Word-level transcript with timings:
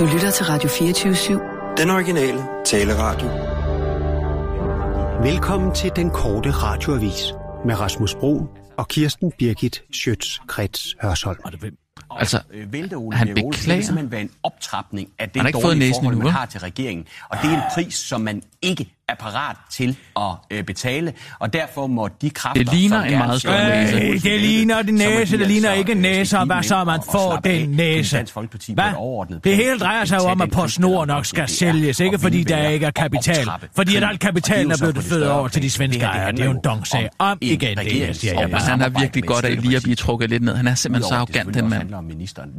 Du 0.00 0.06
lytter 0.06 0.30
til 0.30 0.46
Radio 0.46 0.68
24-7. 0.68 1.76
Den 1.76 1.90
originale 1.90 2.42
taleradio. 2.64 3.28
Velkommen 5.22 5.74
til 5.74 5.90
den 5.96 6.10
korte 6.10 6.50
radioavis 6.50 7.34
med 7.64 7.80
Rasmus 7.80 8.14
Bro 8.14 8.46
og 8.76 8.88
Kirsten 8.88 9.32
Birgit 9.38 9.82
Schøtz-Krets 9.96 10.96
Hørsholm. 11.02 11.38
Altså, 12.10 12.40
vælte 12.66 12.94
Ole 12.94 13.16
han 13.16 13.28
beklager. 13.28 13.50
Det 13.50 13.62
simpelthen 13.62 14.10
være 14.10 14.20
en 14.20 14.30
optrapning 14.42 15.08
af 15.18 15.24
Han 15.24 15.28
det 15.34 15.40
har 15.40 15.48
ikke 15.48 15.56
fået 15.56 15.64
dårlige 15.64 15.94
forhold, 15.94 16.16
man 16.16 16.26
har 16.26 16.46
til 16.46 16.60
regeringen. 16.60 17.06
Og 17.30 17.38
det 17.42 17.50
er 17.50 17.54
en 17.54 17.62
pris, 17.74 17.94
som 17.94 18.20
man 18.20 18.42
ikke 18.62 18.94
er 19.10 19.14
parat 19.14 19.56
til 19.70 19.96
at 20.16 20.22
øh, 20.50 20.64
betale. 20.64 21.12
Og 21.38 21.52
derfor 21.52 21.86
må 21.86 22.08
de 22.22 22.30
kræfter, 22.30 22.64
Det 22.64 22.72
ligner 22.74 23.02
en 23.02 23.18
meget 23.18 23.40
stor 23.40 23.50
næse. 23.52 23.96
Øh, 23.96 24.22
det 24.22 24.40
ligner 24.40 24.82
må 24.82 24.94
næse, 24.94 25.36
de 25.36 25.38
det 25.38 25.48
ligner 25.48 25.72
ikke 25.72 25.92
en 25.92 25.98
øh, 25.98 26.02
næse, 26.02 26.38
og 26.38 26.46
hvad 26.46 26.62
så 26.62 26.84
man 26.84 27.00
får 27.12 27.36
den 27.44 27.68
næse? 27.68 28.16
Dansk 28.16 28.32
Folkeparti 28.32 28.74
på 28.74 28.80
et 28.80 28.84
Hvad? 28.84 28.92
overordnet 28.96 29.44
Det 29.44 29.56
hele 29.56 29.78
drejer 29.78 30.04
sig 30.04 30.16
jo 30.16 30.22
om, 30.22 30.40
den 30.40 30.42
at 30.48 30.50
PostNord 30.50 31.06
nok 31.06 31.26
skal 31.26 31.48
sælges, 31.48 32.00
ikke 32.00 32.18
fordi 32.18 32.42
der 32.44 32.68
ikke 32.68 32.86
er 32.86 32.90
kapital. 32.90 33.46
Fordi 33.76 33.96
at 33.96 34.02
krigen. 34.02 34.10
al 34.10 34.18
kapitalen 34.18 34.72
er 34.72 34.76
blevet 34.78 34.94
flyttet 34.94 35.12
større 35.12 35.38
over 35.38 35.48
til 35.48 35.62
de 35.62 35.70
svenske 35.70 36.02
ejere. 36.02 36.32
Det 36.32 36.40
er 36.40 36.44
jo 36.44 36.50
en 36.50 36.58
dong-sag. 36.64 37.08
om 37.18 37.38
en 37.40 37.52
igen, 37.52 37.78
det 37.78 38.16
siger 38.16 38.40
jeg 38.40 38.58
han 38.60 38.80
har 38.80 38.88
virkelig 38.88 39.24
godt 39.24 39.44
af 39.44 39.62
lige 39.62 39.76
at 39.76 39.82
blive 39.82 39.96
trukket 39.96 40.30
lidt 40.30 40.42
ned. 40.42 40.54
Han 40.56 40.66
er 40.66 40.74
simpelthen 40.74 41.08
så 41.08 41.14
arrogant, 41.14 41.54
den 41.54 41.68
mand. 41.68 41.90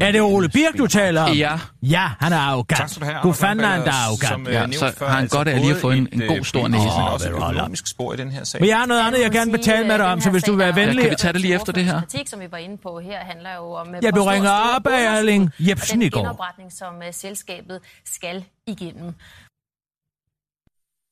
Er 0.01 0.11
det 0.11 0.21
Ole 0.21 0.49
Birk, 0.49 0.77
du 0.77 0.87
taler 0.87 1.21
om? 1.21 1.35
Ja. 1.35 1.51
Ja, 1.83 2.07
han 2.19 2.33
er 2.33 2.37
arrogant. 2.37 2.99
Du 3.23 3.29
er 3.29 3.33
han, 3.67 3.81
der 3.81 3.87
er 3.87 4.07
arrogant. 4.07 4.75
så 4.75 4.91
har 4.99 5.15
han 5.15 5.27
godt 5.27 5.47
af 5.47 5.59
lige 5.61 5.71
at 5.71 5.77
få 5.77 5.91
en- 5.91 6.07
en 6.11 6.21
øh, 6.21 6.27
god 6.41 6.45
stor 6.45 6.67
næse. 6.67 6.83
Men 6.83 6.91
Åh, 6.91 7.13
også 7.13 7.29
et 7.29 7.35
økonomisk 7.35 7.87
spor 7.87 8.13
i 8.13 8.17
den 8.17 8.31
her 8.31 8.43
sag. 8.43 8.61
Men 8.61 8.69
jeg 8.69 8.77
har 8.79 8.85
noget 8.85 9.01
andet, 9.01 9.21
jeg 9.21 9.31
gerne 9.31 9.51
vil 9.51 9.61
tale 9.63 9.87
med 9.87 9.97
dig 9.97 10.05
om, 10.05 10.21
så 10.21 10.31
hvis 10.31 10.43
du 10.43 10.51
vil 10.51 10.59
være 10.59 10.75
venlig... 10.75 11.01
Kan 11.01 11.11
vi 11.11 11.15
tage 11.15 11.33
det 11.33 11.41
lige 11.41 11.55
efter 11.55 11.73
det 11.73 11.85
her? 11.85 11.99
Kritik, 12.01 12.27
som 12.27 12.39
vi 12.39 12.51
var 12.51 12.57
inde 12.57 12.77
på 12.77 12.99
her, 12.99 13.19
handler 13.19 13.55
jo 13.55 13.71
om... 13.71 13.93
Jeg 14.01 14.13
blev 14.13 14.23
ringet 14.23 14.51
op 14.75 14.87
af 14.87 15.17
Erling 15.17 15.51
Jebsen 15.59 16.01
i 16.01 16.03
Den 16.05 16.11
går. 16.11 16.19
genopretning, 16.19 16.71
som 16.71 16.95
uh, 16.95 17.03
selskabet 17.11 17.79
skal 18.05 18.45
igennem. 18.67 19.13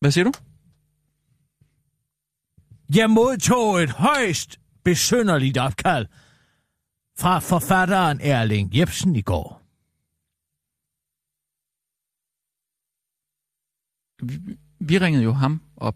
Hvad 0.02 0.12
siger 0.12 0.26
du? 0.26 0.32
Jeg 2.96 3.10
modtog 3.10 3.82
et 3.84 3.90
højst 3.90 4.60
besynderligt 4.84 5.58
opkald 5.58 6.06
fra 7.20 7.40
forfatteren 7.40 8.20
Erling 8.22 8.78
Jebsen 8.78 9.16
i 9.16 9.22
går. 9.22 9.60
Vi 14.80 14.98
ringede 14.98 15.24
jo 15.24 15.32
ham 15.32 15.62
op. 15.78 15.96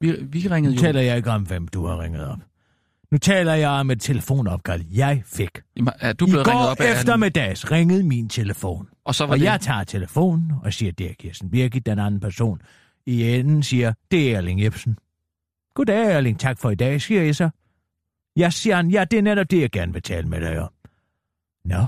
Vi, 0.00 0.24
vi 0.24 0.48
ringede 0.48 0.74
Nu 0.74 0.80
jo... 0.80 0.86
taler 0.86 1.00
jeg 1.00 1.16
ikke 1.16 1.30
om, 1.30 1.42
hvem 1.42 1.68
du 1.68 1.86
har 1.86 2.00
ringet 2.00 2.26
op. 2.26 2.38
Nu 3.10 3.18
taler 3.18 3.54
jeg 3.54 3.68
om 3.68 3.90
et 3.90 4.00
telefonopkald, 4.00 4.84
jeg 4.90 5.22
fik. 5.26 5.50
Er 6.00 6.12
du 6.12 6.26
I 6.26 6.30
blevet 6.30 6.46
ringet 6.46 6.62
går 6.62 6.70
op 6.70 6.80
af 6.80 6.92
eftermiddags 6.92 7.70
ringede 7.70 8.02
min 8.02 8.28
telefon. 8.28 8.88
Og 9.04 9.14
så 9.14 9.26
var 9.26 9.32
Og 9.32 9.38
det... 9.38 9.44
jeg 9.44 9.60
tager 9.60 9.84
telefonen 9.84 10.52
og 10.62 10.72
siger, 10.72 10.92
det 10.92 11.10
er 11.10 11.14
Kirsten 11.14 11.50
Birgit, 11.50 11.86
den 11.86 11.98
anden 11.98 12.20
person. 12.20 12.60
I 13.06 13.22
enden 13.22 13.62
siger, 13.62 13.92
det 14.10 14.32
er 14.32 14.36
Erling 14.36 14.62
Jebsen. 14.62 14.98
Goddag, 15.74 16.12
Erling, 16.12 16.40
tak 16.40 16.58
for 16.58 16.70
i 16.70 16.74
dag, 16.74 17.02
siger 17.02 17.22
jeg 17.22 17.36
så. 17.36 17.50
Jeg 18.36 18.52
siger 18.52 18.76
han, 18.76 18.90
ja, 18.90 19.04
det 19.04 19.18
er 19.18 19.22
netop 19.22 19.50
det, 19.50 19.60
jeg 19.60 19.70
gerne 19.70 19.92
vil 19.92 20.02
tale 20.02 20.28
med 20.28 20.40
dig 20.40 20.60
om. 20.60 20.70
Nå. 21.64 21.84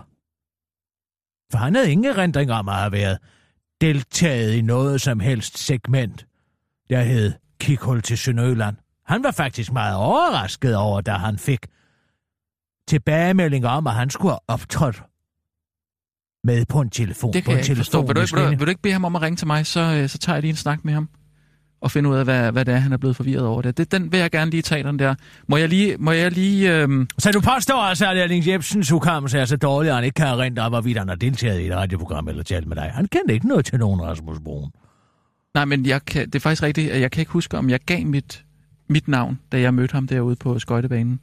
For 1.50 1.58
han 1.58 1.74
havde 1.74 1.92
ingen 1.92 2.04
erindring 2.04 2.52
om 2.52 2.68
at 2.68 2.74
have 2.74 2.92
været 2.92 3.18
deltaget 3.80 4.54
i 4.54 4.62
noget 4.62 5.00
som 5.00 5.20
helst 5.20 5.58
segment, 5.58 6.26
der 6.90 7.02
hed 7.02 7.32
Kikhul 7.60 8.02
til 8.02 8.18
Sønderjylland. 8.18 8.76
Han 9.06 9.22
var 9.22 9.30
faktisk 9.30 9.72
meget 9.72 9.96
overrasket 9.96 10.76
over, 10.76 11.00
da 11.00 11.12
han 11.12 11.38
fik 11.38 11.66
tilbagemelding 12.88 13.66
om, 13.66 13.86
at 13.86 13.94
han 13.94 14.10
skulle 14.10 14.32
have 14.32 14.40
optrådt 14.48 15.02
med 16.44 16.64
på 16.66 16.80
en 16.80 16.90
telefon. 16.90 17.32
Det 17.32 17.44
på 17.44 17.50
kan 17.50 17.58
en 17.58 17.58
jeg 17.58 17.70
ikke 17.70 17.76
forstå. 17.76 18.02
Vil 18.02 18.16
du, 18.16 18.20
vil, 18.20 18.44
du, 18.44 18.48
vil 18.48 18.60
du 18.60 18.68
ikke 18.70 18.82
bede 18.82 18.92
ham 18.92 19.04
om 19.04 19.16
at 19.16 19.22
ringe 19.22 19.36
til 19.36 19.46
mig, 19.46 19.66
så, 19.66 19.80
øh, 19.80 20.08
så 20.08 20.18
tager 20.18 20.36
jeg 20.36 20.42
lige 20.42 20.50
en 20.50 20.56
snak 20.56 20.84
med 20.84 20.94
ham 20.94 21.08
og 21.80 21.90
finde 21.90 22.10
ud 22.10 22.16
af, 22.16 22.24
hvad, 22.24 22.52
hvad 22.52 22.64
det 22.64 22.74
er, 22.74 22.78
han 22.78 22.92
er 22.92 22.96
blevet 22.96 23.16
forvirret 23.16 23.46
over 23.46 23.62
det. 23.62 23.78
det. 23.78 23.92
Den 23.92 24.12
vil 24.12 24.20
jeg 24.20 24.30
gerne 24.30 24.50
lige 24.50 24.62
tage, 24.62 24.82
den 24.82 24.98
der. 24.98 25.14
Må 25.48 25.56
jeg 25.56 25.68
lige... 25.68 25.96
Må 25.98 26.10
jeg 26.12 26.32
lige 26.32 26.76
øhm, 26.76 27.08
Så 27.18 27.32
du 27.32 27.40
påstår 27.40 27.74
altså, 27.76 28.06
at 28.10 28.16
Erling 28.18 28.46
Jebsens 28.48 28.90
hukommelse 28.90 29.38
er 29.38 29.44
så 29.44 29.56
dårlig, 29.56 29.88
at 29.88 29.94
han 29.94 30.04
ikke 30.04 30.14
kan 30.14 30.26
erindre, 30.26 30.62
om, 30.62 30.72
hvorvidt 30.72 30.98
han 30.98 31.08
har 31.08 31.14
deltaget 31.14 31.60
i 31.60 31.66
et 31.66 31.76
radioprogram 31.76 32.28
eller 32.28 32.42
talt 32.42 32.66
med 32.66 32.76
dig. 32.76 32.90
Han 32.94 33.08
kendte 33.08 33.34
ikke 33.34 33.48
noget 33.48 33.64
til 33.64 33.78
nogen, 33.78 34.02
Rasmus 34.02 34.38
Broen. 34.44 34.70
nej, 35.54 35.64
men 35.64 35.86
jeg 35.86 36.04
kan, 36.04 36.26
det 36.26 36.34
er 36.34 36.40
faktisk 36.40 36.62
rigtigt, 36.62 36.90
at 36.92 37.00
jeg 37.00 37.10
kan 37.10 37.20
ikke 37.20 37.32
huske, 37.32 37.58
om 37.58 37.70
jeg 37.70 37.80
gav 37.80 38.06
mit, 38.06 38.44
mit 38.88 39.08
navn, 39.08 39.38
da 39.52 39.60
jeg 39.60 39.74
mødte 39.74 39.92
ham 39.92 40.06
derude 40.06 40.36
på 40.36 40.58
skøjtebanen. 40.58 41.20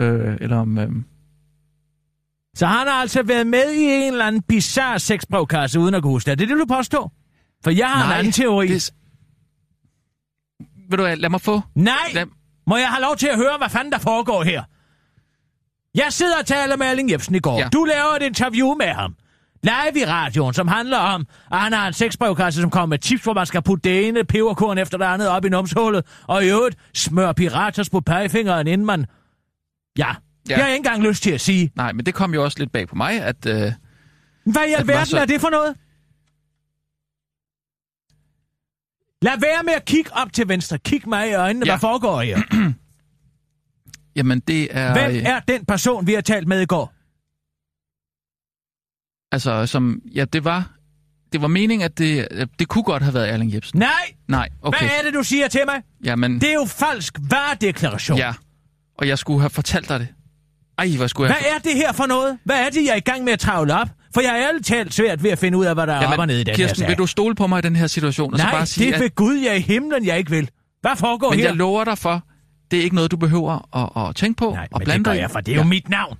Øh, 0.00 0.36
eller 0.40 0.56
om... 0.56 0.78
Øh, 0.78 0.88
Så 2.56 2.66
han 2.66 2.86
har 2.86 2.94
altså 2.94 3.22
været 3.22 3.46
med 3.46 3.72
i 3.72 3.82
en 3.82 4.12
eller 4.12 4.24
anden 4.26 4.42
bizarre 4.42 4.98
sexbrevkasse, 4.98 5.80
uden 5.80 5.94
at 5.94 6.02
kunne 6.02 6.12
huske 6.12 6.26
det. 6.26 6.32
Er 6.32 6.36
det 6.36 6.48
det, 6.48 6.56
du 6.58 6.74
påstår? 6.74 7.12
For 7.64 7.70
jeg 7.70 7.86
har 7.88 8.12
en 8.12 8.18
anden 8.18 8.32
teori. 8.32 8.68
Det, 8.68 8.90
vil 10.90 10.98
du 10.98 11.02
hvad, 11.04 11.16
lad 11.16 11.30
mig 11.30 11.40
få... 11.40 11.60
Nej! 11.74 11.94
Lad, 12.14 12.26
Må 12.66 12.76
jeg 12.76 12.88
have 12.88 13.02
lov 13.02 13.16
til 13.16 13.26
at 13.26 13.36
høre, 13.36 13.58
hvad 13.58 13.68
fanden 13.68 13.92
der 13.92 13.98
foregår 13.98 14.42
her? 14.42 14.62
Jeg 15.94 16.06
sidder 16.12 16.38
og 16.40 16.46
taler 16.46 16.76
med 16.76 16.86
Erling 16.86 17.10
Jebsen 17.10 17.34
i 17.34 17.38
går. 17.38 17.58
Ja. 17.58 17.68
Du 17.72 17.84
laver 17.84 18.16
et 18.20 18.22
interview 18.22 18.74
med 18.74 18.86
ham. 18.86 19.14
Live 19.62 20.02
i 20.02 20.04
radioen, 20.04 20.54
som 20.54 20.68
handler 20.68 20.98
om, 20.98 21.26
at 21.52 21.58
han 21.58 21.72
har 21.72 21.86
en 21.86 21.92
sexbrevkasse, 21.92 22.60
som 22.60 22.70
kommer 22.70 22.86
med 22.86 22.98
tips, 22.98 23.22
hvor 23.22 23.32
man 23.34 23.46
skal 23.46 23.62
putte 23.62 23.88
det 23.90 24.08
ene 24.08 24.24
peberkorn 24.24 24.78
efter 24.78 24.98
det 24.98 25.04
andet 25.04 25.28
op 25.28 25.44
i 25.44 25.48
numshullet, 25.48 26.06
og 26.26 26.44
i 26.44 26.48
øvrigt 26.48 26.76
smør 26.94 27.32
piratas 27.32 27.90
på 27.90 28.00
pegefingeren, 28.00 28.66
inden 28.66 28.86
man... 28.86 29.06
Ja, 29.98 30.06
ja. 30.08 30.14
det 30.46 30.56
har 30.56 30.62
jeg 30.62 30.72
ikke 30.76 30.76
engang 30.88 31.02
lyst 31.02 31.22
til 31.22 31.30
at 31.30 31.40
sige. 31.40 31.72
nej, 31.76 31.92
men 31.92 32.06
det 32.06 32.14
kom 32.14 32.34
jo 32.34 32.44
også 32.44 32.58
lidt 32.58 32.72
bag 32.72 32.88
på 32.88 32.94
mig, 32.94 33.22
at... 33.22 33.46
Øh, 33.46 33.72
Hvad 34.44 34.62
i 34.68 34.72
alverden 34.72 35.06
så- 35.06 35.18
er 35.18 35.24
det 35.26 35.40
for 35.40 35.50
noget? 35.50 35.76
Lad 39.22 39.40
være 39.40 39.62
med 39.64 39.72
at 39.72 39.84
kigge 39.84 40.10
op 40.14 40.32
til 40.32 40.48
venstre. 40.48 40.78
Kig 40.78 41.08
mig 41.08 41.30
i 41.30 41.32
øjnene. 41.32 41.66
Ja. 41.66 41.72
Hvad 41.72 41.80
foregår 41.80 42.20
her? 42.20 42.40
jamen, 44.16 44.40
det 44.40 44.68
er... 44.76 44.92
Hvem 44.92 45.22
er 45.26 45.40
den 45.40 45.64
person, 45.64 46.06
vi 46.06 46.14
har 46.14 46.20
talt 46.20 46.48
med 46.48 46.60
i 46.60 46.66
går? 46.66 46.92
Altså, 49.32 49.66
som... 49.66 50.00
Ja, 50.14 50.24
det 50.24 50.44
var... 50.44 50.70
Det 51.32 51.42
var 51.42 51.48
meningen, 51.48 51.84
at 51.84 51.98
det, 51.98 52.28
det 52.58 52.68
kunne 52.68 52.84
godt 52.84 53.02
have 53.02 53.14
været 53.14 53.28
Erling 53.32 53.54
Jebsen. 53.54 53.78
Nej! 53.78 53.90
Nej, 54.28 54.48
okay. 54.62 54.78
Hvad 54.78 54.88
er 54.98 55.02
det, 55.04 55.14
du 55.14 55.22
siger 55.22 55.48
til 55.48 55.60
mig? 55.66 55.82
Jamen, 56.04 56.40
Det 56.40 56.48
er 56.48 56.54
jo 56.54 56.64
falsk 56.64 57.18
varedeklaration. 57.30 58.18
ja. 58.18 58.32
Og 58.98 59.08
jeg 59.08 59.18
skulle 59.18 59.40
have 59.40 59.50
fortalt 59.50 59.88
dig 59.88 60.00
det. 60.00 60.08
Ej, 60.78 60.88
hvor 60.96 61.06
skulle 61.06 61.28
jeg... 61.34 61.36
Hvad 61.42 61.52
er 61.54 61.58
det 61.58 61.74
her 61.74 61.92
for 61.92 62.06
noget? 62.06 62.38
Hvad 62.44 62.56
er 62.66 62.70
det, 62.70 62.84
jeg 62.84 62.92
er 62.92 62.96
i 62.96 63.00
gang 63.00 63.24
med 63.24 63.32
at 63.32 63.38
travle 63.40 63.74
op? 63.74 63.88
For 64.16 64.20
jeg 64.20 64.38
er 64.40 64.48
ærligt 64.48 64.66
talt 64.66 64.94
svært 64.94 65.22
ved 65.22 65.30
at 65.30 65.38
finde 65.38 65.58
ud 65.58 65.64
af, 65.64 65.74
hvad 65.74 65.86
der 65.86 65.92
er 65.92 65.96
Jamen, 66.02 66.12
op 66.12 66.18
og 66.18 66.26
ned 66.26 66.38
i 66.38 66.44
den 66.44 66.54
Kirsten, 66.54 66.82
her 66.82 66.86
sag. 66.86 66.88
vil 66.88 66.98
du 66.98 67.06
stole 67.06 67.34
på 67.34 67.46
mig 67.46 67.58
i 67.58 67.62
den 67.62 67.76
her 67.76 67.86
situation? 67.86 68.32
Og 68.32 68.38
Nej, 68.38 68.46
så 68.50 68.56
bare 68.56 68.66
sige, 68.66 68.86
det 68.86 68.92
er 68.92 68.96
at, 68.96 69.02
ved 69.02 69.14
Gud, 69.14 69.34
jeg 69.36 69.48
er 69.50 69.54
i 69.54 69.60
himlen, 69.60 70.06
jeg 70.06 70.18
ikke 70.18 70.30
vil. 70.30 70.50
Hvad 70.80 70.96
foregår 70.96 71.30
Men 71.30 71.38
her? 71.38 71.46
jeg 71.46 71.56
lover 71.56 71.84
dig 71.84 71.98
for, 71.98 72.24
det 72.70 72.78
er 72.78 72.82
ikke 72.82 72.94
noget, 72.96 73.10
du 73.10 73.16
behøver 73.16 73.76
at, 73.76 74.08
at 74.08 74.16
tænke 74.16 74.38
på 74.38 74.50
Nej, 74.50 74.68
og 74.72 74.78
men 74.80 74.84
blande 74.84 75.04
dig 75.04 75.16
i. 75.16 75.18
jeg, 75.18 75.30
for 75.30 75.40
det 75.40 75.52
er 75.52 75.56
jo 75.56 75.64
mit 75.64 75.88
navn. 75.88 76.18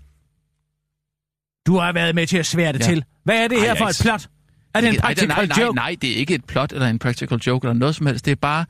Du 1.67 1.77
har 1.79 1.93
været 1.93 2.15
med 2.15 2.27
til 2.27 2.37
at 2.39 2.47
svære 2.47 2.73
det 2.73 2.81
Ja. 2.81 2.85
til. 2.85 3.05
Hvad 3.25 3.45
er 3.45 3.49
det 3.49 3.59
Ej, 3.59 3.65
her 3.65 3.75
for 3.75 3.85
et 3.87 3.99
plot? 4.03 4.29
Er 4.75 4.81
det 4.81 4.89
en 4.89 4.93
Ikke- 4.93 5.01
nej, 5.03 5.09
practical 5.09 5.29
nej, 5.29 5.47
nej, 5.47 5.62
joke? 5.65 5.77
nej, 5.77 5.97
det 6.03 6.11
er 6.12 6.17
ikke 6.17 6.35
et 6.35 6.45
plot 6.45 6.73
eller 6.73 6.87
en 6.89 6.99
practical 6.99 7.39
joke 7.39 7.67
eller 7.69 7.79
noget 7.79 7.95
som 7.95 8.06
helst. 8.06 8.25
Det 8.25 8.31
er 8.31 8.35
bare 8.37 8.65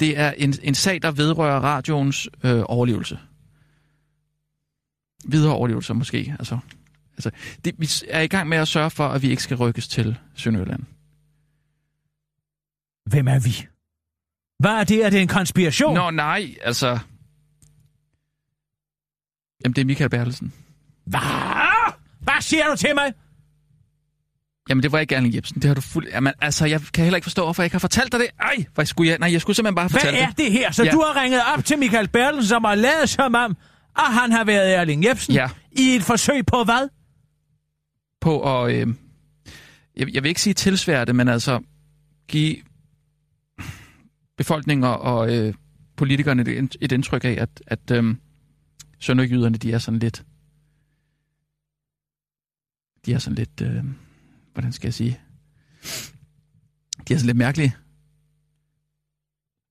det 0.00 0.18
er 0.18 0.32
en, 0.36 0.54
en 0.62 0.74
sag, 0.74 1.02
der 1.02 1.10
vedrører 1.10 1.60
radioens 1.60 2.28
øh, 2.44 2.62
overlevelse. 2.66 3.18
Videre 5.24 5.52
overlevelse 5.54 5.94
måske. 5.94 6.34
Altså, 6.38 6.58
altså, 7.16 7.30
det, 7.64 7.74
vi 7.78 7.88
er 8.08 8.20
i 8.20 8.26
gang 8.26 8.48
med 8.48 8.58
at 8.58 8.68
sørge 8.68 8.90
for, 8.90 9.08
at 9.08 9.22
vi 9.22 9.30
ikke 9.30 9.42
skal 9.42 9.56
rykkes 9.56 9.88
til 9.88 10.18
Sønderjylland. 10.36 10.82
Hvem 13.06 13.28
er 13.28 13.38
vi? 13.40 13.66
Hvad 14.58 14.70
er 14.70 14.84
det? 14.84 15.04
Er 15.04 15.10
det 15.10 15.20
en 15.22 15.28
konspiration? 15.28 15.94
Nå 15.94 16.10
nej, 16.10 16.54
altså... 16.62 16.98
Jamen, 19.64 19.74
det 19.74 19.80
er 19.82 19.84
Michael 19.86 20.10
Bertelsen. 20.10 20.52
Hvad? 21.06 21.20
Hvad 22.20 22.40
siger 22.40 22.66
du 22.70 22.76
til 22.76 22.94
mig? 22.94 23.12
Jamen, 24.68 24.82
det 24.82 24.92
var 24.92 24.98
ikke 24.98 25.14
Erling 25.14 25.34
Jebsen. 25.34 25.56
Det 25.62 25.64
har 25.68 25.74
du 25.74 25.80
fuld... 25.80 26.06
Jamen, 26.08 26.32
altså, 26.40 26.66
jeg 26.66 26.80
kan 26.94 27.04
heller 27.04 27.16
ikke 27.16 27.24
forstå, 27.24 27.44
hvorfor 27.44 27.62
jeg 27.62 27.66
ikke 27.66 27.74
har 27.74 27.78
fortalt 27.78 28.12
dig 28.12 28.20
det. 28.20 28.28
Ej, 28.40 28.64
hvad 28.74 28.86
skulle 28.86 29.10
jeg... 29.10 29.18
Nej, 29.18 29.32
jeg 29.32 29.40
skulle 29.40 29.56
simpelthen 29.56 29.74
bare 29.74 29.88
Hvad 29.88 30.00
fortælle 30.00 30.18
er 30.18 30.26
det. 30.28 30.38
det 30.38 30.52
her? 30.52 30.70
Så 30.72 30.84
Ja. 30.84 30.90
du 30.90 31.00
har 31.06 31.22
ringet 31.22 31.40
op 31.56 31.64
til 31.64 31.78
Michael 31.78 32.08
Bertelsen, 32.08 32.48
som 32.48 32.64
har 32.64 32.74
lavet 32.74 33.08
som 33.08 33.34
om, 33.34 33.56
at 33.98 34.04
han 34.14 34.32
har 34.32 34.44
været 34.44 34.74
Erling 34.74 35.04
Jebsen 35.04 35.34
Ja. 35.34 35.48
i 35.72 35.82
et 35.96 36.02
forsøg 36.02 36.46
på 36.46 36.64
hvad? 36.64 36.88
På 38.22 38.64
at... 38.64 38.74
Øh... 38.74 38.94
Jeg, 39.96 40.14
jeg 40.14 40.22
vil 40.22 40.28
ikke 40.28 40.40
sige 40.42 40.54
tilsvære 40.54 41.04
det, 41.04 41.16
men 41.16 41.28
altså 41.28 41.60
give 42.28 42.56
befolkningen 44.36 44.84
og 44.84 45.36
øh, 45.36 45.54
politikerne 45.96 46.42
et, 46.42 46.76
et 46.80 46.92
indtryk 46.92 47.24
af, 47.24 47.36
at, 47.40 47.62
at 47.66 47.90
øh, 47.90 48.14
sønderjyderne, 48.98 49.58
de 49.58 49.72
er 49.72 49.78
sådan 49.78 50.00
lidt... 50.00 50.24
De 53.06 53.12
er 53.12 53.18
sådan 53.18 53.34
lidt... 53.34 53.60
Øh... 53.60 53.84
Hvordan 54.52 54.72
skal 54.72 54.86
jeg 54.86 54.94
sige? 54.94 55.20
De 57.08 57.14
er 57.14 57.18
sådan 57.18 57.26
lidt 57.26 57.36
mærkelige. 57.36 57.76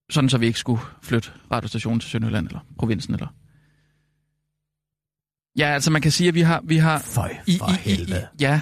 Sådan, 0.10 0.30
så 0.30 0.38
vi 0.38 0.46
ikke 0.46 0.60
skulle 0.60 0.82
flytte 1.02 1.32
radiostationen 1.52 2.00
til 2.00 2.10
Sønderjylland 2.10 2.48
eller 2.48 2.60
provinsen. 2.78 3.14
Eller... 3.14 3.28
Ja, 5.58 5.74
altså 5.74 5.92
man 5.92 6.02
kan 6.02 6.12
sige, 6.12 6.28
at 6.28 6.34
vi 6.36 6.42
har... 6.42 6.62
Vi 6.64 6.78
har 6.78 7.00
Føj, 7.00 7.36
for 7.60 7.72
helvede. 7.72 8.28
ja, 8.40 8.60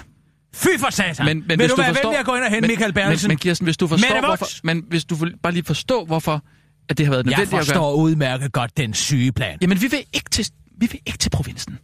Fy 0.54 0.66
for 0.78 0.90
satan! 0.90 1.26
men, 1.26 1.38
men 1.38 1.48
Vil 1.48 1.56
hvis 1.56 1.70
du, 1.70 1.76
du 1.76 1.80
være 1.82 1.88
forstår, 1.94 2.08
venlig 2.08 2.20
at 2.20 2.26
gå 2.26 2.34
ind 2.34 2.44
og 2.44 2.50
hente 2.50 2.60
men, 2.60 2.70
Michael 2.70 2.92
Bertelsen? 2.92 3.28
Men, 3.28 3.32
men 3.32 3.38
Kirsten, 3.38 3.64
hvis 3.64 3.76
du 3.76 3.86
forstår, 3.86 4.26
hvorfor, 4.26 4.46
men 4.64 4.84
hvis 4.88 5.04
du 5.04 5.16
bare 5.42 5.52
lige 5.52 5.64
forstå, 5.64 6.04
hvorfor 6.04 6.44
at 6.88 6.98
det 6.98 7.06
har 7.06 7.10
været 7.10 7.26
jeg 7.26 7.30
nødvendigt 7.30 7.46
at 7.46 7.50
gøre... 7.50 7.64
forstår 7.64 7.94
udmærket 7.94 8.52
godt 8.52 8.76
den 8.76 8.94
sygeplan. 8.94 9.58
Jamen, 9.62 9.80
vi 9.82 9.86
vil 9.86 10.04
ikke 10.12 10.30
til, 10.30 10.50
vi 10.80 10.86
vil 10.90 11.00
ikke 11.06 11.18
til 11.18 11.30
provinsen. 11.30 11.78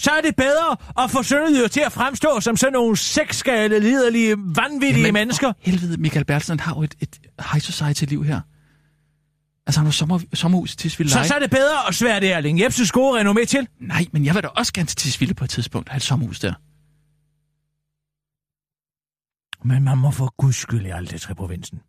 Så 0.00 0.10
er 0.10 0.20
det 0.20 0.36
bedre 0.36 0.76
at 1.04 1.10
få 1.10 1.22
Sønderjyder 1.22 1.68
til 1.68 1.80
at 1.80 1.92
fremstå 1.92 2.40
som 2.40 2.56
sådan 2.56 2.72
nogle 2.72 2.96
sexskade, 2.96 3.80
liderlige, 3.80 4.36
vanvittige 4.38 5.00
Jamen, 5.00 5.12
mennesker. 5.12 5.52
helvede, 5.60 5.96
Michael 5.96 6.24
Bertelsen 6.24 6.60
har 6.60 6.74
jo 6.74 6.82
et, 6.82 6.94
et 7.00 7.18
high 7.52 7.62
society-liv 7.62 8.24
her. 8.24 8.40
Altså, 9.66 9.80
han 9.80 9.86
har 9.86 9.92
sommer, 9.92 10.20
sommerhus 10.34 10.72
i 10.72 10.76
Tisvilde 10.76 11.12
Så, 11.12 11.24
så 11.24 11.34
er 11.34 11.38
det 11.38 11.50
bedre 11.50 11.88
at 11.88 11.94
svære 11.94 12.20
det 12.20 12.32
Erling 12.32 12.60
Jebsens 12.60 12.92
gode 12.92 13.20
renommé 13.20 13.44
til. 13.44 13.68
Nej, 13.80 14.06
men 14.12 14.24
jeg 14.24 14.34
vil 14.34 14.42
da 14.42 14.48
også 14.48 14.72
gerne 14.72 14.86
til 14.86 14.96
Tisvilde 14.96 15.34
på 15.34 15.44
et 15.44 15.50
tidspunkt 15.50 15.88
have 15.88 15.96
et 15.96 16.02
sommerhus 16.02 16.40
der. 16.40 16.54
Men 19.68 19.82
man 19.84 19.98
må 19.98 20.10
for 20.10 20.34
guds 20.36 20.56
skyld 20.56 20.86
aldrig 20.92 21.20
til 21.20 21.34
provinsen. 21.34 21.80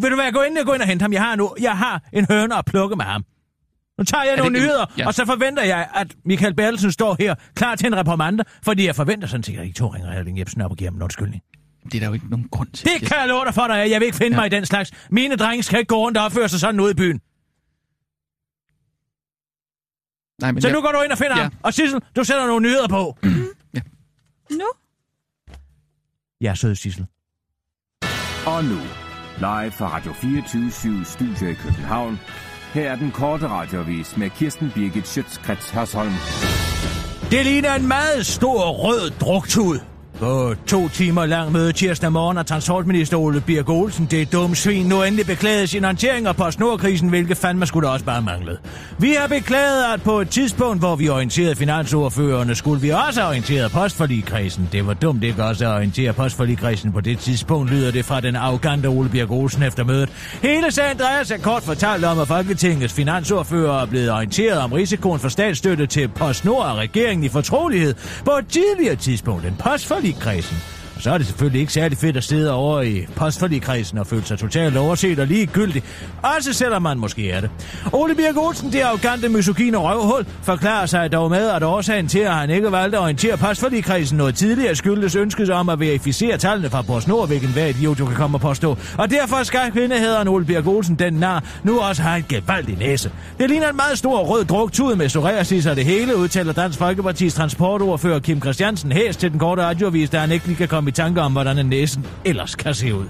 Vil 0.00 0.10
du 0.10 0.16
være 0.16 0.32
gå 0.32 0.42
ind 0.42 0.58
og 0.58 0.66
gå 0.66 0.72
ind 0.72 0.82
og 0.82 0.88
hente 0.88 1.02
ham? 1.02 1.12
Jeg 1.12 1.22
har, 1.22 1.36
nu, 1.36 1.54
jeg 1.60 1.78
har 1.78 2.02
en 2.12 2.26
høne 2.30 2.56
at 2.58 2.64
plukke 2.64 2.96
med 2.96 3.04
ham. 3.04 3.24
Nu 3.98 4.04
tager 4.04 4.22
jeg 4.24 4.32
det 4.32 4.38
nogle 4.38 4.56
ikke- 4.58 4.66
nyheder, 4.66 4.86
ja. 4.98 5.06
og 5.06 5.14
så 5.14 5.24
forventer 5.26 5.62
jeg, 5.62 5.88
at 5.94 6.16
Michael 6.24 6.54
Bertelsen 6.54 6.92
står 6.92 7.16
her 7.18 7.34
klar 7.54 7.74
til 7.76 7.86
en 7.86 7.96
reprimande, 7.96 8.44
fordi 8.62 8.86
jeg 8.86 8.96
forventer 8.96 9.28
sådan 9.28 9.42
set, 9.42 9.58
at 9.58 9.66
I 9.66 9.72
to 9.72 9.86
ringer 9.94 10.10
Erling 10.10 10.38
Jebsen 10.38 10.60
op 10.60 10.70
og 10.70 10.76
giver 10.76 10.90
ham 10.90 10.96
en 10.96 11.02
undskyldning. 11.02 11.42
Det 11.84 11.94
er 11.94 12.00
der 12.00 12.06
jo 12.06 12.12
ikke 12.12 12.28
nogen 12.30 12.48
grund 12.48 12.68
til. 12.68 12.86
Det 12.86 13.08
kan 13.08 13.16
jeg 13.18 13.28
love 13.28 13.44
dig 13.44 13.54
for 13.54 13.66
dig, 13.66 13.90
jeg 13.90 14.00
vil 14.00 14.06
ikke 14.06 14.16
finde 14.18 14.36
ja. 14.36 14.40
mig 14.40 14.46
i 14.46 14.48
den 14.56 14.66
slags. 14.66 14.92
Mine 15.10 15.36
drenge 15.36 15.62
skal 15.62 15.78
ikke 15.78 15.88
gå 15.88 15.96
rundt 15.96 16.18
og 16.18 16.24
opføre 16.24 16.48
sig 16.48 16.60
sådan 16.60 16.80
ude 16.80 16.90
i 16.90 16.94
byen. 16.94 17.20
Nej, 20.40 20.52
men 20.52 20.62
Så 20.62 20.68
jeg, 20.68 20.74
nu 20.74 20.80
går 20.80 20.92
du 20.92 21.00
ind 21.02 21.12
og 21.12 21.18
finder 21.18 21.36
Ja. 21.36 21.42
ham. 21.42 21.52
Og 21.62 21.74
Sissel, 21.74 22.00
du 22.16 22.24
sætter 22.24 22.46
nogle 22.46 22.62
nyheder 22.62 22.88
på. 22.88 23.16
Nu? 24.50 24.68
Ja, 26.40 26.54
sød 26.54 26.74
Sissel. 26.74 27.06
Og 28.46 28.64
nu, 28.64 28.78
live 29.38 29.70
fra 29.72 29.96
Radio 29.96 30.12
24 30.12 31.04
Studio 31.04 31.48
i 31.48 31.54
København. 31.54 32.18
Her 32.74 32.90
er 32.90 32.96
den 32.96 33.10
korte 33.10 33.48
radiovis 33.48 34.16
med 34.16 34.30
Kirsten 34.30 34.70
Birgit 34.74 35.08
Schøtzgrads 35.08 35.70
Hasholm. 35.70 36.12
Det 37.30 37.44
ligner 37.46 37.74
en 37.74 37.88
meget 37.88 38.26
stor 38.26 38.70
rød 38.70 39.10
druktud. 39.10 39.80
På 40.20 40.54
to 40.66 40.88
timer 40.88 41.26
lang 41.26 41.52
møde 41.52 41.72
tirsdag 41.72 42.12
morgen 42.12 42.36
har 42.36 42.44
transportminister 42.44 43.16
Ole 43.16 43.40
Birk 43.40 43.68
Olsen, 43.68 44.06
det 44.10 44.32
dumme 44.32 44.56
svin, 44.56 44.86
nu 44.86 45.02
endelig 45.02 45.26
beklaget 45.26 45.68
sin 45.68 45.84
håndtering 45.84 46.26
af 46.26 46.36
postnordkrisen, 46.36 47.08
hvilket 47.08 47.36
fandme 47.36 47.66
skulle 47.66 47.88
da 47.88 47.92
også 47.92 48.04
bare 48.04 48.22
manglet. 48.22 48.58
Vi 48.98 49.16
har 49.20 49.26
beklaget, 49.28 49.84
at 49.94 50.02
på 50.02 50.20
et 50.20 50.28
tidspunkt, 50.28 50.78
hvor 50.78 50.96
vi 50.96 51.08
orienterede 51.08 51.56
finansordførerne, 51.56 52.54
skulle 52.54 52.80
vi 52.80 52.88
også 52.88 53.20
have 53.20 53.28
orienteret 53.28 53.72
postforligkredsen. 53.72 54.68
Det 54.72 54.86
var 54.86 54.94
dumt 54.94 55.24
ikke 55.24 55.44
også 55.44 55.64
at 55.64 55.70
orientere 55.74 56.12
postforligkredsen 56.12 56.92
på 56.92 57.00
det 57.00 57.18
tidspunkt, 57.18 57.70
lyder 57.70 57.90
det 57.90 58.04
fra 58.04 58.20
den 58.20 58.36
arrogante 58.36 58.86
Ole 58.86 59.08
Birk 59.08 59.30
Olsen 59.30 59.62
efter 59.62 59.84
mødet. 59.84 60.08
Hele 60.42 60.70
sagen 60.70 60.98
drejer 60.98 61.24
sig 61.24 61.42
kort 61.42 61.62
fortalt 61.62 62.04
om, 62.04 62.18
at 62.18 62.28
Folketingets 62.28 62.92
finansordfører 62.92 63.82
er 63.82 63.86
blevet 63.86 64.12
orienteret 64.12 64.58
om 64.58 64.72
risikoen 64.72 65.20
for 65.20 65.28
statsstøtte 65.28 65.86
til 65.86 66.08
PostNord 66.08 66.66
og 66.66 66.76
regeringen 66.76 67.24
i 67.24 67.28
fortrolighed 67.28 67.94
på 68.24 68.30
et 68.30 68.48
tidligere 68.48 68.96
tidspunkt 68.96 69.46
end 69.46 69.56
kredsen 70.12 70.56
og 70.98 71.02
så 71.02 71.10
er 71.10 71.18
det 71.18 71.26
selvfølgelig 71.26 71.60
ikke 71.60 71.72
særlig 71.72 71.98
fedt 71.98 72.16
at 72.16 72.24
sidde 72.24 72.52
over 72.52 72.82
i 72.82 73.06
postforligkredsen 73.16 73.98
og 73.98 74.06
føle 74.06 74.24
sig 74.24 74.38
totalt 74.38 74.76
overset 74.76 75.18
og 75.18 75.26
ligegyldig. 75.26 75.82
Også 76.36 76.52
selvom 76.52 76.82
man 76.82 76.98
måske 76.98 77.30
er 77.30 77.40
det. 77.40 77.50
Ole 77.92 78.14
Birk 78.14 78.36
Olsen, 78.36 78.72
det 78.72 78.80
arrogante 78.80 79.28
misogine 79.28 79.76
røvhul, 79.76 80.26
forklarer 80.42 80.86
sig 80.86 81.12
dog 81.12 81.30
med, 81.30 81.48
at 81.48 81.62
årsagen 81.62 82.08
til, 82.08 82.18
at 82.18 82.34
han 82.34 82.50
ikke 82.50 82.72
valgte 82.72 82.98
at 82.98 83.02
orientere 83.02 83.36
postforligkredsen 83.36 84.18
noget 84.18 84.34
tidligere, 84.34 84.74
skyldes 84.74 85.16
ønsket 85.16 85.50
om 85.50 85.68
at 85.68 85.80
verificere 85.80 86.38
tallene 86.38 86.70
fra 86.70 86.82
PostNord, 86.82 87.28
hvilken 87.28 87.48
hver 87.48 87.66
idiot 87.66 87.98
du 87.98 88.06
kan 88.06 88.16
komme 88.16 88.36
og 88.36 88.40
påstå. 88.40 88.76
Og 88.98 89.10
derfor 89.10 89.42
skal 89.42 89.70
kvindehederen 89.72 90.28
Ole 90.28 90.44
Birk 90.44 90.66
Olsen, 90.66 90.94
den 90.94 91.12
nar, 91.12 91.44
nu 91.62 91.80
også 91.80 92.02
have 92.02 92.16
en 92.16 92.24
gevaldig 92.28 92.78
næse. 92.78 93.10
Det 93.38 93.50
ligner 93.50 93.68
en 93.68 93.76
meget 93.76 93.98
stor 93.98 94.18
rød 94.18 94.44
druktud 94.44 94.96
med 94.96 95.08
psoriasis 95.08 95.66
og 95.66 95.76
det 95.76 95.84
hele, 95.84 96.16
udtaler 96.16 96.52
Dansk 96.52 96.78
Folkepartis 96.78 97.34
transportordfører 97.34 98.20
Kim 98.20 98.40
Christiansen 98.40 98.92
hæs 98.92 99.16
til 99.16 99.30
den 99.30 99.38
korte 99.38 99.62
radioavis, 99.62 100.10
der 100.10 100.18
han 100.18 100.32
ikke 100.32 100.46
lige 100.46 100.56
kan 100.56 100.68
komme 100.68 100.87
i 100.88 100.90
tanke 100.90 101.20
om, 101.20 101.32
hvordan 101.32 101.58
en 101.58 101.66
næsen 101.66 102.06
ellers 102.24 102.54
kan 102.54 102.74
se 102.74 102.94
ud. 102.94 103.06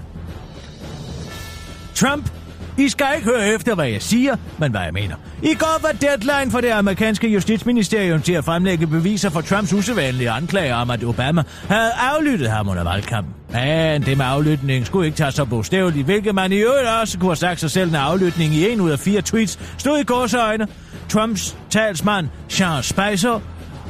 Trump, 1.95 2.29
I 2.77 2.89
skal 2.89 3.07
ikke 3.15 3.29
høre 3.29 3.47
efter, 3.47 3.75
hvad 3.75 3.87
jeg 3.87 4.01
siger, 4.01 4.35
men 4.57 4.71
hvad 4.71 4.81
jeg 4.81 4.93
mener. 4.93 5.15
I 5.43 5.53
går 5.53 5.79
var 5.81 5.91
deadline 5.91 6.51
for 6.51 6.61
det 6.61 6.69
amerikanske 6.69 7.27
justitsministerium 7.27 8.21
til 8.21 8.33
at 8.33 8.45
fremlægge 8.45 8.87
beviser 8.87 9.29
for 9.29 9.41
Trumps 9.41 9.73
usædvanlige 9.73 10.29
anklager 10.29 10.75
om, 10.75 10.89
at 10.89 11.03
Obama 11.03 11.43
havde 11.69 11.91
aflyttet 11.91 12.49
ham 12.49 12.69
under 12.69 12.83
valgkampen. 12.83 13.33
Men 13.51 14.01
det 14.01 14.17
med 14.17 14.25
aflytning 14.25 14.85
skulle 14.85 15.05
ikke 15.05 15.17
tage 15.17 15.31
så 15.31 15.45
bogstaveligt, 15.45 16.05
hvilket 16.05 16.35
man 16.35 16.51
i 16.51 16.55
øvrigt 16.55 16.87
også 17.01 17.19
kunne 17.19 17.29
have 17.29 17.35
sagt 17.35 17.59
sig 17.59 17.71
selv, 17.71 17.91
når 17.91 17.99
aflytning 17.99 18.53
i 18.53 18.71
en 18.71 18.81
ud 18.81 18.89
af 18.89 18.99
fire 18.99 19.21
tweets 19.21 19.59
stod 19.77 19.97
i 19.97 20.03
gårsøjne. 20.03 20.67
Trumps 21.09 21.57
talsmand, 21.69 22.27
Sean 22.47 22.83
Spicer, 22.83 23.39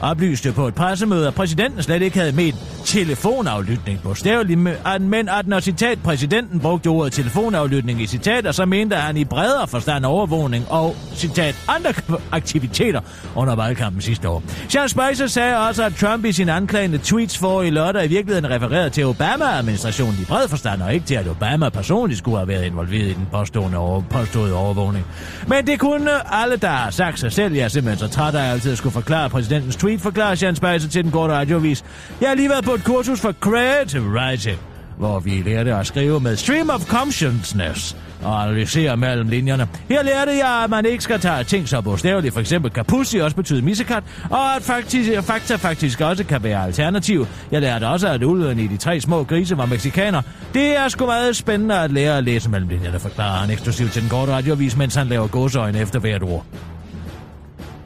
oplyste 0.01 0.51
på 0.51 0.67
et 0.67 0.75
pressemøde, 0.75 1.27
at 1.27 1.33
præsidenten 1.33 1.83
slet 1.83 2.01
ikke 2.01 2.19
havde 2.19 2.31
ment 2.31 2.55
telefonaflytning 2.85 4.01
bogstaveligt, 4.03 4.59
men 4.99 5.29
at 5.29 5.47
når 5.47 5.59
citat 5.59 5.99
præsidenten 6.03 6.59
brugte 6.59 6.87
ordet 6.87 7.13
telefonaflytning 7.13 8.01
i 8.01 8.07
citater, 8.07 8.51
så 8.51 8.65
mente 8.65 8.95
han 8.95 9.17
i 9.17 9.23
bredere 9.25 9.67
forstand 9.67 10.05
overvågning 10.05 10.65
og 10.69 10.95
citat 11.15 11.55
andre 11.67 11.93
aktiviteter 12.31 13.01
under 13.35 13.55
valgkampen 13.55 14.01
sidste 14.01 14.29
år. 14.29 14.43
Sean 14.69 14.89
Spicer 14.89 15.27
sagde 15.27 15.67
også, 15.67 15.83
at 15.83 15.95
Trump 15.95 16.25
i 16.25 16.31
sin 16.31 16.49
anklagende 16.49 16.97
tweets 16.97 17.37
for 17.37 17.61
i 17.61 17.69
lørdag 17.69 18.05
i 18.05 18.07
virkeligheden 18.07 18.49
refererede 18.49 18.89
til 18.89 19.05
Obama-administrationen 19.05 20.15
i 20.21 20.25
bred 20.25 20.47
forstand, 20.47 20.81
og 20.81 20.93
ikke 20.93 21.05
til, 21.05 21.15
at 21.15 21.27
Obama 21.27 21.69
personligt 21.69 22.17
skulle 22.17 22.37
have 22.37 22.47
været 22.47 22.65
involveret 22.65 23.07
i 23.07 23.13
den 23.13 23.27
påstående 23.31 23.77
over, 23.77 24.01
påståede 24.09 24.55
overvågning. 24.55 25.05
Men 25.47 25.67
det 25.67 25.79
kunne 25.79 26.33
alle, 26.33 26.55
der 26.57 26.69
har 26.69 26.89
sagt 26.89 27.19
sig 27.19 27.31
selv, 27.31 27.53
jeg 27.53 27.63
er 27.63 27.67
simpelthen 27.67 28.09
så 28.09 28.15
træt 28.15 28.35
af 28.35 28.43
at 28.43 28.51
altid 28.51 28.75
skulle 28.75 28.93
forklare 28.93 29.29
præsidentens 29.29 29.75
tweet, 29.75 29.88
forklarer 29.97 30.35
Sean 30.35 30.55
Spejser 30.55 30.89
til 30.89 31.03
den 31.03 31.11
korte 31.11 31.33
radiovis. 31.33 31.85
Jeg 32.21 32.29
har 32.29 32.35
lige 32.35 32.49
været 32.49 32.65
på 32.65 32.73
et 32.73 32.83
kursus 32.83 33.21
for 33.21 33.31
creative 33.31 34.09
writing, 34.09 34.59
hvor 34.97 35.19
vi 35.19 35.31
lærte 35.45 35.75
at 35.75 35.87
skrive 35.87 36.19
med 36.19 36.35
stream 36.35 36.69
of 36.69 36.85
consciousness 36.85 37.95
og 38.23 38.43
analysere 38.43 38.97
mellem 38.97 39.29
linjerne. 39.29 39.67
Her 39.89 40.03
lærte 40.03 40.31
jeg, 40.31 40.61
at 40.63 40.69
man 40.69 40.85
ikke 40.85 41.03
skal 41.03 41.19
tage 41.19 41.43
ting 41.43 41.69
så 41.69 41.81
bogstaveligt. 41.81 42.33
For 42.33 42.41
eksempel 42.41 42.71
kan 42.71 42.85
også 43.21 43.33
betyde 43.35 43.61
missekat, 43.61 44.03
og 44.29 44.55
at 44.55 44.61
faktisk, 44.61 45.09
fakta 45.21 45.55
faktisk 45.55 46.01
også 46.01 46.23
kan 46.23 46.43
være 46.43 46.63
alternativ. 46.63 47.27
Jeg 47.51 47.61
lærte 47.61 47.87
også, 47.87 48.07
at 48.07 48.23
ulven 48.23 48.59
i 48.59 48.67
de 48.67 48.77
tre 48.77 49.01
små 49.01 49.23
grise 49.23 49.57
var 49.57 49.65
mexikaner. 49.65 50.21
Det 50.53 50.77
er 50.77 50.87
sgu 50.87 51.05
meget 51.05 51.35
spændende 51.35 51.79
at 51.79 51.91
lære 51.91 52.17
at 52.17 52.23
læse 52.23 52.49
mellem 52.49 52.69
linjerne, 52.69 52.99
forklarer 52.99 53.39
han 53.39 53.49
eksklusivt 53.49 53.91
til 53.91 54.01
den 54.01 54.09
korte 54.09 54.31
radiovis, 54.31 54.77
mens 54.77 54.95
han 54.95 55.07
laver 55.07 55.27
gåseøjne 55.27 55.79
efter 55.79 55.99
hvert 55.99 56.23
ord. 56.23 56.45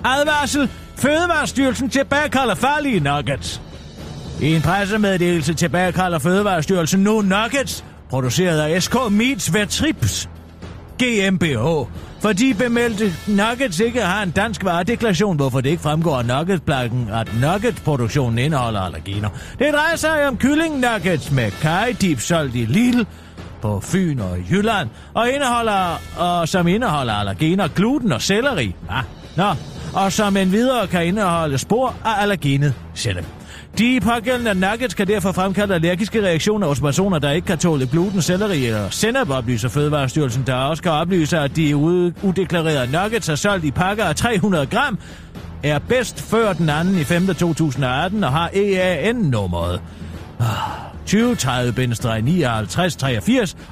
Advarsel! 0.04 0.70
Fødevarestyrelsen 0.96 1.90
tilbagekalder 1.90 2.56
farlige 2.56 3.00
nuggets. 3.00 3.62
I 4.42 4.56
en 4.56 4.62
pressemeddelelse 4.62 5.54
tilbagekalder 5.54 6.20
Fødevarestyrelsen 6.20 7.00
nu 7.00 7.22
nuggets, 7.22 7.86
produceret 8.10 8.60
af 8.60 8.84
SK 8.84 8.96
Meats 9.12 9.54
Vertrips 9.54 10.30
GmbH, 11.04 11.90
fordi 12.22 12.54
bemeldte 12.54 13.14
nuggets 13.28 13.80
ikke 13.80 14.02
har 14.02 14.24
en 14.24 14.32
dansk 14.32 14.64
varedeklaration, 14.64 15.36
hvorfor 15.36 15.62
det 15.62 15.70
ikke 15.70 15.84
fremgår 15.84 16.18
af 16.18 16.26
nuggetsplakken, 16.26 17.10
at 17.14 17.32
nuggetproduktionen 17.42 18.40
indeholder 18.40 18.80
allergener. 18.80 19.30
Det 19.60 19.74
drejer 19.74 19.96
sig 19.96 20.28
om 20.28 20.38
kylling 20.38 20.80
nuggets 20.80 21.32
med 21.32 21.52
kajdip 21.52 22.20
solgt 22.20 22.56
i 22.56 22.66
Lidl, 22.66 23.06
på 23.62 23.80
Fyn 23.80 24.20
og 24.20 24.38
Jylland, 24.52 24.90
og, 25.14 25.30
indeholder, 25.30 26.02
og 26.18 26.50
som 26.50 26.68
indeholder 26.68 27.14
allergener, 27.14 27.68
gluten 27.68 28.12
og 28.12 28.22
selleri. 28.22 28.76
Ah, 28.90 29.04
nå, 29.36 29.54
og 29.94 30.12
som 30.12 30.38
en 30.38 30.52
videre 30.52 30.88
kan 30.88 31.06
indeholde 31.06 31.58
spor 31.58 31.96
af 32.06 32.22
allergenet 32.22 32.74
sennep. 32.94 33.26
De 33.78 34.00
pågældende 34.02 34.54
nuggets 34.54 34.94
kan 34.94 35.08
derfor 35.08 35.32
fremkalde 35.32 35.76
allergiske 35.76 36.24
reaktioner 36.24 36.68
hos 36.68 36.80
personer, 36.80 37.20
der 37.20 37.32
ikke 37.32 37.46
kan 37.46 37.58
tåle 37.58 37.88
gluten, 37.88 38.22
selleri 38.22 38.66
eller 38.66 38.90
sennep, 38.90 39.30
oplyser 39.30 39.70
Fødevarestyrelsen, 39.70 40.44
der 40.48 40.56
også 40.56 40.84
kan 40.84 40.92
oplyse, 40.92 41.40
at 41.40 41.56
de 41.56 41.76
udeklarerede 41.76 42.92
nuggets 42.92 43.30
er 43.30 43.36
solgt 43.36 43.66
i 43.66 43.72
pakker 43.72 44.04
af 44.04 44.16
300 44.16 44.66
gram, 44.66 45.00
er 45.64 45.80
bedst 45.80 46.22
før 46.22 46.54
den 46.54 46.70
anden 46.70 47.00
i 47.00 47.04
5. 47.04 47.28
2018 47.28 48.24
og 48.24 48.32
har 48.32 48.50
EAN-nummeret. 48.54 49.82
2030-5983 51.10 51.16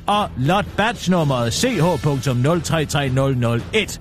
og 0.05 0.29
lot 0.37 0.65
batch 0.77 1.11
nummeret 1.11 1.65
ch.033001. 1.65 3.99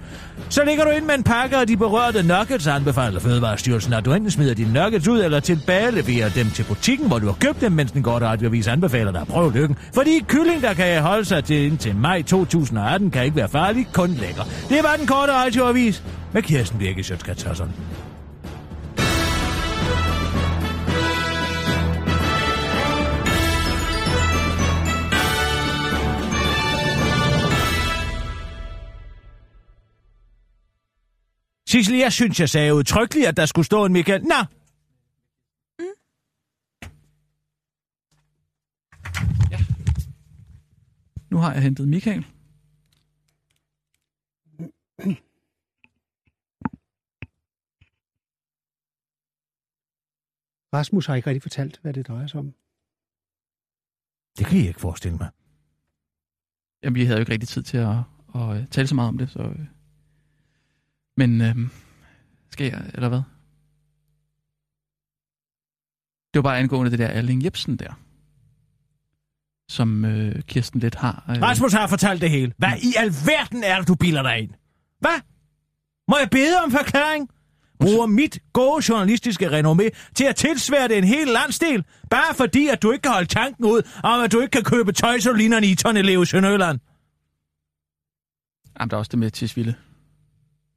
Så 0.51 0.65
ligger 0.65 0.85
du 0.85 0.91
ind 0.91 1.05
med 1.05 1.15
en 1.15 1.23
pakke 1.23 1.57
af 1.57 1.67
de 1.67 1.77
berørte 1.77 2.23
nuggets, 2.23 2.67
anbefaler 2.67 3.21
Fødevarestyrelsen, 3.21 3.93
at 3.93 4.05
du 4.05 4.13
enten 4.13 4.31
smider 4.31 4.55
dine 4.55 4.73
nuggets 4.73 5.09
ud 5.09 5.21
eller 5.21 5.41
tilbageleverer 5.41 6.29
dem 6.29 6.51
til 6.51 6.63
butikken, 6.63 7.07
hvor 7.09 7.19
du 7.19 7.27
har 7.27 7.37
købt 7.41 7.61
dem, 7.61 7.73
mens 7.73 7.93
den 7.93 8.03
går 8.03 8.19
radioavis 8.19 8.69
anbefaler 8.69 9.13
dig 9.13 9.21
at 9.21 9.29
prøve 9.29 9.53
lykken. 9.53 9.79
Fordi 9.95 10.25
kylling, 10.29 10.63
der 10.63 10.75
kan 10.75 11.03
holde 11.03 11.25
sig 11.25 11.45
til 11.45 11.67
indtil 11.67 11.97
maj 11.97 12.23
2018, 12.23 13.11
kan 13.11 13.25
ikke 13.25 13.37
være 13.37 13.49
farlig, 13.49 13.87
kun 13.93 14.11
lækker. 14.11 14.43
Det 14.69 14.79
var 14.83 14.97
den 14.99 15.07
korte 15.07 15.33
radioavis 15.33 16.03
med 16.33 16.43
Kirsten 16.43 16.79
Birke 16.79 17.03
Sjøtskrets 17.03 17.43
Sissel, 31.71 31.97
jeg 31.97 32.13
synes, 32.13 32.41
jeg 32.41 32.49
sagde 32.49 32.75
udtrykkeligt, 32.75 33.27
at 33.27 33.37
der 33.37 33.47
skulle 33.47 33.67
stå 33.67 33.85
en 33.85 33.93
Michael. 33.93 34.23
Nå, 34.23 34.35
Nu 41.31 41.37
har 41.37 41.53
jeg 41.53 41.63
hentet 41.63 41.89
Michael. 41.89 42.27
Rasmus 50.75 51.07
har 51.07 51.15
ikke 51.15 51.31
rigtig 51.31 51.43
fortalt, 51.43 51.79
hvad 51.83 51.93
det 51.93 52.09
drejer 52.09 52.27
sig 52.27 52.41
om. 52.41 52.55
det 54.39 54.47
kan 54.47 54.59
jeg 54.59 54.69
ikke 54.69 54.81
forestille 54.81 55.17
mig. 55.17 55.31
Jamen, 56.83 56.95
vi 56.95 57.05
havde 57.05 57.17
jo 57.17 57.21
ikke 57.21 57.33
rigtig 57.33 57.49
tid 57.49 57.63
til 57.63 57.77
at, 57.77 57.97
at, 58.35 58.57
at 58.57 58.71
tale 58.71 58.87
så 58.87 58.95
meget 58.95 59.09
om 59.09 59.19
det, 59.19 59.31
så... 59.31 59.55
Men 61.17 61.41
øh, 61.41 61.57
skal 62.51 62.67
jeg, 62.67 62.91
eller 62.95 63.09
hvad? 63.09 63.23
Det 66.35 66.39
var 66.39 66.43
bare 66.43 66.59
angående 66.59 66.91
det 66.91 66.99
der 66.99 67.07
Erling 67.07 67.45
Jebsen 67.45 67.77
der, 67.77 68.01
som 69.69 70.05
øh, 70.05 70.43
Kirsten 70.43 70.81
lidt 70.81 70.95
har. 70.95 71.25
Øh, 71.31 71.43
Rasmus 71.43 71.73
har 71.73 71.87
fortalt 71.87 72.21
det 72.21 72.31
hele. 72.31 72.53
Hvad 72.59 72.73
i 72.83 72.95
alverden 72.97 73.65
er 73.65 73.79
det, 73.79 73.89
du 73.89 73.95
bilder 73.95 74.23
dig 74.23 74.39
ind? 74.39 74.51
Hvad? 74.99 75.21
Må 76.09 76.17
jeg 76.19 76.31
bede 76.31 76.57
om 76.65 76.71
forklaring? 76.71 77.31
Bruger 77.81 78.07
mit 78.07 78.39
gode 78.53 78.85
journalistiske 78.89 79.61
renommé 79.61 80.13
til 80.15 80.25
at 80.25 80.37
tilsværte 80.37 80.99
en 80.99 81.05
hel 81.05 81.27
landsdel, 81.29 81.85
bare 82.11 82.35
fordi, 82.35 82.69
at 82.69 82.83
du 82.83 82.93
ikke 82.93 83.03
kan 83.03 83.13
holde 83.13 83.29
tanken 83.29 83.65
ud 83.65 83.83
om, 84.03 84.21
at 84.21 84.33
du 84.33 84.41
ikke 84.41 84.51
kan 84.51 84.65
købe 84.65 84.93
tøj, 84.93 85.19
så 85.19 85.33
ligner 85.33 85.59
en 85.59 85.65
i 85.65 85.77
Sønderjylland. 86.27 86.81
Jamen, 88.81 88.91
der 88.91 88.97
er 88.97 88.99
også 88.99 89.09
det 89.09 89.19
med 89.19 89.31
Tisvilde. 89.31 89.75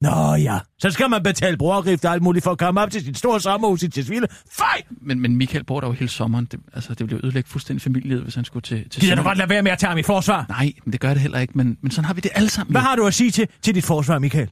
Nå 0.04 0.36
ja, 0.36 0.60
så 0.78 0.90
skal 0.92 1.10
man 1.10 1.24
betale 1.24 1.58
brugergrift 1.58 2.06
og 2.06 2.12
alt 2.12 2.24
muligt 2.24 2.44
for 2.44 2.52
at 2.52 2.58
komme 2.58 2.82
op 2.82 2.92
til 2.92 3.04
sit 3.04 3.18
store 3.18 3.40
sommerhus 3.40 3.84
i 3.84 3.88
Tisvilde. 3.88 4.28
Fej! 4.52 4.84
Men, 4.90 5.20
men 5.20 5.36
Michael 5.36 5.64
bor 5.64 5.80
der 5.80 5.88
jo 5.88 5.94
hele 5.94 6.10
sommeren. 6.10 6.46
Det, 6.46 6.60
altså, 6.74 6.90
det 6.90 7.00
ville 7.00 7.12
jo 7.12 7.28
ødelægge 7.28 7.50
fuldstændig 7.50 7.82
familielivet, 7.82 8.24
hvis 8.24 8.36
han 8.36 8.46
skulle 8.46 8.64
til... 8.64 8.90
til 8.90 9.02
Gider 9.02 9.16
du 9.16 9.24
godt 9.24 9.38
lade 9.38 9.50
være 9.50 9.64
med 9.64 9.72
at 9.72 9.80
tage 9.80 9.90
ham 9.90 9.98
i 9.98 10.04
forsvar? 10.04 10.46
Nej, 10.50 10.74
men 10.84 10.94
det 10.94 11.00
gør 11.00 11.10
det 11.10 11.22
heller 11.22 11.40
ikke. 11.40 11.54
Men, 11.58 11.78
men 11.82 11.92
sådan 11.92 12.06
har 12.06 12.14
vi 12.14 12.22
det 12.22 12.32
alle 12.36 12.50
sammen. 12.50 12.72
Hvad 12.72 12.82
jo. 12.82 12.88
har 12.88 12.96
du 12.96 13.08
at 13.08 13.14
sige 13.14 13.32
til, 13.32 13.48
til 13.62 13.76
dit 13.76 13.84
forsvar, 13.84 14.20
Michael? 14.20 14.52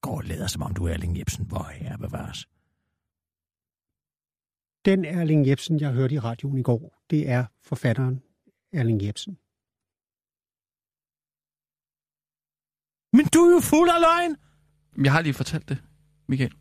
Gå 0.00 0.10
og 0.10 0.24
lader, 0.24 0.46
som 0.46 0.62
om 0.62 0.74
du 0.74 0.86
er 0.86 0.92
Erling 0.92 1.18
Jebsen. 1.18 1.44
Hvor 1.48 1.70
herre 1.72 1.98
bevares. 1.98 2.48
Den 4.84 5.04
Erling 5.04 5.46
Jebsen, 5.46 5.80
jeg 5.80 5.90
hørte 5.90 6.14
i 6.14 6.18
radioen 6.18 6.58
i 6.58 6.62
går, 6.62 7.02
det 7.10 7.28
er 7.28 7.44
forfatteren 7.64 8.22
Erling 8.72 9.04
Jebsen. 9.04 9.38
Men 13.12 13.26
du 13.34 13.38
er 13.38 13.54
jo 13.54 13.60
fuld 13.60 13.90
af 13.90 14.00
løgn. 14.00 14.36
Jeg 15.04 15.12
har 15.12 15.20
lige 15.22 15.34
fortalt 15.34 15.68
det, 15.68 15.78
Michael. 16.28 16.52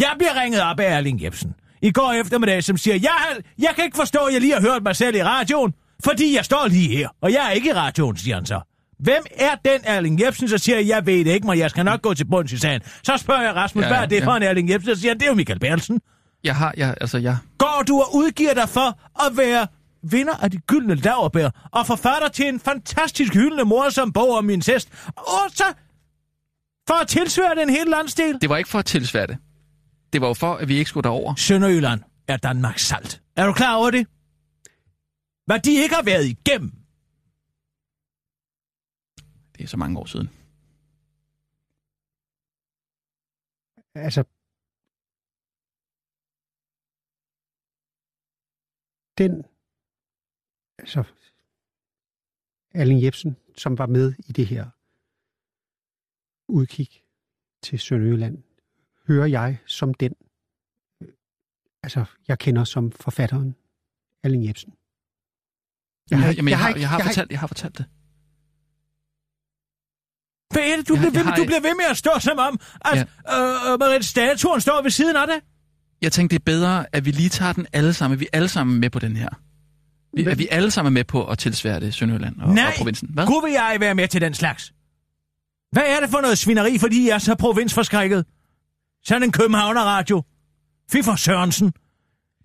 Jeg 0.00 0.14
bliver 0.18 0.42
ringet 0.42 0.62
op 0.62 0.80
af 0.80 0.96
Erling 0.96 1.22
Jebsen 1.22 1.54
i 1.82 1.90
går 1.92 2.12
eftermiddag, 2.12 2.64
som 2.64 2.76
siger, 2.76 2.94
jeg, 2.94 3.36
jeg 3.58 3.72
kan 3.76 3.84
ikke 3.84 3.96
forstå, 3.96 4.18
at 4.18 4.32
jeg 4.32 4.40
lige 4.40 4.52
har 4.52 4.60
hørt 4.60 4.82
mig 4.82 4.96
selv 4.96 5.16
i 5.16 5.22
radioen, 5.22 5.74
fordi 6.04 6.36
jeg 6.36 6.44
står 6.44 6.68
lige 6.68 6.96
her, 6.96 7.08
og 7.20 7.32
jeg 7.32 7.46
er 7.46 7.50
ikke 7.50 7.68
i 7.68 7.72
radioen, 7.72 8.16
siger 8.16 8.34
han 8.36 8.46
så. 8.46 8.60
Hvem 8.98 9.22
er 9.36 9.54
den 9.64 9.80
Erling 9.84 10.20
Jebsen, 10.22 10.48
så 10.48 10.58
siger 10.58 10.78
jeg, 10.78 10.88
jeg 10.88 11.06
ved 11.06 11.24
det 11.24 11.26
ikke, 11.26 11.46
men 11.46 11.58
jeg 11.58 11.70
skal 11.70 11.84
nok 11.84 12.02
gå 12.02 12.14
til 12.14 12.24
bunds 12.24 12.52
i 12.52 12.58
sagen. 12.58 12.80
Så 13.02 13.16
spørger 13.16 13.42
jeg 13.42 13.54
Rasmus, 13.54 13.82
Ja, 13.82 13.88
ja, 13.88 13.94
hvad 13.94 14.02
er 14.02 14.06
det 14.08 14.20
ja. 14.20 14.26
for 14.26 14.32
en 14.32 14.42
Erling 14.42 14.70
Jebsen, 14.70 14.94
så 14.94 15.00
siger 15.00 15.14
det 15.14 15.22
er 15.22 15.26
jo 15.26 15.34
Michael 15.34 15.58
Bertelsen. 15.58 16.00
Jeg 16.44 16.56
har, 16.56 16.74
jeg, 16.76 16.94
altså, 17.00 17.18
jeg... 17.18 17.36
Går 17.58 17.84
du 17.88 18.00
og 18.00 18.14
udgiver 18.14 18.54
dig 18.54 18.68
for 18.68 18.98
at 19.26 19.36
være 19.36 19.66
vinder 20.02 20.34
af 20.34 20.50
de 20.50 20.58
gyldne 20.58 20.94
laverbær, 20.94 21.50
og 21.72 21.86
forfatter 21.86 22.28
til 22.28 22.48
en 22.48 22.60
fantastisk 22.60 23.34
hyldende 23.34 23.64
morsom 23.64 24.12
bog 24.12 24.30
om 24.30 24.50
incest, 24.50 24.88
og 25.16 25.50
så 25.54 25.64
for 26.88 26.94
at 26.94 27.08
tilsvare 27.08 27.54
den 27.54 27.70
hele 27.70 27.90
landsdel? 27.90 28.40
Det 28.40 28.48
var 28.48 28.56
ikke 28.56 28.70
for 28.70 28.78
at 28.78 28.84
tilsvære 28.84 29.26
det. 29.26 29.38
Det 30.12 30.20
var 30.20 30.26
jo 30.26 30.34
for, 30.34 30.54
at 30.54 30.68
vi 30.68 30.76
ikke 30.78 30.88
skulle 30.88 31.04
derover. 31.04 31.34
Sønderjylland 31.34 32.00
er 32.28 32.36
Danmarks 32.36 32.82
salt. 32.82 33.22
Er 33.36 33.46
du 33.46 33.52
klar 33.52 33.76
over 33.76 33.90
det? 33.90 34.06
Hvad 35.46 35.60
de 35.60 35.82
ikke 35.82 35.94
har 35.94 36.02
været 36.02 36.24
igennem. 36.24 36.72
Det 39.56 39.64
er 39.64 39.68
så 39.68 39.76
mange 39.76 39.98
år 39.98 40.04
siden. 40.04 40.28
Altså, 43.94 44.24
den, 49.18 49.44
altså, 50.78 51.04
Erling 52.74 53.02
Jebsen, 53.02 53.36
som 53.56 53.78
var 53.78 53.86
med 53.86 54.14
i 54.28 54.32
det 54.32 54.46
her 54.46 54.75
udkig 56.48 56.88
til 57.62 57.78
Sønderjylland, 57.78 58.38
hører 59.08 59.26
jeg 59.26 59.58
som 59.66 59.94
den, 59.94 60.12
øh, 61.02 61.08
altså, 61.82 62.04
jeg 62.28 62.38
kender 62.38 62.64
som 62.64 62.92
forfatteren 62.92 63.54
Erling 64.24 64.46
Jebsen. 64.46 64.72
Jeg, 66.10 66.18
har, 66.20 66.32
jamen, 66.32 66.48
jeg, 66.50 66.58
har, 66.58 66.74
jeg, 66.76 66.88
har, 66.88 67.00
fortalt, 67.02 67.30
jeg 67.30 67.40
har 67.40 67.46
fortalt 67.46 67.78
det. 67.78 67.86
Hvad 70.52 70.62
er 70.72 70.76
det, 70.76 70.88
du, 70.88 70.94
Jeg- 70.94 71.00
bliver, 71.00 71.10
ved, 71.10 71.18
jeg 71.18 71.24
med, 71.24 71.32
har 71.32 71.36
du 71.36 71.44
bliver 71.44 71.60
ved 71.60 71.74
med 71.76 71.84
at 71.90 71.96
stå 71.96 72.10
som 72.20 72.38
om, 72.38 72.60
at 72.84 72.96
ja. 73.28 73.72
øh, 73.72 73.78
Marit 73.80 74.04
statuen 74.04 74.60
står 74.60 74.82
ved 74.82 74.90
siden 74.90 75.16
af 75.16 75.26
det? 75.26 75.40
Jeg 76.02 76.12
tænkte, 76.12 76.34
det 76.34 76.40
er 76.40 76.44
bedre, 76.44 76.86
at 76.94 77.04
vi 77.04 77.10
lige 77.10 77.28
tager 77.28 77.52
den 77.52 77.66
alle 77.72 77.92
sammen. 77.92 78.20
Vi 78.20 78.24
er 78.24 78.36
alle 78.36 78.48
sammen 78.48 78.80
med 78.80 78.90
på 78.90 78.98
den 78.98 79.16
her. 79.16 79.28
Vi, 80.16 80.22
er 80.22 80.34
vi 80.34 80.48
alle 80.50 80.70
sammen 80.70 80.92
med 80.94 81.04
på 81.04 81.26
at 81.26 81.38
tilsvære 81.38 81.80
det 81.80 81.94
Sønderjylland 81.94 82.40
og, 82.40 82.54
Nej, 82.54 82.64
og 82.66 82.72
provinsen? 82.78 83.08
Hvad? 83.14 83.26
kunne 83.26 83.42
vil 83.44 83.52
jeg 83.52 83.76
være 83.80 83.94
med 83.94 84.08
til 84.08 84.20
den 84.20 84.34
slags? 84.34 84.72
Hvad 85.76 85.96
er 85.96 86.00
det 86.00 86.10
for 86.10 86.20
noget 86.20 86.38
svineri, 86.38 86.78
fordi 86.78 87.08
jeg 87.08 87.14
er 87.14 87.18
så 87.18 87.34
provinsforskrækket? 87.34 88.26
Sådan 89.04 89.22
en 89.22 89.32
Københavner-radio. 89.32 90.22
Fy 90.92 90.96
for 91.04 91.16
Sørensen. 91.16 91.72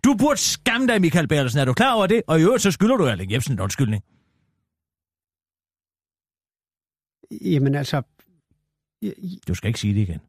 Du 0.04 0.16
burde 0.20 0.40
skamme 0.40 0.88
dig, 0.88 1.02
Michael 1.02 1.28
Bertelsen. 1.28 1.60
Er 1.60 1.66
du 1.66 1.74
klar 1.74 1.94
over 1.94 2.08
det? 2.08 2.22
Og 2.28 2.40
i 2.40 2.44
øvrigt, 2.44 2.64
så 2.64 2.72
skylder 2.72 2.98
du 2.98 3.04
Erling 3.04 3.32
Jebsen 3.32 3.54
en 3.54 3.60
undskyldning. 3.60 4.04
Jamen 7.32 7.76
altså, 7.76 8.02
Du 9.48 9.54
skal 9.54 9.68
ikke 9.68 9.80
sige 9.80 9.94
det 9.94 10.02
igen. 10.02 10.20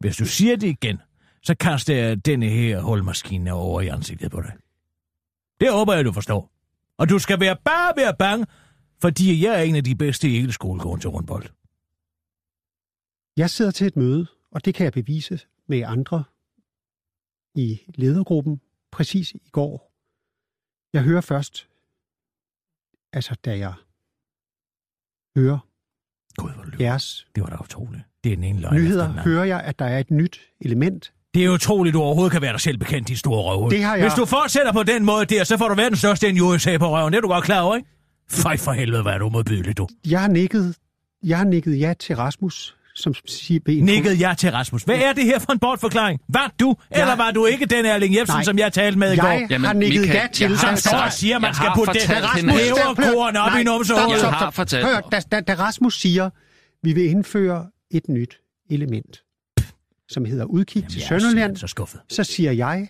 Hvis 0.00 0.16
du 0.16 0.24
siger 0.24 0.56
det 0.56 0.68
igen, 0.68 0.98
så 1.42 1.54
kaster 1.54 1.94
jeg 1.94 2.26
denne 2.26 2.46
her 2.46 2.80
hulmaskine 2.80 3.52
over 3.52 3.80
i 3.80 3.88
ansigtet 3.88 4.30
på 4.30 4.40
dig. 4.40 4.52
Det 5.60 5.72
håber 5.72 5.94
jeg, 5.94 6.04
du 6.04 6.12
forstår. 6.12 6.50
Og 6.98 7.08
du 7.08 7.18
skal 7.18 7.40
være 7.40 7.56
bare 7.64 7.92
være 7.96 8.14
bange, 8.18 8.46
fordi 9.00 9.44
jeg 9.44 9.58
er 9.58 9.62
en 9.62 9.76
af 9.76 9.84
de 9.84 9.94
bedste 9.94 10.28
i 10.28 10.40
hele 10.40 10.52
skolegården 10.52 11.00
til 11.00 11.10
rundbold. 11.10 11.57
Jeg 13.38 13.50
sidder 13.50 13.70
til 13.70 13.86
et 13.86 13.96
møde, 13.96 14.26
og 14.52 14.64
det 14.64 14.74
kan 14.74 14.84
jeg 14.84 14.92
bevise 14.92 15.40
med 15.68 15.82
andre 15.86 16.24
i 17.54 17.80
ledergruppen 17.94 18.60
præcis 18.92 19.30
i 19.32 19.48
går. 19.52 19.92
Jeg 20.92 21.02
hører 21.02 21.20
først, 21.20 21.68
altså 23.12 23.34
da 23.44 23.58
jeg 23.58 23.72
hører 25.36 25.58
Gud, 26.36 26.50
hvor 26.54 26.64
lykkelig. 26.64 26.84
jeres 26.84 27.28
Det 27.34 27.42
var 27.42 27.48
da 27.48 27.56
utroligt. 27.62 28.02
Det 28.24 28.32
er 28.32 28.36
den 28.36 28.44
ene 28.44 28.60
løgn 28.60 28.74
nyheder, 28.74 29.06
den 29.08 29.18
hører 29.18 29.44
jeg, 29.44 29.60
at 29.60 29.78
der 29.78 29.84
er 29.84 29.98
et 29.98 30.10
nyt 30.10 30.40
element. 30.60 31.12
Det 31.34 31.44
er 31.44 31.48
utroligt, 31.50 31.94
du 31.94 32.00
overhovedet 32.00 32.32
kan 32.32 32.42
være 32.42 32.52
dig 32.52 32.60
selv 32.60 32.78
bekendt, 32.78 33.08
din 33.08 33.16
store 33.16 33.42
røvhul. 33.42 33.70
Det 33.70 33.82
har 33.82 33.96
jeg- 33.96 34.04
Hvis 34.04 34.14
du 34.14 34.24
fortsætter 34.26 34.72
på 34.72 34.82
den 34.82 35.04
måde 35.04 35.24
der, 35.26 35.44
så 35.44 35.58
får 35.58 35.68
du 35.68 35.74
verdens 35.74 35.98
største 35.98 36.28
en 36.28 36.40
USA 36.40 36.78
på 36.78 36.86
røven. 36.90 37.12
Det 37.12 37.16
er 37.18 37.22
du 37.22 37.28
godt 37.28 37.44
klar 37.44 37.60
over, 37.60 37.76
ikke? 37.76 37.88
Fej 38.28 38.56
for 38.56 38.72
helvede, 38.72 39.02
hvad 39.02 39.12
er 39.12 39.18
du 39.18 39.28
modbydelig, 39.28 39.76
du. 39.76 39.88
Jeg 40.06 40.20
har 40.20 40.28
nikket, 40.28 40.78
jeg 41.22 41.38
har 41.38 41.44
nikket 41.44 41.80
ja 41.80 41.94
til 41.98 42.16
Rasmus, 42.16 42.76
som 42.98 43.14
siger 43.26 43.60
ben. 43.60 43.84
Nikket 43.84 44.20
jeg 44.20 44.36
til 44.38 44.50
Rasmus. 44.50 44.82
Hvad 44.82 44.96
er 44.96 45.12
det 45.12 45.24
her 45.24 45.38
for 45.38 45.52
en 45.52 45.58
bortforklaring? 45.58 46.20
Var 46.28 46.52
du, 46.60 46.76
Jeg- 46.90 47.00
eller 47.00 47.16
var 47.16 47.30
du 47.30 47.46
ikke 47.46 47.66
den 47.66 47.84
Erling 47.86 48.16
Jebsen, 48.16 48.34
Nej. 48.34 48.42
som 48.44 48.58
jeg 48.58 48.72
talte 48.72 48.98
med 48.98 49.08
i 49.08 49.10
Jeg 49.16 49.20
går? 49.20 49.46
Jamen, 49.50 49.64
har 49.66 49.72
nikket 49.72 50.00
Michael, 50.00 50.20
ja 50.22 50.28
til... 50.32 50.48
jeg 50.50 50.58
Som 50.58 50.68
har 50.68 50.76
står 50.76 50.98
og 50.98 51.12
siger, 51.12 51.36
at 51.36 51.42
man 51.42 51.48
Jeg 51.48 51.54
skal 51.56 51.70
putte 51.74 51.90
at- 51.90 52.06
hæverkorn 52.52 53.36
op 53.36 53.60
i 53.60 53.62
numsehullet. 53.64 54.22
Jeg 54.22 54.30
har 54.32 54.50
fortalt. 54.50 54.86
Hør, 54.86 55.00
da, 55.00 55.20
da, 55.32 55.40
da 55.40 55.54
Rasmus 55.54 56.00
siger, 56.00 56.30
vi 56.82 56.92
vil 56.92 57.04
indføre 57.04 57.70
et 57.90 58.08
nyt 58.08 58.40
element, 58.70 59.22
som 60.08 60.24
hedder 60.24 60.44
udkig 60.44 60.76
Jamen, 60.80 60.90
til 60.90 60.98
jeg 60.98 61.04
er 61.04 61.08
Sønderjylland, 61.08 61.30
simpelthen 61.30 61.56
så 61.56 61.66
skuffet. 61.66 62.00
så 62.08 62.24
siger 62.24 62.52
jeg, 62.52 62.88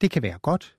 det 0.00 0.10
kan 0.10 0.22
være 0.22 0.38
godt. 0.38 0.74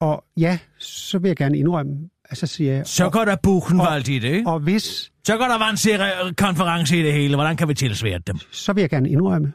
Og 0.00 0.24
ja, 0.36 0.58
så 0.78 1.18
vil 1.18 1.28
jeg 1.28 1.36
gerne 1.36 1.58
indrømme, 1.58 2.10
altså 2.30 2.46
siger 2.46 2.72
jeg, 2.74 2.86
Så 2.86 3.10
går 3.10 3.24
der 3.24 3.36
Buchenwald 3.42 4.08
i 4.08 4.18
det, 4.18 4.28
ikke? 4.32 4.50
og 4.50 4.60
hvis, 4.60 5.12
Så 5.26 5.36
går 5.36 5.44
der 5.44 5.58
vandkonference 5.58 6.98
i 7.00 7.02
det 7.02 7.12
hele. 7.12 7.34
Hvordan 7.34 7.56
kan 7.56 7.68
vi 7.68 7.74
tilsvære 7.74 8.18
dem? 8.18 8.36
så 8.52 8.72
vil 8.72 8.80
jeg 8.80 8.90
gerne 8.90 9.10
indrømme, 9.10 9.52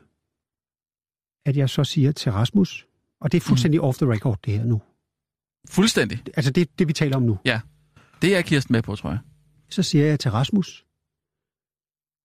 at 1.46 1.58
jeg 1.58 1.70
så 1.70 1.84
siger 1.84 2.12
til 2.12 2.32
Rasmus, 2.32 2.88
og 3.22 3.32
det 3.32 3.38
er 3.38 3.42
fuldstændig 3.42 3.80
mm. 3.82 3.86
off 3.88 3.98
the 3.98 4.12
record 4.13 4.38
det 4.46 4.54
her 4.58 4.66
nu, 4.66 4.82
Fuldstændig. 5.70 6.24
altså 6.38 6.51
det, 6.51 6.80
det 6.80 6.88
vi 6.88 6.94
taler 6.94 7.16
om 7.16 7.22
nu, 7.24 7.38
Det 8.22 8.36
er 8.38 8.42
Kirsten 8.42 8.74
med 8.74 8.82
på, 8.82 8.96
tror 8.96 9.10
jeg. 9.10 9.20
så 9.70 9.84
siger 9.84 10.06
jeg 10.06 10.20
til 10.20 10.32
Rasmus, 10.32 10.86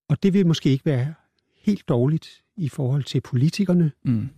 Og 0.09 0.23
det 0.23 0.33
vil 0.33 0.47
måske 0.47 0.71
ikke 0.71 0.85
være 0.87 1.15
helt 1.65 1.89
dårligt 1.89 2.43
i 2.57 2.69
forhold 2.69 3.05
til 3.05 3.21
politikerne, 3.21 3.93
Mm. 4.05 4.29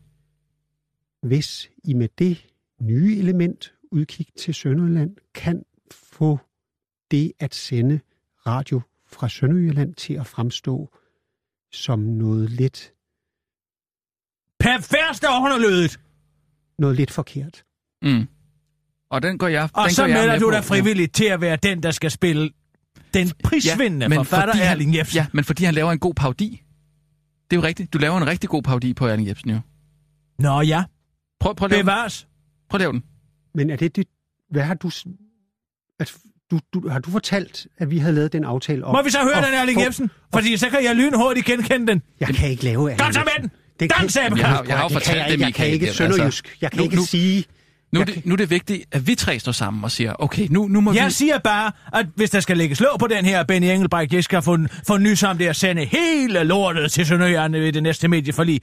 hvis 1.22 1.70
I 1.84 1.94
med 1.94 2.08
det 2.18 2.46
nye 2.80 3.16
element, 3.18 3.74
udkig 3.92 4.26
til 4.38 4.54
Sønderjylland, 4.54 5.16
kan 5.34 5.62
få 5.94 6.38
det 7.10 7.32
at 7.38 7.54
sende 7.54 8.00
radio 8.46 8.80
fra 9.06 9.28
Sønderjylland 9.28 9.94
til 9.94 10.14
at 10.14 10.26
fremstå 10.26 10.94
som 11.72 11.98
noget 11.98 12.50
lidt, 12.50 12.92
Perverst 14.60 15.24
og 15.24 15.42
underlødet! 15.42 16.00
noget 16.78 16.96
lidt 16.96 17.10
forkert. 17.10 17.64
Mm. 18.02 18.28
Og 19.10 19.22
den 19.22 19.38
går 19.38 19.48
jeg 19.48 19.68
Og 19.74 19.84
den 19.84 19.94
så 19.94 20.02
går 20.02 20.06
jeg 20.06 20.18
melder 20.18 20.32
med 20.32 20.40
du 20.40 20.50
dig 20.50 20.64
frivilligt 20.64 21.14
til 21.14 21.24
at 21.24 21.40
være 21.40 21.56
den, 21.56 21.82
der 21.82 21.90
skal 21.90 22.10
spille 22.10 22.50
den 23.14 23.30
prisvindende 23.44 24.06
ja, 24.06 24.18
forfatter 24.18 24.54
fordi 24.54 24.64
Erling 24.64 24.94
Jebsen. 24.96 25.16
Ja, 25.16 25.26
men 25.32 25.44
fordi 25.44 25.64
han 25.64 25.74
laver 25.74 25.92
en 25.92 25.98
god 25.98 26.14
paudi. 26.14 26.62
Det 27.50 27.56
er 27.56 27.60
jo 27.60 27.66
rigtigt. 27.66 27.92
Du 27.92 27.98
laver 27.98 28.16
en 28.16 28.26
rigtig 28.26 28.50
god 28.50 28.62
paudi 28.62 28.94
på 28.94 29.06
Erling 29.06 29.28
Jebsen, 29.28 29.50
jo. 29.50 29.60
Nå 30.38 30.60
ja, 30.60 30.84
Prøv, 31.40 31.54
prøv 31.54 31.66
at 31.66 31.70
lave 31.70 31.78
den. 31.78 31.86
bevares. 31.86 32.28
Prøv 32.68 32.76
at 32.76 32.80
lave 32.80 32.92
den. 32.92 33.04
Men 33.54 33.70
er 33.70 33.76
det 33.76 33.96
det, 33.96 34.08
hvad 34.50 34.62
har 34.62 34.74
du, 34.74 34.90
altså, 36.00 36.14
du, 36.50 36.60
du, 36.74 36.88
har 36.88 36.98
du 36.98 37.10
fortalt, 37.10 37.66
at 37.78 37.90
vi 37.90 37.98
havde 37.98 38.14
lavet 38.14 38.32
den 38.32 38.44
aftale 38.44 38.84
om? 38.84 38.94
Må 38.94 39.02
vi 39.02 39.10
så 39.10 39.18
høre 39.22 39.36
at 39.36 39.44
den, 39.44 39.54
Erling 39.54 39.80
Jebsen? 39.84 40.10
Fordi 40.34 40.56
så 40.56 40.70
kan 40.70 40.84
jeg 40.84 40.96
lynhurtigt 40.96 41.46
genkende 41.46 41.86
den. 41.86 42.02
Jeg 42.20 42.28
kan 42.28 42.50
ikke 42.50 42.64
lave 42.64 42.94
Kom 42.98 43.12
så 43.12 43.20
med 43.20 43.42
den! 43.42 43.50
Dans, 43.88 44.14
kan, 44.14 44.26
Ebbe! 44.26 44.38
Jeg 44.38 44.48
har- 44.48 44.64
jeg 44.68 44.76
har 44.76 44.82
jo 44.84 44.88
det 44.88 44.92
kan 44.94 45.00
fortalt 45.02 45.18
jeg, 45.18 45.26
det, 45.26 45.32
ikke. 45.32 45.44
jeg 45.44 45.54
kan 45.54 45.66
ikke 45.68 45.86
altså. 45.86 45.96
sønderjysk. 45.96 46.56
Jeg 46.60 46.70
kan 46.70 46.78
Nu- 46.78 46.84
ikke 46.84 46.96
nu- 46.96 47.04
sige... 47.04 47.44
Nu 47.92 48.00
er, 48.00 48.04
Jeg 48.06 48.14
det, 48.14 48.26
nu 48.26 48.32
er 48.32 48.36
det 48.36 48.50
vigtigt, 48.50 48.84
at 48.92 49.06
vi 49.06 49.14
tre 49.14 49.38
står 49.38 49.52
sammen 49.52 49.84
og 49.84 49.90
siger, 49.90 50.12
okay, 50.18 50.46
nu, 50.50 50.68
nu 50.68 50.80
må 50.80 50.92
Jeg 50.92 51.06
vi... 51.06 51.10
siger 51.10 51.38
bare, 51.38 51.72
at 51.94 52.06
hvis 52.16 52.30
der 52.30 52.40
skal 52.40 52.56
lægges 52.56 52.80
låg 52.80 52.96
på 53.00 53.06
den 53.06 53.24
her 53.24 53.44
Benny 53.44 53.66
Engelbrecht, 53.66 54.12
jeg 54.12 54.24
skal 54.24 54.42
få, 54.42 54.58
få 54.86 54.96
nys 54.98 55.22
om 55.22 55.38
det 55.38 55.46
at 55.46 55.56
sende 55.56 55.84
hele 55.84 56.44
lortet 56.44 56.92
til 56.92 57.06
Sønderjylland 57.06 57.52
ved 57.56 57.72
det 57.72 57.82
næste 57.82 58.08
medieforlig. 58.08 58.62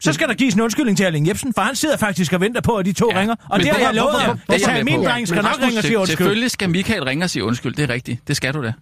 Så 0.00 0.12
skal 0.12 0.28
der 0.28 0.34
gives 0.34 0.54
en 0.54 0.60
undskyldning 0.60 0.96
til 0.96 1.06
Erling 1.06 1.28
Jebsen, 1.28 1.54
for 1.54 1.62
han 1.62 1.76
sidder 1.76 1.96
faktisk 1.96 2.32
og 2.32 2.40
venter 2.40 2.60
på, 2.60 2.76
at 2.76 2.86
de 2.86 2.92
to 2.92 3.10
Ja, 3.12 3.20
ringer. 3.20 3.34
Og 3.34 3.46
men 3.52 3.60
det 3.60 3.68
har 3.68 3.78
det- 3.78 3.84
jeg 3.84 3.94
lovet 3.94 4.20
ham. 4.20 4.38
det 4.50 4.62
er 4.64 4.68
Og 4.68 4.74
med 4.74 4.84
min 4.84 5.04
dreng 5.04 5.28
skal 5.28 5.42
nok 5.42 5.52
ringe 5.62 5.78
og 5.78 5.84
sige 5.84 5.98
undskyld. 5.98 6.16
Selvfølgelig 6.16 6.50
skal 6.50 6.70
Michael 6.70 7.04
ringe 7.04 7.24
og 7.24 7.30
sige 7.30 7.44
undskyld, 7.44 7.74
det 7.74 7.82
er 7.90 7.94
rigtigt. 7.94 8.28
Det 8.28 8.36
skal 8.36 8.54
du 8.54 8.62
da. 8.62 8.72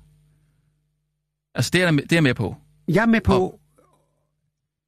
Altså, 1.55 1.71
det 1.73 1.83
er, 1.83 1.91
det 1.91 2.13
er 2.13 2.21
med 2.21 2.35
på. 2.35 2.57
Jeg 2.89 3.03
er 3.03 3.07
med 3.07 3.21
på... 3.21 3.59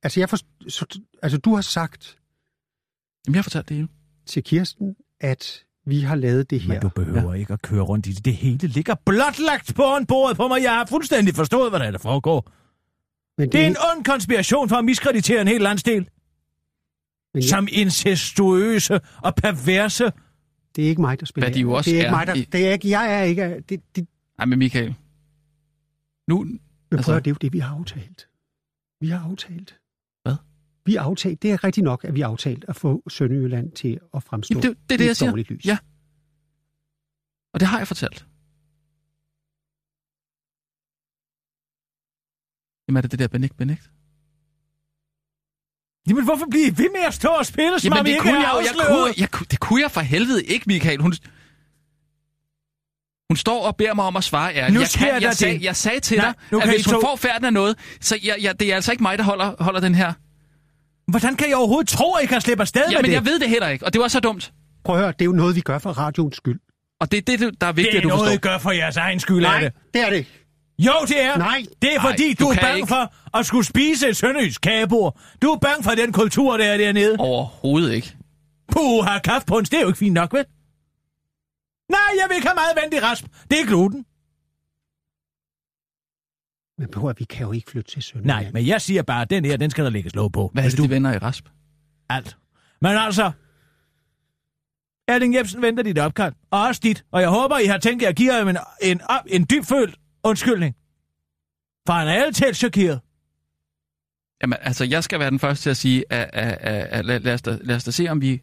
Altså, 0.02 0.21
jeg 0.21 0.28
forst, 0.28 0.45
så, 0.69 0.99
altså, 1.23 1.38
du 1.38 1.54
har 1.54 1.62
sagt 1.62 2.16
Jamen, 3.26 3.35
jeg 3.35 3.38
har 3.38 3.43
fortalt 3.43 3.69
det 3.69 3.76
hele. 3.76 3.88
til 4.26 4.43
Kirsten, 4.45 4.95
at 5.21 5.61
vi 5.87 6.00
har 6.00 6.14
lavet 6.16 6.50
det 6.50 6.61
her. 6.61 6.73
Men 6.73 6.81
du 6.83 6.88
behøver 6.88 7.33
ja. 7.35 7.38
ikke 7.40 7.52
at 7.52 7.62
køre 7.62 7.83
rundt 7.83 8.07
i 8.07 8.12
det. 8.12 8.25
Det 8.25 8.35
hele 8.37 8.69
ligger 8.69 8.95
blotlagt 9.07 9.75
på 9.75 9.97
en 9.97 10.07
bordet 10.07 10.37
på 10.37 10.49
mig. 10.49 10.62
Jeg 10.62 10.71
har 10.73 10.87
fuldstændig 10.87 11.35
forstået, 11.35 11.71
hvad 11.71 11.81
der, 11.81 11.87
er, 11.87 11.90
der 11.90 11.99
foregår. 11.99 12.50
men 13.38 13.52
Det 13.52 13.61
er 13.62 13.66
en 13.66 13.76
ond 13.97 14.04
konspiration 14.04 14.69
for 14.69 14.76
at 14.76 14.85
miskreditere 14.85 15.40
en 15.40 15.49
hel 15.49 15.61
landsdel. 15.61 16.09
Men 17.35 17.43
jeg, 17.43 17.49
Som 17.49 17.69
incestuøse 17.73 19.00
og 19.25 19.35
perverse. 19.35 20.05
det 20.76 20.85
er 20.85 20.88
ikke 20.88 21.00
mig, 21.00 21.21
der 21.21 21.26
spiller. 21.26 21.49
Hvad 21.49 21.55
de 21.55 21.61
jo 21.61 21.73
også 21.73 21.91
det 21.91 21.97
er 21.99 22.03
ikke 22.03 22.11
mig, 22.11 22.26
der, 22.26 22.35
i- 22.35 22.45
det 22.45 22.69
er 22.69 22.73
ikke, 22.73 22.91
jeg 22.91 23.14
er 23.19 23.23
ikke... 23.23 23.61
Det, 23.69 23.97
det, 23.97 24.07
Nej, 24.38 24.47
men 24.47 24.59
Michael. 24.59 24.95
Nu, 26.29 26.45
men 26.45 26.61
Altså- 26.93 27.05
prøv 27.11 27.17
at, 27.17 27.25
det 27.25 27.31
er 27.31 27.35
jo 27.35 27.38
det, 27.41 27.53
vi 27.53 27.59
har 27.59 27.75
aftalt. 27.79 28.29
Vi 29.00 29.09
har 29.09 29.31
aftalt. 29.31 29.79
Hvad? 30.23 30.37
Vi 30.87 30.95
har 30.95 31.00
aftalt. 31.03 31.43
Det 31.43 31.53
er 31.53 31.64
rigtigt 31.64 31.85
nok, 31.85 32.05
at 32.05 32.14
vi 32.14 32.21
har 32.21 32.29
aftalt 32.29 32.64
at 32.69 32.76
få 32.76 33.03
Sønderjylland 33.09 33.73
til 33.73 34.00
at 34.14 34.23
fremstå 34.23 34.53
Jamen, 34.55 34.62
det- 34.62 34.79
det 34.88 34.95
er 34.95 34.99
det, 34.99 35.07
jeg 35.07 35.17
siger. 35.17 35.37
lys. 35.37 35.67
Ja. 35.67 35.79
og 37.53 37.61
det 37.61 37.69
har 37.69 37.79
jeg 37.79 37.87
fortalt. 37.88 38.26
Jamen, 42.88 42.97
er 42.97 43.00
det 43.03 43.11
det 43.11 43.19
der 43.19 43.29
benægt, 43.29 43.57
benægt? 43.57 43.91
Jamen, 46.08 46.25
hvorfor 46.25 46.46
bliver 46.50 46.66
I 46.66 46.70
ved 46.70 46.88
med 46.94 47.00
at 47.06 47.14
stå 47.14 47.28
og 47.28 47.46
spille, 47.46 47.80
som 47.80 47.92
om 47.92 47.96
Jamen, 47.96 48.06
I 48.06 48.11
det 48.11 48.14
ikke 48.16 48.22
kunne, 48.22 48.37
er 48.37 48.40
jeg, 48.40 48.50
jo- 48.55 48.59
jeg, 48.61 48.68
afsløret? 48.68 48.88
kunne, 48.88 49.14
jeg, 49.42 49.50
det 49.50 49.61
kunne 49.61 49.83
jeg 49.83 49.90
for 49.90 50.00
helvede 50.00 50.44
ikke, 50.44 50.64
Michael. 50.66 51.00
Hun, 51.00 51.14
hun 53.31 53.37
står 53.37 53.66
og 53.66 53.76
beder 53.76 53.94
mig 53.94 54.05
om 54.05 54.16
at 54.16 54.24
svare 54.24 54.55
ærligt. 54.55 54.74
Nu 54.74 54.81
jeg, 54.81 54.88
sker 54.88 55.12
kan, 55.12 55.22
jeg, 55.22 55.35
sag, 55.35 55.52
det. 55.52 55.62
jeg 55.62 55.76
sagde 55.76 56.00
til 56.00 56.18
Nej, 56.18 56.33
dig, 56.50 56.62
at 56.62 56.68
hvis 56.68 56.85
hun 56.87 56.94
to- 56.94 57.00
får 57.00 57.16
færden 57.16 57.44
af 57.44 57.52
noget, 57.52 57.76
så 58.00 58.18
jeg, 58.24 58.37
jeg, 58.40 58.61
det 58.61 58.70
er 58.70 58.74
altså 58.74 58.92
ikke 58.92 59.02
mig, 59.02 59.18
der 59.18 59.24
holder, 59.24 59.55
holder 59.62 59.81
den 59.81 59.94
her. 59.94 60.12
Hvordan 61.11 61.37
kan 61.37 61.48
jeg 61.48 61.57
overhovedet 61.57 61.88
tro, 61.88 62.12
at 62.12 62.24
I 62.24 62.26
kan 62.26 62.40
slippe 62.40 62.61
afsted 62.62 62.83
med 62.87 62.90
Jamen, 62.92 63.05
det? 63.05 63.12
jeg 63.12 63.24
ved 63.24 63.38
det 63.40 63.48
heller 63.48 63.68
ikke, 63.68 63.87
og 63.87 63.92
det 63.92 64.00
var 64.00 64.09
så 64.09 64.20
dumt. 64.20 64.52
Prøv 64.85 64.96
at 64.96 65.00
høre, 65.02 65.12
det 65.12 65.20
er 65.20 65.24
jo 65.24 65.33
noget, 65.33 65.57
vi 65.57 65.61
gør 65.61 65.79
for 65.79 65.90
radioens 65.92 66.37
skyld. 66.37 66.61
Og 67.00 67.11
det 67.12 67.29
er 67.29 67.37
det, 67.37 67.61
der 67.61 67.66
er 67.66 67.72
vigtigt, 67.72 67.92
det 67.92 67.98
at 67.98 68.05
er 68.05 68.09
du 68.09 68.16
noget, 68.16 68.31
I 68.31 68.35
forstår. 68.35 68.50
gør 68.50 68.59
for 68.59 68.70
jeres 68.70 68.96
egen 68.96 69.20
skyld 69.20 69.44
af 69.44 69.61
det. 69.61 69.72
det 69.94 70.02
er 70.02 70.11
det 70.11 70.16
ikke. 70.16 70.43
Jo, 70.78 70.92
det 71.08 71.22
er. 71.22 71.37
Nej. 71.38 71.64
Det 71.82 71.94
er 71.94 71.98
Nej, 71.98 72.10
fordi, 72.10 72.34
du 72.34 72.44
du, 72.44 72.50
er 72.50 72.54
bange 72.60 72.76
ikke. 72.76 72.88
for 72.88 73.14
at 73.38 73.46
skulle 73.46 73.64
spise 73.66 74.08
et 74.08 74.16
sønderjysk 74.16 74.60
kagebord. 74.60 75.20
Du 75.42 75.48
er 75.50 75.58
bange 75.58 75.82
for 75.84 75.90
den 75.90 76.12
kultur, 76.12 76.56
der 76.56 76.64
er 76.64 76.76
dernede. 76.76 77.16
Overhovedet 77.18 77.92
ikke. 77.92 78.16
Puh, 78.72 79.04
har 79.04 79.18
kaffe 79.18 79.46
på 79.46 79.56
det 79.70 79.76
er 79.76 79.80
jo 79.80 79.87
ikke 79.87 79.98
fint 79.98 80.14
nok, 80.14 80.32
vel? 80.32 80.44
Nej, 81.90 82.00
jeg 82.20 82.26
vil 82.28 82.34
ikke 82.37 82.48
have 82.48 82.54
meget 82.54 82.78
vendig 82.82 83.02
rasp. 83.02 83.24
Det 83.50 83.60
er 83.60 83.66
gluten. 83.66 84.04
Men 86.78 86.88
at, 86.88 87.18
vi 87.18 87.24
kan 87.24 87.46
jo 87.46 87.52
ikke 87.52 87.70
flytte 87.70 87.90
til 87.90 88.02
Sønderjylland. 88.02 88.42
Nej, 88.44 88.52
men 88.52 88.66
jeg 88.66 88.82
siger 88.82 89.02
bare, 89.02 89.22
at 89.22 89.30
den 89.30 89.44
her, 89.44 89.56
den 89.56 89.70
skal 89.70 89.84
der 89.84 89.90
lægges 89.90 90.14
låg 90.14 90.32
på. 90.32 90.50
Hvad 90.52 90.62
er 90.62 90.64
Hvis 90.64 90.72
det, 90.72 90.78
du 90.78 90.84
de 90.84 90.90
vender 90.90 91.12
i 91.12 91.18
rasp? 91.18 91.44
alt. 92.08 92.37
Men 92.80 92.96
altså, 92.96 93.32
Erling 95.08 95.34
Jebsen 95.34 95.62
venter 95.62 95.82
dit 95.82 95.98
opkald, 95.98 96.32
og 96.50 96.60
også 96.62 96.80
dit. 96.84 97.04
Og 97.12 97.20
jeg 97.20 97.28
håber, 97.28 97.58
I 97.58 97.64
har 97.66 97.78
tænkt 97.78 98.02
jer 98.02 98.08
at 98.08 98.16
give 98.16 98.32
ham 98.32 98.48
en, 98.48 98.56
en, 98.82 99.00
en 99.26 99.46
dybfølt 99.50 99.94
undskyldning. 100.24 100.76
For 101.87 101.92
han 101.92 102.08
er 102.08 102.12
alt 102.12 102.37
talt 102.37 102.56
chokeret. 102.56 103.00
Jamen, 104.42 104.58
altså, 104.60 104.84
jeg 104.84 105.04
skal 105.04 105.18
være 105.18 105.30
den 105.30 105.38
første 105.38 105.62
til 105.62 105.70
at 105.70 105.76
sige, 105.76 106.04
at, 106.10 106.30
at, 106.32 106.52
at, 106.52 106.87
at 106.87 107.04
lad, 107.04 107.20
lad, 107.20 107.34
os 107.34 107.42
da, 107.42 107.58
lad 107.60 107.76
os 107.76 107.84
da 107.84 107.90
se, 107.90 108.08
om 108.08 108.20
vi, 108.20 108.42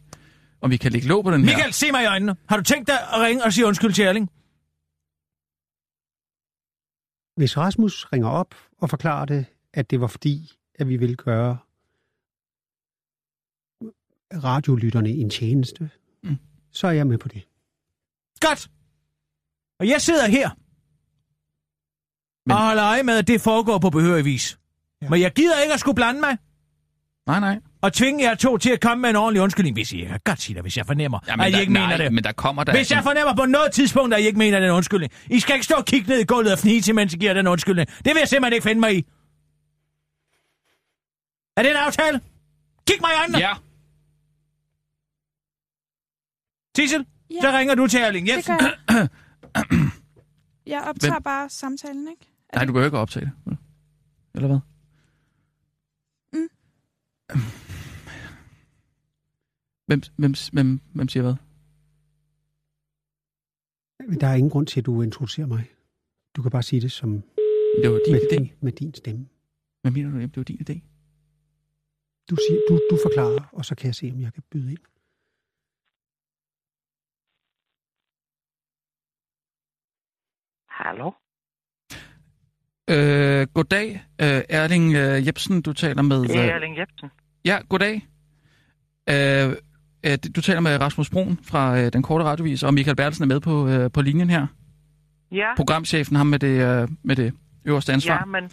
om 0.60 0.70
vi 0.70 0.76
kan 0.76 0.92
lægge 0.92 1.08
låg 1.08 1.24
på 1.24 1.30
den 1.30 1.40
her. 1.40 1.46
Michael, 1.46 1.72
se 1.72 1.92
mig 1.92 2.02
i 2.02 2.06
øjnene. 2.06 2.36
Har 2.48 2.56
du 2.56 2.62
tænkt 2.62 2.88
dig 2.88 2.94
at 2.94 3.20
ringe 3.20 3.44
og 3.44 3.52
sige 3.52 3.66
undskyld 3.66 3.92
til 3.92 4.04
Erling? 4.04 4.30
Hvis 7.36 7.56
Rasmus 7.56 8.06
ringer 8.12 8.28
op 8.28 8.54
og 8.78 8.90
forklarer 8.90 9.24
det, 9.24 9.46
at 9.74 9.90
det 9.90 10.00
var 10.00 10.06
fordi, 10.06 10.52
at 10.74 10.88
vi 10.88 10.96
ville 10.96 11.16
gøre 11.16 11.58
radiolytterne 14.32 15.10
en 15.10 15.30
tjeneste, 15.30 15.90
mm. 16.22 16.36
så 16.70 16.86
er 16.86 16.92
jeg 16.92 17.06
med 17.06 17.18
på 17.18 17.28
det. 17.28 17.42
Godt. 18.40 18.70
Og 19.80 19.88
jeg 19.88 20.00
sidder 20.00 20.28
her 20.28 20.50
Men... 22.46 22.56
Og 22.56 22.62
holder 22.66 22.84
øje 22.84 23.02
med, 23.02 23.18
at 23.18 23.26
det 23.26 23.40
foregår 23.40 23.78
på 23.78 23.90
behørig 23.90 24.24
vis. 24.24 24.58
Ja. 25.02 25.08
Men 25.08 25.20
jeg 25.20 25.32
gider 25.32 25.60
ikke 25.60 25.74
at 25.74 25.80
skulle 25.80 25.94
blande 25.94 26.20
mig 26.20 26.38
Nej, 27.26 27.40
nej. 27.40 27.60
og 27.82 27.92
tvinge 27.92 28.24
jer 28.24 28.34
to 28.34 28.56
til 28.58 28.70
at 28.70 28.80
komme 28.80 29.02
med 29.02 29.10
en 29.10 29.16
ordentlig 29.16 29.42
undskyldning, 29.42 29.76
hvis 29.76 29.92
I 29.92 30.00
jeg 30.00 30.08
kan 30.08 30.20
godt 30.24 30.40
sige 30.40 30.54
det, 30.54 30.62
hvis 30.62 30.76
jeg 30.76 30.86
fornemmer, 30.86 31.18
Jamen, 31.28 31.44
at 31.46 31.50
I 31.50 31.54
der, 31.54 31.60
ikke 31.60 31.72
nej, 31.72 31.82
mener 31.86 31.96
det. 31.96 32.12
men 32.12 32.24
der 32.24 32.32
kommer 32.32 32.64
der... 32.64 32.72
Hvis 32.72 32.90
jeg 32.90 33.02
fornemmer 33.02 33.34
på 33.34 33.44
noget 33.46 33.72
tidspunkt, 33.72 34.14
at 34.14 34.20
I 34.20 34.24
ikke 34.26 34.38
mener 34.38 34.60
den 34.60 34.70
undskyldning. 34.70 35.12
I 35.30 35.40
skal 35.40 35.54
ikke 35.54 35.64
stå 35.64 35.74
og 35.74 35.84
kigge 35.84 36.08
ned 36.08 36.18
i 36.18 36.24
gulvet 36.24 36.52
og 36.52 36.58
fnise, 36.58 36.92
mens 36.92 37.14
I 37.14 37.16
giver 37.16 37.34
den 37.34 37.46
undskyldning. 37.46 37.88
Det 37.88 38.06
vil 38.06 38.16
jeg 38.18 38.28
simpelthen 38.28 38.52
ikke 38.52 38.64
finde 38.68 38.80
mig 38.80 38.96
i. 38.96 39.04
Er 41.56 41.62
det 41.62 41.70
en 41.70 41.76
aftale? 41.76 42.20
Kig 42.86 42.96
mig 43.00 43.10
i 43.10 43.18
øjnene. 43.20 43.38
Ja, 43.38 43.52
Sissel, 46.76 47.06
Ja. 47.30 47.40
så 47.40 47.50
ringer 47.58 47.74
du 47.74 47.86
til 47.86 48.00
Erling 48.00 48.26
Det 48.26 48.32
Jensen. 48.32 48.58
gør 48.58 48.94
jeg. 48.94 49.08
Jeg 50.66 50.80
optager 50.82 51.12
Hvem? 51.14 51.22
bare 51.22 51.48
samtalen, 51.50 52.08
ikke? 52.08 52.31
Er 52.52 52.56
nej, 52.56 52.60
det- 52.64 52.68
du 52.68 52.72
behøver 52.72 52.86
ikke 52.86 52.96
at 52.96 53.00
optage 53.00 53.24
det. 53.26 53.58
Eller 54.34 54.48
hvad? 54.48 54.60
Mm. 56.32 56.48
Hvem, 59.86 60.00
hvem, 60.18 60.34
hvem, 60.52 60.80
hvem 60.94 61.08
siger 61.08 61.22
hvad? 61.22 61.34
Der 64.20 64.26
er 64.26 64.34
ingen 64.34 64.50
grund 64.50 64.66
til, 64.66 64.80
at 64.80 64.86
du 64.86 65.02
introducerer 65.02 65.46
mig. 65.46 65.64
Du 66.36 66.42
kan 66.42 66.50
bare 66.50 66.62
sige 66.62 66.80
det 66.80 66.92
som 66.92 67.10
Det 67.82 67.90
var 67.92 68.00
din 68.06 68.12
med, 68.14 68.20
idé. 68.22 68.34
din, 68.36 68.52
med 68.60 68.72
din 68.72 68.94
stemme. 68.94 69.28
Hvad 69.80 69.90
mener 69.92 70.10
du? 70.10 70.18
Det 70.20 70.36
var 70.36 70.42
din 70.44 70.60
idé. 70.60 70.76
Du, 72.30 72.36
siger, 72.36 72.58
du, 72.68 72.74
du 72.90 72.96
forklarer, 73.06 73.48
og 73.52 73.64
så 73.64 73.74
kan 73.74 73.86
jeg 73.86 73.94
se, 73.94 74.10
om 74.14 74.20
jeg 74.20 74.32
kan 74.32 74.42
byde 74.50 74.70
ind. 74.72 74.78
Hallo? 80.66 81.12
Øh, 82.90 83.46
goddag, 83.54 84.04
øh, 84.20 84.42
Erling 84.48 84.94
øh, 84.94 85.26
Jebsen, 85.26 85.62
du 85.62 85.72
taler 85.72 86.02
med... 86.02 86.22
Det 86.22 86.36
er 86.36 86.42
øh, 86.42 86.48
Erling 86.48 86.78
Jebsen. 86.78 87.10
Ja, 87.44 87.58
goddag. 87.68 88.06
Øh, 89.10 89.56
øh, 90.06 90.18
du 90.36 90.40
taler 90.40 90.60
med 90.60 90.80
Rasmus 90.80 91.10
Brun 91.10 91.38
fra 91.42 91.78
øh, 91.80 91.92
Den 91.92 92.02
Korte 92.02 92.24
Radiovis, 92.24 92.62
og 92.62 92.74
Michael 92.74 92.96
Bertelsen 92.96 93.22
er 93.24 93.28
med 93.34 93.40
på, 93.40 93.68
øh, 93.68 93.90
på 93.90 94.02
linjen 94.02 94.30
her. 94.30 94.46
Ja, 95.32 95.54
Programchefen, 95.56 96.16
ham 96.16 96.26
med 96.26 96.38
det, 96.38 96.82
øh, 96.82 96.88
med 97.02 97.16
det 97.16 97.34
øverste 97.64 97.92
ansvar. 97.92 98.14
ja, 98.14 98.24
men 98.24 98.50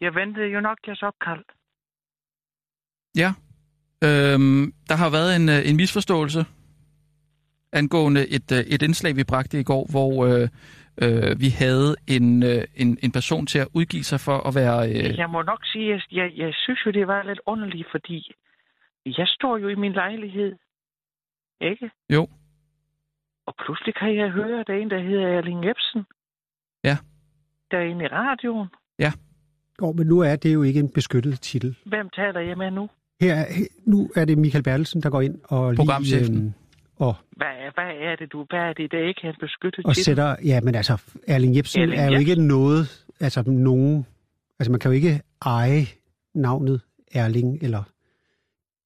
jeg 0.00 0.14
ventede 0.14 0.46
jo 0.46 0.60
nok 0.60 0.78
jeres 0.86 1.02
opkald. 1.02 1.44
Ja. 3.16 3.32
Øhm, 4.04 4.74
der 4.88 4.94
har 4.94 5.10
været 5.10 5.36
en, 5.36 5.48
øh, 5.48 5.68
en 5.68 5.76
misforståelse 5.76 6.44
angående 7.72 8.28
et, 8.28 8.52
øh, 8.52 8.58
et 8.58 8.82
indslag, 8.82 9.16
vi 9.16 9.24
bragte 9.24 9.60
i 9.60 9.62
går, 9.62 9.86
hvor, 9.90 10.26
øh, 10.26 10.48
øh, 11.02 11.40
vi 11.40 11.48
havde 11.48 11.96
en, 12.06 12.42
øh, 12.42 12.62
en, 12.76 12.98
en 13.02 13.12
person 13.12 13.46
til 13.46 13.58
at 13.58 13.68
udgive 13.74 14.04
sig 14.04 14.20
for 14.20 14.36
at 14.48 14.54
være... 14.54 14.88
Øh, 14.90 15.18
Jeg 15.18 15.30
må 15.30 15.42
nok 15.42 15.62
sige, 15.72 15.94
at 15.94 16.02
jeg, 16.12 16.32
jeg 16.36 16.50
synes 16.54 16.80
jo, 16.86 16.90
det 16.90 17.06
var 17.06 17.22
lidt 17.22 17.40
underligt, 17.46 17.86
fordi 17.90 18.32
jeg 19.06 19.26
står 19.26 19.56
jo 19.58 19.68
i 19.68 19.74
min 19.74 19.92
lejlighed. 19.92 20.52
Ikke? 21.60 21.90
Jo. 22.12 22.28
Og 23.46 23.54
pludselig 23.64 23.94
kan 23.94 24.16
jeg 24.16 24.30
høre, 24.30 24.60
at 24.60 24.66
der 24.66 24.74
er 24.74 24.78
en, 24.78 24.90
der 24.90 24.98
hedder 25.02 25.26
Erling 25.28 25.64
Jebsen. 25.66 26.02
Ja. 26.84 26.96
Der 27.70 27.78
er 27.78 27.82
inde 27.82 28.04
i 28.04 28.08
radioen. 28.08 28.68
Jo, 29.82 29.92
men 29.92 30.06
nu 30.06 30.20
er 30.20 30.36
det 30.36 30.54
jo 30.54 30.62
ikke 30.62 30.80
en 30.80 30.88
beskyttet 30.92 31.40
titel. 31.40 31.76
Hvem 31.86 32.08
taler 32.16 32.40
jeg 32.40 32.58
med 32.58 32.70
nu? 32.70 32.88
Her, 33.20 33.34
er- 33.34 33.44
he- 33.44 33.82
nu 33.86 34.10
er 34.16 34.24
det 34.24 34.38
Michael 34.38 34.64
Bertelsen, 34.64 35.02
der 35.02 35.10
går 35.10 35.20
ind 35.20 35.38
og 35.44 35.70
lige, 35.72 35.76
Programchefen. 35.76 36.54
Og, 36.96 37.14
Hvad, 37.36 37.46
er- 37.46 37.72
hvad 37.74 38.08
er 38.10 38.16
det, 38.16 38.32
du? 38.32 38.46
Hvad 38.50 38.58
er 38.60 38.72
det, 38.72 38.90
der 38.92 38.98
ikke 39.08 39.20
er 39.24 39.28
en 39.30 39.36
beskyttet 39.40 39.84
og 39.86 39.94
titel? 39.94 40.04
sætter... 40.04 40.36
Ja, 40.44 40.60
men 40.60 40.74
altså, 40.74 41.02
Erling 41.28 41.56
Jebsen 41.56 41.82
Erling 41.82 42.00
er 42.00 42.10
jo 42.10 42.18
ikke 42.18 42.30
Jepsen. 42.30 42.46
noget... 42.46 43.06
Altså, 43.20 43.42
nogen... 43.42 44.06
Altså, 44.58 44.70
man 44.70 44.80
kan 44.80 44.90
jo 44.90 44.94
ikke 44.94 45.20
eje 45.46 45.86
navnet 46.34 46.80
Erling 47.12 47.58
eller 47.62 47.82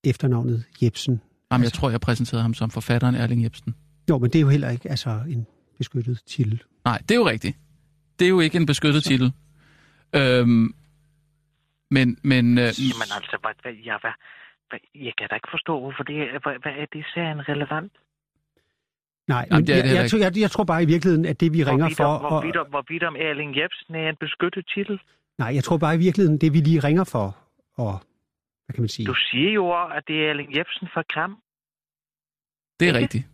efternavnet 0.04 0.64
Jebsen. 0.82 1.20
jamen, 1.52 1.64
jeg 1.64 1.72
tror, 1.72 1.90
jeg 1.90 2.00
præsenterede 2.00 2.42
ham 2.42 2.54
som 2.54 2.70
forfatteren 2.70 3.14
Erling 3.14 3.42
Jebsen. 3.44 3.74
Jo, 4.10 4.18
men 4.18 4.30
det 4.30 4.38
er 4.38 4.42
jo 4.42 4.48
heller 4.48 4.70
ikke 4.70 4.90
altså, 4.90 5.20
en 5.28 5.46
beskyttet 5.78 6.20
titel. 6.26 6.62
Nej, 6.84 6.98
det 6.98 7.10
er 7.10 7.14
jo 7.18 7.28
rigtigt. 7.28 7.56
Det 8.18 8.24
er 8.24 8.28
jo 8.28 8.40
ikke 8.40 8.56
en 8.56 8.66
beskyttet 8.66 9.04
titel. 9.04 9.32
Øhm, 10.14 10.74
men, 11.90 12.16
men, 12.22 12.58
øh, 12.58 12.64
Jamen 12.64 13.08
altså, 13.16 13.38
hvad, 13.40 13.50
hvad, 13.62 13.72
ja, 13.72 13.96
hvad, 14.00 14.00
hvad, 14.00 14.12
jeg 14.94 15.12
kan 15.18 15.26
da 15.30 15.34
ikke 15.34 15.48
forstå, 15.50 15.80
hvorfor 15.80 16.02
det 16.02 16.16
er, 16.22 16.38
hvad, 16.44 16.56
hvad 16.62 16.72
er 16.82 16.86
det 16.92 17.04
sagen 17.14 17.48
relevant? 17.48 17.92
Nej, 19.28 19.46
Jamen, 19.50 19.56
men 19.58 19.66
det 19.66 19.78
er 19.78 19.82
det 19.82 19.88
jeg, 19.88 19.96
jeg, 20.02 20.10
tror- 20.10 20.18
jeg, 20.18 20.32
jeg 20.44 20.50
tror 20.50 20.64
bare 20.64 20.82
i 20.82 20.86
virkeligheden, 20.86 21.26
at 21.26 21.40
det 21.40 21.52
vi 21.52 21.64
ringer 21.64 21.76
hvorvidt, 21.76 21.96
for... 21.96 22.04
om, 22.04 22.24
Og, 22.24 22.30
hvorvidt, 22.30 22.56
om, 22.56 22.66
hvorvidt 22.74 23.02
om 23.02 23.16
Erling 23.16 23.56
Jebsen 23.60 23.94
er 23.94 24.08
en 24.08 24.16
beskyttet 24.16 24.64
titel? 24.74 25.00
nej, 25.38 25.50
jeg 25.54 25.64
tror 25.64 25.78
bare 25.78 25.94
i 25.94 25.98
virkeligheden, 25.98 26.38
det 26.40 26.52
vi 26.52 26.58
lige 26.58 26.80
ringer 26.80 27.04
for, 27.04 27.26
og 27.84 27.92
hvad 28.64 28.74
kan 28.74 28.82
man 28.82 28.88
sige? 28.88 29.06
Du 29.06 29.14
siger 29.30 29.52
jo 29.52 29.66
også, 29.68 29.94
at 29.94 30.02
det 30.08 30.16
er 30.24 30.30
Erling 30.30 30.56
Jebsen 30.56 30.88
fra 30.94 31.02
Kram. 31.12 31.32
det 32.80 32.84
er 32.88 32.90
ikke? 32.92 32.98
rigtigt. 32.98 33.24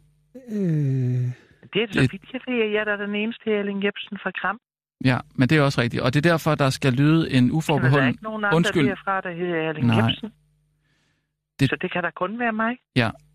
Det 1.74 1.80
Øh, 1.80 1.82
er 1.82 1.92
så 1.92 2.00
Det- 2.00 2.12
vidt 2.12 2.32
jeg 2.32 2.40
ved, 2.48 2.62
at 2.62 2.72
jeg 2.72 2.92
er 2.92 2.96
den 3.06 3.14
eneste 3.14 3.46
Erling 3.58 3.84
Jebsen 3.84 4.18
fra 4.22 4.30
Kram. 4.40 4.60
Ja, 5.04 5.18
men 5.34 5.48
det 5.48 5.58
er 5.58 5.62
også 5.62 5.80
rigtigt. 5.80 6.02
Og 6.02 6.14
det 6.14 6.26
er 6.26 6.30
derfor, 6.32 6.54
der 6.54 6.70
skal 6.70 6.92
lyde 6.92 7.30
en 7.30 7.42
Men 7.44 7.48
der 7.48 7.54
er 7.54 7.56
uforbeholden... 7.58 8.08
ikke 8.08 8.22
nogen 8.22 8.44
andre 8.44 8.56
Undskyld. 8.56 8.86
derfra, 8.88 9.20
der 9.20 9.32
hedder 9.32 9.56
Erling 9.56 9.86
Nej. 9.86 9.96
Jebsen. 10.08 10.32
Det-. 11.60 11.68
Så 11.68 11.76
det 11.82 11.92
kan 11.92 12.02
da 12.02 12.10
kun 12.16 12.38
være 12.38 12.52
mig. 12.52 12.76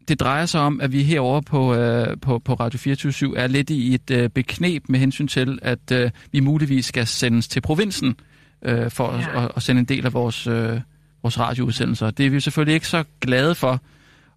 Det 0.09 0.19
drejer 0.19 0.45
sig 0.45 0.61
om, 0.61 0.81
at 0.81 0.91
vi 0.91 1.03
herovre 1.03 1.41
på, 1.41 1.75
øh, 1.75 2.17
på, 2.21 2.39
på 2.39 2.53
Radio 2.53 2.79
24 2.79 3.37
er 3.37 3.47
lidt 3.47 3.69
i 3.69 3.93
et 3.93 4.11
øh, 4.11 4.29
beknep 4.29 4.83
med 4.89 4.99
hensyn 4.99 5.27
til, 5.27 5.59
at 5.61 5.91
øh, 5.91 6.11
vi 6.31 6.39
muligvis 6.39 6.85
skal 6.85 7.07
sendes 7.07 7.47
til 7.47 7.61
provinsen 7.61 8.15
øh, 8.61 8.91
for 8.91 9.13
ja. 9.13 9.39
Ja. 9.39 9.45
at, 9.45 9.51
at 9.55 9.63
sende 9.63 9.79
en 9.79 9.85
del 9.85 10.05
af 10.05 10.13
vores, 10.13 10.47
øh, 10.47 10.79
vores 11.23 11.39
radioudsendelser. 11.39 12.11
Det 12.11 12.25
er 12.25 12.29
vi 12.29 12.39
selvfølgelig 12.39 12.73
ikke 12.73 12.87
så 12.87 13.03
glade 13.21 13.55
for. 13.55 13.81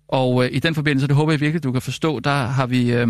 Og 0.09 0.45
øh, 0.45 0.51
i 0.53 0.59
den 0.59 0.75
forbindelse, 0.75 1.07
det 1.07 1.17
håber 1.17 1.33
jeg 1.33 1.41
virkelig, 1.41 1.63
du 1.65 1.73
kan 1.73 1.83
forstå, 1.83 2.21
der 2.21 2.47
har 2.47 2.67
vi... 2.67 2.93
Øh, 2.93 3.09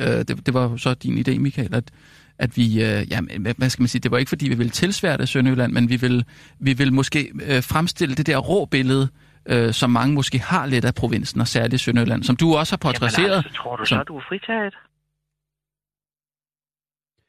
øh, 0.00 0.08
det, 0.08 0.46
det 0.46 0.54
var 0.54 0.76
så 0.76 0.94
din 0.94 1.18
idé, 1.18 1.38
Michael, 1.38 1.74
at, 1.74 1.90
at 2.38 2.56
vi... 2.56 2.66
Øh, 2.66 3.10
ja, 3.10 3.20
hvad, 3.40 3.54
hvad 3.56 3.70
skal 3.70 3.82
man 3.82 3.88
sige? 3.88 4.00
Det 4.00 4.10
var 4.10 4.18
ikke, 4.18 4.28
fordi 4.28 4.48
vi 4.48 4.54
ville 4.54 4.70
tilsværte 4.70 5.26
Sønderjylland, 5.26 5.72
men 5.72 5.90
vi 5.90 5.96
vil, 5.96 6.24
vi 6.58 6.72
vil 6.72 6.92
måske 6.92 7.32
øh, 7.46 7.62
fremstille 7.62 8.14
det 8.14 8.26
der 8.26 8.38
rå 8.38 8.64
billede, 8.64 9.02
øh, 9.02 9.25
som 9.72 9.90
mange 9.90 10.14
måske 10.14 10.38
har 10.38 10.66
lidt 10.66 10.84
af 10.84 10.94
provinsen, 10.94 11.40
og 11.40 11.48
særligt 11.48 11.82
Sønderjylland, 11.82 12.22
som 12.22 12.36
du 12.36 12.54
også 12.56 12.72
har 12.72 12.76
portrætteret. 12.76 13.22
Jamen 13.22 13.32
altså, 13.36 13.52
tror 13.52 13.76
du 13.76 13.84
så, 13.84 13.88
som- 13.88 14.00
at 14.00 14.08
du 14.08 14.16
er 14.16 14.22
fritaget? 14.28 14.74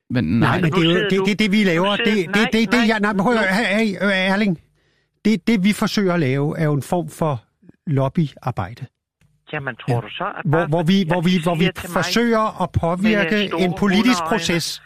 Men 0.10 0.24
nej, 0.40 0.40
nej, 0.40 0.62
men 0.62 0.72
det 0.72 0.96
er 1.04 1.10
det, 1.10 1.20
du- 1.20 1.26
det, 1.26 1.40
det 1.40 1.52
vi 1.52 1.64
laver. 1.64 1.96
Det, 1.96 2.06
det, 2.06 2.30
nej, 2.30 2.44
det, 2.44 2.54
det, 2.54 2.72
nej, 2.72 2.86
ja, 2.88 3.00
nej, 3.00 3.14
men 3.14 3.24
høre, 3.24 3.38
hey, 3.38 3.86
hey, 3.86 3.98
Erling. 4.34 4.62
Det, 5.26 5.48
det, 5.48 5.64
vi 5.64 5.74
forsøger 5.74 6.14
at 6.14 6.20
lave, 6.20 6.58
er 6.60 6.64
jo 6.64 6.74
en 6.74 6.82
form 6.82 7.10
for 7.10 7.44
lobbyarbejde. 7.88 8.86
Jamen, 9.54 9.76
tror 9.76 9.94
Ja. 9.96 10.00
du 10.02 10.10
så, 10.10 10.24
at 10.38 10.42
Hvor, 10.46 10.66
hvor 10.68 10.84
vi, 10.84 11.04
hvor 11.08 11.22
vi, 11.22 11.32
hvor 11.44 11.56
vi 11.56 11.70
forsøger 11.76 12.62
at 12.64 12.70
påvirke 12.72 13.44
en 13.60 13.74
politisk 13.80 14.22
proces. 14.30 14.82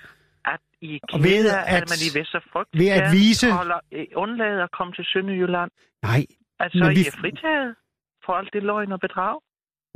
at 0.45 0.59
I 0.81 0.95
er 0.95 0.99
Og 1.13 1.23
ved 1.23 1.49
at- 1.49 1.63
at 1.67 1.83
man 1.91 1.99
i 2.07 2.09
Vest 2.19 2.35
og 2.35 2.41
Frygt 2.53 2.69
ved 2.73 2.87
at 2.87 3.11
vise- 3.11 3.51
holder, 3.51 3.79
øh, 3.91 4.05
undlader 4.15 4.63
at 4.63 4.71
komme 4.77 4.93
til 4.93 5.05
Sønderjylland. 5.13 5.71
Nej, 6.03 6.25
Altså, 6.63 6.79
Men 6.79 6.91
I 6.91 6.95
vi- 6.95 7.05
er 7.07 7.11
fritaget 7.21 7.75
for 8.25 8.33
alt 8.33 8.49
det 8.53 8.63
løgn 8.63 8.91
og 8.91 8.99
bedrag. 8.99 9.39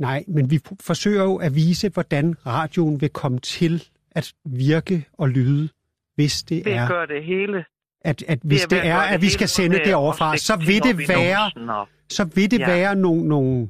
nej, 0.00 0.24
men 0.28 0.50
vi 0.50 0.58
forsøger 0.80 1.22
jo 1.22 1.36
at 1.36 1.54
vise, 1.54 1.88
hvordan 1.88 2.34
radioen 2.46 3.00
vil 3.00 3.08
komme 3.10 3.38
til 3.38 3.84
at 4.10 4.32
virke 4.44 5.04
og 5.12 5.28
lyde, 5.28 5.68
hvis 6.14 6.42
det 6.42 6.64
Det 6.64 6.72
er, 6.74 6.88
gør 6.88 7.06
det 7.06 7.24
hele. 7.24 7.64
at, 8.00 8.22
at 8.28 8.38
hvis 8.44 8.62
det 8.62 8.76
at 8.76 8.86
er, 8.86 8.96
at 8.96 9.22
vi 9.22 9.28
skal 9.28 9.48
sende 9.48 9.78
det 9.84 9.94
overfra, 9.94 10.36
så 10.36 10.56
vil 10.56 10.82
det 10.82 10.94
i 11.04 11.08
være, 11.08 11.86
så 12.10 12.24
vil 12.24 12.50
det 12.50 12.58
Ja. 12.58 12.66
være 12.66 12.96
nogle, 12.96 13.28
nogle, 13.28 13.68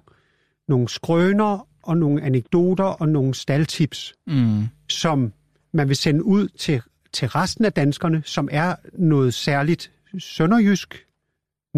nogle 0.68 0.88
skrøner 0.88 1.68
og 1.82 1.96
nogle 1.96 2.22
anekdoter 2.22 2.84
og 2.84 3.08
nogle 3.08 3.34
staldtips, 3.34 4.14
mm, 4.26 4.62
som 4.88 5.32
man 5.72 5.88
vil 5.88 5.96
sende 5.96 6.24
ud 6.24 6.48
til, 6.48 6.82
til 7.12 7.28
resten 7.28 7.64
af 7.64 7.72
danskerne, 7.72 8.22
som 8.24 8.48
er 8.52 8.74
noget 8.92 9.34
særligt 9.34 9.92
sønderjysk 10.18 11.05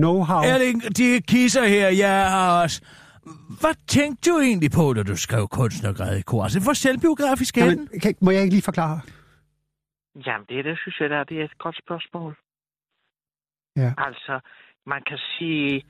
know-how. 0.05 0.43
Erling, 0.53 0.83
de 0.97 1.23
kisser 1.23 1.65
her, 1.65 1.89
jeg 1.89 2.31
har 2.31 2.63
også... 2.63 2.83
Hvad 3.61 3.75
tænkte 3.87 4.31
du 4.31 4.39
egentlig 4.39 4.71
på, 4.71 4.93
da 4.93 5.03
du 5.03 5.17
skrev 5.17 5.49
kunstnergrad 5.49 6.19
i 6.19 6.23
kor? 6.23 6.43
Altså, 6.43 6.61
for 6.61 6.73
selvbiografisk 6.73 7.59
er 7.59 7.65
den? 7.65 7.89
Kan, 8.03 8.15
må 8.21 8.31
jeg 8.31 8.43
ikke 8.43 8.55
lige 8.55 8.63
forklare? 8.63 9.01
Jamen, 10.27 10.47
det, 10.49 10.65
det 10.65 10.79
synes 10.83 11.01
jeg, 11.01 11.11
der, 11.11 11.25
det 11.25 11.41
er 11.41 11.45
et 11.45 11.59
godt 11.59 11.79
spørgsmål. 11.85 12.37
Ja. 13.77 13.93
Altså, 13.99 14.41
man 14.87 15.03
kan 15.09 15.19
sige, 15.39 15.85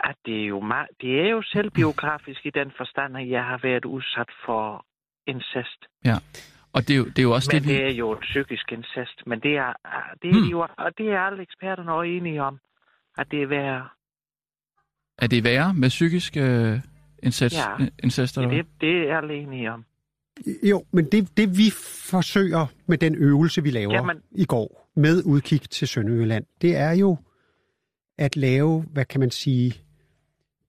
at 0.00 0.16
det 0.26 0.42
er 0.42 0.46
jo, 0.46 0.60
meget, 0.60 0.88
det 1.00 1.20
er 1.20 1.30
jo 1.30 1.42
selvbiografisk 1.42 2.46
i 2.46 2.50
den 2.50 2.72
forstand, 2.76 3.16
at 3.16 3.30
jeg 3.30 3.44
har 3.44 3.60
været 3.62 3.84
udsat 3.84 4.30
for 4.46 4.84
incest. 5.26 5.80
og 6.72 6.80
det 6.88 6.90
er, 6.94 6.98
jo, 6.98 7.04
det 7.04 7.18
er 7.18 7.22
jo 7.22 7.34
også 7.34 7.50
Men 7.52 7.62
det, 7.62 7.68
vi... 7.68 7.74
det 7.74 7.84
er 7.86 7.94
jo 7.94 8.12
et 8.12 8.20
psykisk 8.20 8.72
incest. 8.72 9.26
Men 9.26 9.40
det 9.40 9.56
er, 9.56 9.72
det 10.22 10.30
er, 10.30 10.40
hmm. 10.40 10.50
jo, 10.50 10.60
og 10.60 10.98
det 10.98 11.06
er 11.12 11.20
alle 11.20 11.42
eksperterne 11.42 11.92
også 11.92 12.08
enige 12.08 12.42
om, 12.42 12.58
at 13.18 13.26
det 13.30 13.42
er 13.42 13.46
værre. 13.46 13.88
Er 15.18 15.26
det 15.26 15.44
værre 15.44 15.74
med 15.74 15.88
psykisk 15.88 16.36
øh, 16.36 16.80
incest, 17.22 17.56
Ja. 17.56 17.82
ja. 17.82 17.88
incest 18.02 18.36
eller 18.36 18.50
Ja, 18.50 18.56
det, 18.56 18.66
det 18.80 19.10
er 19.10 19.16
alle 19.16 19.34
enige 19.34 19.72
om. 19.72 19.84
Jo, 20.62 20.84
men 20.92 21.04
det, 21.12 21.36
det 21.36 21.58
vi 21.58 21.70
forsøger 22.10 22.66
med 22.86 22.98
den 22.98 23.14
øvelse, 23.14 23.62
vi 23.62 23.70
laver 23.70 23.92
Jamen. 23.94 24.16
i 24.32 24.44
går, 24.44 24.90
med 24.96 25.22
udkig 25.24 25.60
til 25.70 25.88
Sønderjylland, 25.88 26.44
det 26.62 26.76
er 26.76 26.92
jo 26.92 27.16
at 28.18 28.36
lave, 28.36 28.82
hvad 28.92 29.04
kan 29.04 29.20
man 29.20 29.30
sige, 29.30 29.74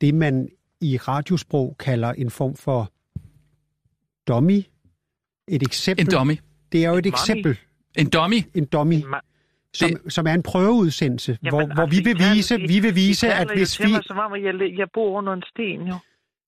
det 0.01 0.15
man 0.15 0.49
i 0.81 0.97
radiosprog 0.97 1.75
kalder 1.79 2.09
en 2.13 2.29
form 2.29 2.55
for 2.55 2.91
dummy. 4.27 4.61
Et 5.47 5.63
eksempel. 5.63 6.05
En 6.05 6.11
dummy. 6.11 6.37
Det 6.71 6.85
er 6.85 6.89
jo 6.89 6.95
et 6.95 7.03
Dummy? 7.03 7.13
eksempel. 7.13 7.57
En 7.97 8.09
dummy? 8.09 8.35
En 8.53 8.65
dummy, 8.65 8.93
Ma- 8.93 9.36
som, 9.73 9.89
som 10.09 10.27
er 10.27 10.33
en 10.33 10.43
prøveudsendelse, 10.43 11.37
Jamen, 11.43 11.51
hvor, 11.51 11.73
hvor 11.75 11.83
altså, 11.83 11.95
vi 11.95 12.01
I 12.01 12.03
vil 12.13 12.15
vise, 12.35 12.55
taler- 12.57 12.67
vi 12.67 12.79
vil 12.79 12.95
vise 12.95 13.27
I 13.27 13.29
at 13.29 13.47
hvis 13.55 13.79
vi... 13.79 13.91
Mig, 13.91 14.03
som 14.03 14.17
om, 14.17 14.33
at 14.33 14.43
jeg, 14.43 14.53
jeg 14.77 14.87
bor 14.93 15.17
under 15.17 15.33
en 15.33 15.43
sten, 15.49 15.81
jo. 15.87 15.93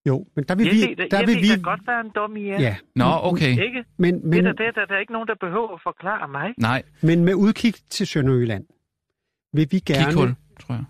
Jo, 0.07 0.25
men 0.35 0.45
der 0.45 0.55
vil 0.55 0.65
Jeg 0.65 0.73
vi... 0.75 0.79
ved, 0.79 1.09
Der 1.11 1.17
jeg 1.17 1.27
vil 1.27 1.35
ved 1.35 1.57
vi 1.57 1.61
godt, 1.63 1.83
hvad 1.83 1.95
en 2.05 2.11
dummy 2.15 2.37
er. 2.39 2.59
ja, 2.61 2.75
Nå, 2.95 3.05
okay. 3.23 3.51
Ikke? 3.65 3.83
men, 3.97 4.29
Men, 4.29 4.31
det, 4.31 4.37
er 4.39 4.41
der, 4.41 4.51
det 4.53 4.67
er 4.67 4.71
der, 4.71 4.85
der 4.85 4.95
er 4.95 4.99
ikke 4.99 5.13
nogen, 5.13 5.27
der 5.27 5.35
behøver 5.35 5.73
at 5.73 5.79
forklare 5.83 6.27
mig. 6.27 6.53
Nej, 6.57 6.83
men 7.01 7.25
med 7.25 7.33
udkig 7.33 7.73
til 7.89 8.07
Sønderjylland 8.07 8.65
vil 9.53 9.67
vi 9.71 9.79
gerne... 9.79 10.05
kikhul, 10.05 10.35
tror 10.59 10.73
jeg. 10.75 10.85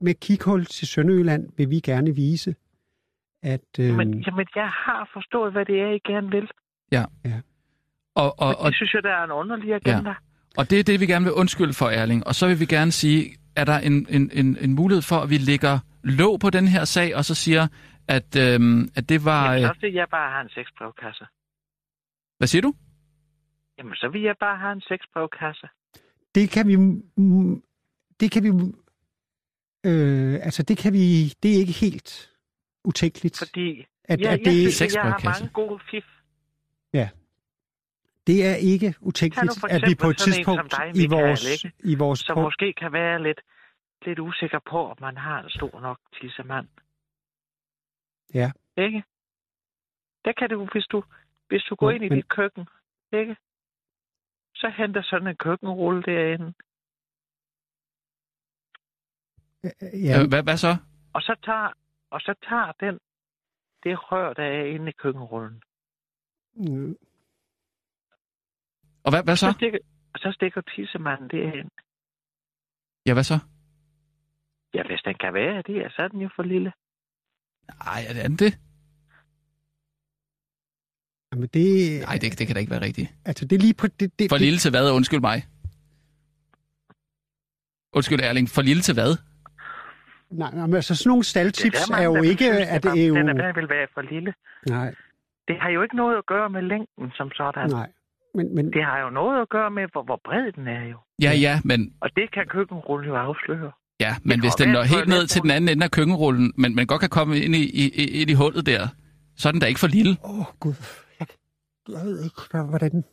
med 0.00 0.14
kikhul 0.14 0.64
til 0.64 0.88
Sønderjylland 0.88 1.48
vil 1.56 1.70
vi 1.70 1.80
gerne 1.80 2.14
vise, 2.14 2.54
at... 3.42 3.60
Øhm, 3.80 3.94
Men, 3.96 4.18
jamen, 4.26 4.46
jeg 4.56 4.68
har 4.68 5.10
forstået, 5.12 5.52
hvad 5.52 5.64
det 5.64 5.80
er, 5.80 5.90
I 5.90 5.98
gerne 5.98 6.30
vil. 6.30 6.50
Og, 6.94 7.06
og, 8.14 8.34
Og, 8.38 8.56
og, 8.60 8.66
det 8.66 8.76
synes 8.76 8.94
jeg, 8.94 9.02
der 9.02 9.10
er 9.10 9.24
en 9.24 9.30
underlig 9.30 9.74
agenda. 9.74 10.10
Ja. 10.10 10.14
Og 10.58 10.70
det 10.70 10.78
er 10.80 10.84
det, 10.84 11.00
vi 11.00 11.06
gerne 11.06 11.24
vil 11.24 11.34
undskylde 11.42 11.74
for, 11.80 11.86
Erling. 11.86 12.26
Og 12.26 12.34
så 12.34 12.46
vil 12.48 12.60
vi 12.60 12.66
gerne 12.66 12.92
sige, 12.92 13.20
er 13.56 13.64
der 13.64 13.78
en, 13.78 14.06
en, 14.16 14.30
en, 14.40 14.56
en 14.60 14.72
mulighed 14.74 15.02
for, 15.02 15.16
at 15.16 15.30
vi 15.30 15.38
lægger 15.38 15.78
låg 16.04 16.40
på 16.40 16.50
den 16.50 16.68
her 16.68 16.84
sag, 16.84 17.16
og 17.16 17.24
så 17.24 17.34
siger, 17.34 17.68
at, 18.08 18.36
øhm, 18.36 18.88
at 18.96 19.08
det 19.08 19.24
var... 19.24 19.52
Jamen, 19.52 19.64
Øh, 19.64 19.74
så 19.74 19.80
vil 19.80 19.92
jeg 19.92 20.08
bare 20.10 20.30
have 20.30 20.42
en 20.42 20.48
sexbrevkasse. 20.48 21.24
hvad 22.38 22.48
siger 22.48 22.62
du? 22.62 22.74
Jamen, 23.78 23.94
så 23.94 24.08
vil 24.08 24.22
jeg 24.22 24.36
bare 24.40 24.58
have 24.58 24.72
en 24.72 24.80
sexbrevkasse. 24.80 25.68
det 26.34 26.50
kan 26.50 26.68
vi... 26.68 26.74
Det 28.20 28.30
kan 28.32 28.42
vi... 28.44 28.48
Øh, 29.88 30.34
altså, 30.34 30.62
det 30.62 30.78
kan 30.78 30.92
vi... 30.92 31.32
Det 31.42 31.50
er 31.54 31.58
ikke 31.64 31.72
helt 31.72 32.30
utænkeligt, 32.84 33.38
Fordi 33.38 33.86
at, 34.04 34.20
jeg, 34.20 34.30
at 34.32 34.38
jeg, 34.38 34.44
det, 34.46 34.56
jeg, 34.56 34.62
jeg 34.64 34.72
Sexbrevkasse. 34.72 35.28
har 35.28 35.40
mange 35.40 35.52
gode 35.52 35.80
fif. 35.90 36.04
Det 38.28 38.38
er 38.50 38.56
ikke 38.72 38.94
utænkeligt, 39.00 39.64
at 39.74 39.82
vi 39.90 39.94
på 40.02 40.08
et 40.12 40.18
tidspunkt 40.26 40.60
som 40.60 40.68
dig, 40.78 40.86
i 41.02 41.06
Michael, 41.06 41.10
vores, 41.28 41.64
ikke? 41.64 41.76
i 41.92 41.94
vores 41.94 42.18
som 42.20 42.38
måske 42.38 42.72
kan 42.72 42.92
være 42.92 43.22
lidt, 43.22 43.40
lidt 44.06 44.18
usikker 44.18 44.58
på, 44.70 44.78
om 44.90 44.96
man 45.00 45.16
har 45.16 45.42
en 45.42 45.50
stor 45.50 45.80
nok 45.80 45.98
tissemand. 46.20 46.68
Ja. 48.34 48.48
Ikke? 48.84 49.02
Der 50.24 50.32
kan 50.38 50.48
du, 50.50 50.68
hvis 50.72 50.86
du, 50.92 51.02
hvis 51.48 51.62
du 51.68 51.74
går 51.74 51.90
Jo, 51.90 51.94
ind 51.94 52.04
i 52.04 52.08
men- 52.08 52.16
dit 52.18 52.28
køkken, 52.28 52.68
ikke? 53.12 53.36
Så 54.54 54.68
henter 54.76 55.02
sådan 55.02 55.28
en 55.28 55.36
køkkenrulle 55.36 56.02
derinde. 56.02 56.52
Ja, 60.08 60.22
Øh, 60.22 60.28
hvad, 60.28 60.42
hvad 60.42 60.56
så? 60.56 60.76
Og 61.12 61.22
så 61.22 61.34
tager, 61.44 61.72
og 62.10 62.20
så 62.20 62.34
tager 62.48 62.72
den 62.80 62.98
det 63.82 64.12
rør, 64.12 64.32
der 64.32 64.42
er 64.44 64.64
inde 64.64 64.88
i 64.88 64.92
køkkenrullen. 64.92 65.62
øh, 66.58 66.94
Og 69.08 69.12
hvad, 69.12 69.22
hvad 69.24 69.36
så? 69.36 69.46
Så 69.46 69.52
stikker, 69.52 69.78
så 70.16 70.32
stikker 70.32 70.60
tissemanden 70.60 71.28
derhen. 71.28 71.68
Ja, 73.06 73.12
hvad 73.12 73.24
så? 73.24 73.38
Ja, 74.74 74.82
hvis 74.86 75.00
den 75.04 75.14
kan 75.20 75.34
være 75.34 75.62
det, 75.66 75.92
så 75.92 76.02
er 76.02 76.08
den 76.08 76.20
jo 76.20 76.28
for 76.36 76.42
lille. 76.42 76.72
Nej, 77.84 78.00
er 78.08 78.12
det 78.12 78.20
andet 78.20 78.40
det? 78.40 78.58
jamen 81.32 81.48
det, 81.54 81.66
Nej, 82.08 82.18
det, 82.22 82.38
det 82.38 82.46
kan 82.46 82.54
da 82.54 82.60
ikke 82.60 82.70
være 82.70 82.80
rigtigt. 82.88 83.08
altså 83.24 83.44
det 83.44 83.56
er 83.56 83.60
lige 83.60 83.74
på... 83.74 83.86
Det, 83.86 84.18
det, 84.18 84.30
For 84.30 84.36
lille 84.38 84.58
til 84.58 84.70
hvad? 84.70 84.92
Undskyld 84.92 85.20
mig. 85.20 85.38
Undskyld, 87.92 88.20
Erling. 88.20 88.48
For 88.48 88.62
lille 88.62 88.82
til 88.82 88.94
hvad? 88.94 89.12
Nej, 90.30 90.50
nej, 90.54 90.66
men 90.66 90.74
altså 90.74 90.94
sådan 90.96 91.08
nogle 91.08 91.24
staldtips 91.24 91.80
er, 91.88 91.90
mange, 91.92 92.04
jo 92.04 92.22
ikke... 92.22 92.44
synes, 92.44 92.68
At 92.68 92.82
det 92.82 92.92
det 92.92 93.02
er 93.04 93.08
jo, 93.08 93.14
Den 93.16 93.28
er, 93.28 93.52
vil 93.52 93.68
være 93.68 93.86
for 93.94 94.02
lille. 94.02 94.34
nej, 94.66 94.94
Det 95.48 95.56
har 95.60 95.70
jo 95.70 95.82
ikke 95.82 95.96
noget 95.96 96.16
at 96.18 96.26
gøre 96.26 96.50
med 96.50 96.62
længden 96.62 97.10
som 97.16 97.30
sådan. 97.32 97.70
nej. 97.70 97.92
Men, 98.34 98.54
men 98.54 98.72
Det 98.72 98.84
har 98.84 98.98
jo 99.00 99.10
noget 99.10 99.42
at 99.42 99.48
gøre 99.48 99.70
med, 99.70 99.82
hvor, 99.92 100.02
hvor 100.02 100.20
bred 100.24 100.52
den 100.52 100.68
er 100.68 100.84
jo. 100.92 100.96
Ja, 101.22 101.32
ja, 101.32 101.60
men, 101.64 101.92
Og 102.00 102.10
det 102.16 102.32
kan 102.34 102.46
køkkenrulle 102.46 103.06
jo 103.08 103.14
afsløre. 103.16 103.72
ja, 104.00 104.16
men 104.22 104.30
kan 104.30 104.40
hvis 104.40 104.54
den 104.54 104.68
når 104.68 104.82
helt 104.82 105.08
ned 105.08 105.26
til 105.26 105.42
den 105.42 105.50
anden 105.50 105.68
ende 105.70 105.84
af 105.84 105.90
køkkenrullen, 105.90 106.52
men 106.56 106.74
man 106.74 106.86
godt 106.86 107.00
kan 107.00 107.08
komme 107.08 107.38
ind 107.40 107.54
i, 107.54 107.64
i, 107.82 107.84
i, 108.02 108.20
ind 108.20 108.30
i 108.30 108.34
hullet 108.34 108.66
der, 108.66 108.88
så 109.36 109.48
er 109.48 109.52
den 109.52 109.60
da 109.60 109.66
ikke 109.66 109.80
for 109.80 109.86
lille. 109.86 110.16
Åh, 110.24 110.38
oh, 110.38 110.44
Gud. 110.60 110.74
Jeg, 111.20 111.26
jeg 111.88 112.00
ved 112.04 112.24
ikke, 112.24 112.40
hvad- 112.50 112.68
hvordan... 112.68 113.04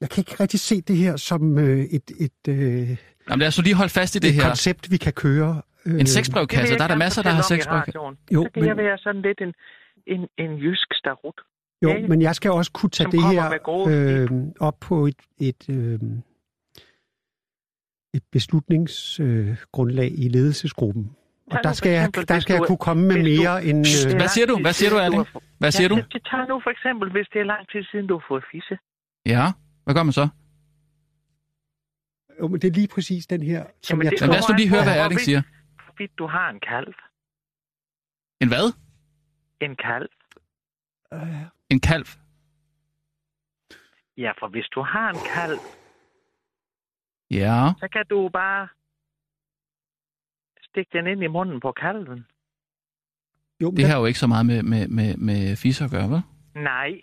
Jeg 0.00 0.10
kan 0.10 0.20
ikke 0.20 0.36
rigtig 0.42 0.60
se 0.60 0.80
det 0.80 0.96
her 0.96 1.16
som 1.16 1.58
øh, 1.58 1.78
et, 1.78 2.10
et, 2.20 2.40
øh, 2.48 2.56
Jamen 3.28 3.38
lad 3.38 3.46
os 3.48 3.58
lige 3.62 3.74
holde 3.74 3.92
fast 3.92 4.16
i 4.16 4.18
det 4.18 4.28
et 4.28 4.34
her. 4.34 4.42
koncept, 4.42 4.90
vi 4.90 4.96
kan 4.96 5.12
køre. 5.12 5.62
Øh, 5.86 6.00
En 6.00 6.06
sexbrevkasse, 6.06 6.78
der 6.78 6.84
er 6.84 6.88
der 6.88 6.96
masser, 6.96 7.22
der 7.22 7.30
har 7.30 7.42
sexbrevkasse. 7.42 7.98
Jo, 8.34 8.42
så 8.44 8.50
kan 8.54 8.60
men- 8.62 8.68
jeg 8.68 8.76
være 8.76 8.98
sådan 8.98 9.22
lidt 9.22 9.40
en, 9.40 9.52
en, 10.06 10.28
en 10.38 10.56
jysk 10.58 10.88
starut. 10.94 11.38
Jo, 11.82 11.88
ikke? 11.88 12.08
men 12.08 12.22
jeg 12.22 12.34
skal 12.34 12.50
også 12.50 12.72
kunne 12.72 12.90
tage 12.90 13.04
Som 13.04 13.10
det 13.10 13.22
her 13.22 13.44
øh, 13.88 14.30
op 14.60 14.76
på 14.80 15.06
et, 15.06 15.20
et, 15.40 15.68
øh, 15.68 15.98
et 18.14 18.22
beslutningsgrundlag 18.32 20.10
øh, 20.12 20.24
i 20.24 20.28
ledelsesgruppen. 20.28 21.16
Og 21.50 21.58
der 21.64 21.72
skal, 21.72 21.88
for 21.88 21.92
jeg, 21.92 22.00
eksempel, 22.02 22.28
der 22.28 22.40
skal 22.40 22.54
jeg 22.54 22.62
kunne 22.66 22.78
komme 22.78 23.02
med 23.06 23.16
hvis 23.22 23.38
du- 23.38 23.42
mere 23.42 23.64
end... 23.64 23.78
Øh, 24.10 24.16
Hvad 24.20 24.28
siger 24.28 24.46
du? 24.46 24.58
Hvad 24.60 24.72
siger 24.72 24.90
du, 24.90 24.96
Erling? 24.96 25.26
Hvad 25.58 25.70
siger 25.70 25.88
du? 25.88 25.96
Det 25.96 26.22
tager 26.30 26.46
nu 26.46 26.60
for 26.64 26.70
eksempel, 26.70 27.10
hvis 27.12 27.26
det 27.32 27.40
er 27.40 27.44
lang 27.44 27.68
tid 27.72 27.82
siden, 27.90 28.06
du 28.06 28.14
har 28.18 28.24
fået 28.28 28.44
fisse. 28.52 28.78
Ja, 29.26 29.44
hvad 29.84 29.94
gør 29.94 30.02
man 30.02 30.12
så? 30.12 30.28
jo, 32.40 32.48
men 32.48 32.60
det 32.60 32.68
er 32.68 32.72
lige 32.72 32.88
præcis 32.88 33.26
den 33.26 33.42
her, 33.42 33.64
som 33.82 33.94
Jamen, 33.96 34.04
jeg 34.04 34.10
det 34.10 34.18
tror... 34.18 34.26
Men 34.26 34.32
lad 34.32 34.38
os 34.42 34.48
nu 34.48 34.54
lige 34.56 34.68
høre, 34.68 34.82
hvad 34.84 34.96
Erling 34.98 35.20
siger. 35.20 35.42
Hvorvidt 35.84 36.12
du 36.18 36.26
har 36.26 36.50
en 36.50 36.60
kalv. 36.60 36.94
En 38.42 38.48
hvad? 38.48 38.66
En 39.66 39.76
kalv. 39.76 40.08
Øh, 41.14 41.42
En 41.72 41.80
kalv. 41.80 42.06
Ja, 44.16 44.30
for 44.40 44.48
hvis 44.48 44.66
du 44.74 44.80
har 44.82 45.08
en 45.10 45.22
kalv, 45.34 45.58
Ja. 47.40 47.58
så 47.82 47.88
kan 47.92 48.04
du 48.10 48.28
bare 48.28 48.68
stikke 50.68 50.90
den 50.92 51.06
ind 51.06 51.22
i 51.22 51.26
munden 51.26 51.60
på 51.60 51.72
kalven. 51.72 52.26
jo, 53.62 53.70
Det 53.70 53.78
der, 53.78 53.86
har 53.86 53.98
jo 53.98 54.04
ikke 54.06 54.18
så 54.18 54.26
meget 54.26 54.46
med, 54.46 54.62
med, 54.62 54.88
med, 54.88 55.16
med 55.16 55.56
fisse 55.56 55.84
at 55.84 55.90
gøre, 55.90 56.08
vel? 56.10 56.22
Nej. 56.54 57.00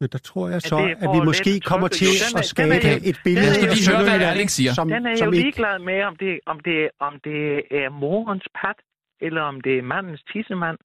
men 0.00 0.08
der 0.14 0.18
tror 0.18 0.48
jeg 0.48 0.62
så, 0.62 0.78
det 0.78 0.90
at 0.90 0.98
for 1.04 1.12
vi 1.14 1.18
at 1.20 1.24
måske 1.30 1.60
kommer 1.60 1.88
til 1.88 2.06
Jo, 2.06 2.12
den 2.24 2.34
er- 2.34 2.38
at 2.38 2.44
skabe 2.44 2.74
den 2.74 2.92
er- 2.92 3.10
et 3.10 3.18
billede 3.24 3.46
er 3.48 3.62
af 3.62 3.66
jo 3.66 3.72
lige 3.76 3.88
høre, 3.90 4.02
hvad 4.08 4.20
Erling 4.30 4.50
siger. 4.50 4.72
Som, 4.78 4.88
Den 4.88 5.06
er 5.06 5.10
jo 5.10 5.30
ikke, 5.30 5.40
ligeglad 5.44 5.78
med, 5.90 5.98
om 6.10 6.16
det, 6.16 6.40
om, 6.52 6.60
det, 6.60 6.90
om 7.06 7.12
det 7.26 7.40
er 7.82 7.88
morens 8.04 8.46
pat, 8.60 8.78
eller 9.26 9.42
om 9.42 9.60
det 9.60 9.78
er 9.78 9.82
mandens 9.82 10.22
tissemand. 10.32 10.78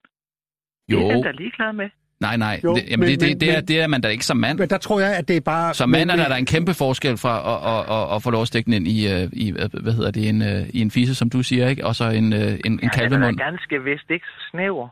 Det 0.88 0.95
er 0.97 1.01
Jo. 1.01 1.09
den, 1.12 1.23
der 1.23 1.29
er 1.33 1.38
ligeglad 1.43 1.73
med. 1.81 1.89
Nej, 2.23 2.38
nej. 2.38 2.59
Jo, 2.63 2.75
det, 2.75 2.83
jamen, 2.89 2.99
men- 2.99 3.09
det, 3.09 3.19
det, 3.21 3.29
men- 3.29 3.39
det, 3.39 3.57
er, 3.57 3.62
det 3.62 3.81
er 3.81 3.88
man 3.88 4.01
da 4.01 4.07
ikke 4.07 4.25
som 4.25 4.38
mand. 4.38 4.59
Men 4.59 4.69
der 4.69 4.77
tror 4.77 4.99
jeg, 4.99 5.15
at 5.17 5.27
det 5.27 5.38
er 5.38 5.41
bare... 5.41 5.73
Som 5.73 5.89
mand 5.89 6.09
er 6.09 6.13
men- 6.15 6.19
der, 6.19 6.27
der 6.27 6.33
er 6.36 6.39
en 6.39 6.45
kæmpe 6.45 6.73
forskel 6.73 7.17
fra 7.17 7.33
at, 7.53 7.57
at, 7.73 8.09
at, 8.12 8.15
at 8.15 8.23
få 8.23 8.29
lov 8.31 8.41
at 8.41 8.47
stikke 8.47 8.65
den 8.65 8.73
ind 8.73 8.88
i, 8.88 9.13
øh, 9.13 9.29
i 9.33 9.49
øh, 9.51 9.69
hvad 9.83 9.93
hedder 9.93 10.12
det, 10.12 10.29
en, 10.29 10.41
øh, 10.41 10.69
i 10.69 10.81
en 10.81 10.91
fisse, 10.91 11.15
som 11.15 11.29
du 11.29 11.43
siger, 11.43 11.67
ikke? 11.69 11.86
Og 11.86 11.95
så 11.95 12.03
en, 12.09 12.33
en, 12.33 12.33
en 12.65 12.79
Ja, 12.83 12.89
kalvemund. 12.89 13.31
Den 13.38 13.39
er 13.39 13.49
ganske 13.51 13.83
vist 13.83 14.09
ikke 14.09 14.25
så 14.25 14.49
snæver. 14.51 14.88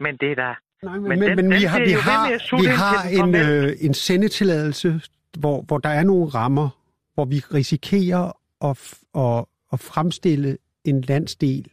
Men 0.00 0.16
det 0.16 0.30
er 0.30 0.34
da... 0.34 0.54
Nej, 0.82 0.98
men, 0.98 1.08
Men 1.08 1.18
men, 1.20 1.28
den- 1.28 1.36
men 1.36 1.50
vi 1.50 1.60
den 1.60 1.68
har, 1.68 1.78
vi 1.84 1.90
har, 1.92 2.60
vi 2.60 2.66
har 2.66 3.24
en, 3.24 3.34
øh, 3.34 3.72
en 3.80 3.94
sendetilladelse, 3.94 5.00
hvor, 5.38 5.62
hvor 5.62 5.78
der 5.78 5.88
er 5.88 6.04
nogle 6.04 6.28
rammer, 6.28 6.68
hvor 7.14 7.24
vi 7.24 7.36
risikerer 7.54 8.32
at, 8.64 8.94
at, 9.16 9.44
at 9.72 9.80
fremstille 9.80 10.56
en 10.84 11.00
landsdel 11.00 11.66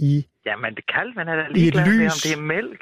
i... 0.00 0.26
Jamen, 0.46 0.74
det 0.74 0.84
kalven 0.94 1.28
er 1.28 1.36
da 1.36 1.42
ligeglad 1.54 1.86
med, 1.86 2.04
om 2.06 2.18
det 2.24 2.32
er 2.38 2.40
mælk. 2.42 2.80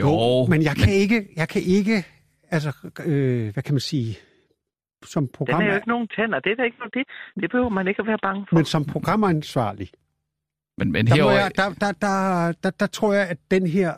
Jo, 0.00 0.46
men 0.46 0.62
jeg 0.62 0.76
kan 0.76 0.92
ikke, 0.92 1.28
jeg 1.36 1.48
kan 1.48 1.62
ikke, 1.62 2.04
altså, 2.50 2.72
øh, 3.04 3.52
hvad 3.52 3.62
kan 3.62 3.74
man 3.74 3.80
sige, 3.80 4.16
som 5.06 5.24
Den 5.24 5.32
program, 5.32 5.62
er 5.62 5.66
jo 5.66 5.74
ikke 5.74 5.88
nogen 5.88 6.08
tænder. 6.16 6.40
Det 6.40 6.52
er 6.52 6.56
da 6.56 6.62
ikke 6.62 6.78
noget, 6.78 6.94
det, 6.94 7.04
det 7.42 7.50
behøver 7.50 7.68
man 7.68 7.88
ikke 7.88 8.00
at 8.00 8.06
være 8.06 8.18
bange 8.22 8.46
for. 8.48 8.56
men 8.56 8.64
som 8.64 8.84
programansvarlig, 8.84 9.88
men, 10.78 10.92
men 10.92 11.06
der, 11.06 11.30
jeg, 11.32 11.50
der, 11.56 11.68
der, 11.80 11.92
der, 11.92 12.52
der, 12.62 12.70
der 12.70 12.86
tror 12.86 13.12
jeg, 13.12 13.28
at 13.28 13.38
den 13.50 13.66
her, 13.66 13.94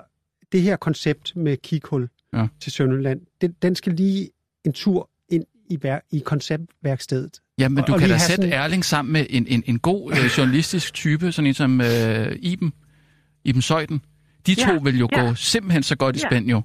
det 0.53 0.63
her 0.63 0.77
koncept 0.77 1.37
med 1.37 1.57
kikhul 1.57 2.09
Ja. 2.33 2.47
til 2.61 2.73
Sønderjylland, 2.73 3.21
den, 3.41 3.53
den 3.63 3.75
skal 3.75 3.93
lige 3.93 4.29
en 4.65 4.73
tur 4.73 5.11
ind 5.29 5.45
i, 5.71 5.79
vær, 5.83 5.99
i 6.13 6.19
konceptværkstedet. 6.19 7.41
ja, 7.59 7.69
men 7.69 7.85
du 7.85 7.93
og 7.93 7.99
kan 8.01 8.09
da 8.09 8.19
sætte 8.19 8.43
sådan- 8.43 8.53
Erling 8.53 8.85
sammen 8.85 9.13
med 9.13 9.27
en, 9.31 9.47
en, 9.47 9.63
en 9.67 9.79
god 9.79 10.13
øh, 10.13 10.19
journalistisk 10.39 10.95
type, 10.95 11.33
sådan 11.33 11.47
en 11.47 11.55
som 11.55 11.81
øh, 11.81 12.37
Iben, 12.39 12.73
Iben 13.45 13.63
Søjden. 13.63 14.01
De 14.47 14.55
to 14.55 14.73
Ja, 14.73 14.79
vil 14.83 14.99
jo 14.99 15.09
ja. 15.13 15.21
gå 15.21 15.35
simpelthen 15.35 15.83
så 15.83 15.97
godt 15.97 16.17
i 16.17 16.21
Ja. 16.23 16.29
spænd 16.29 16.51
jo. 16.51 16.63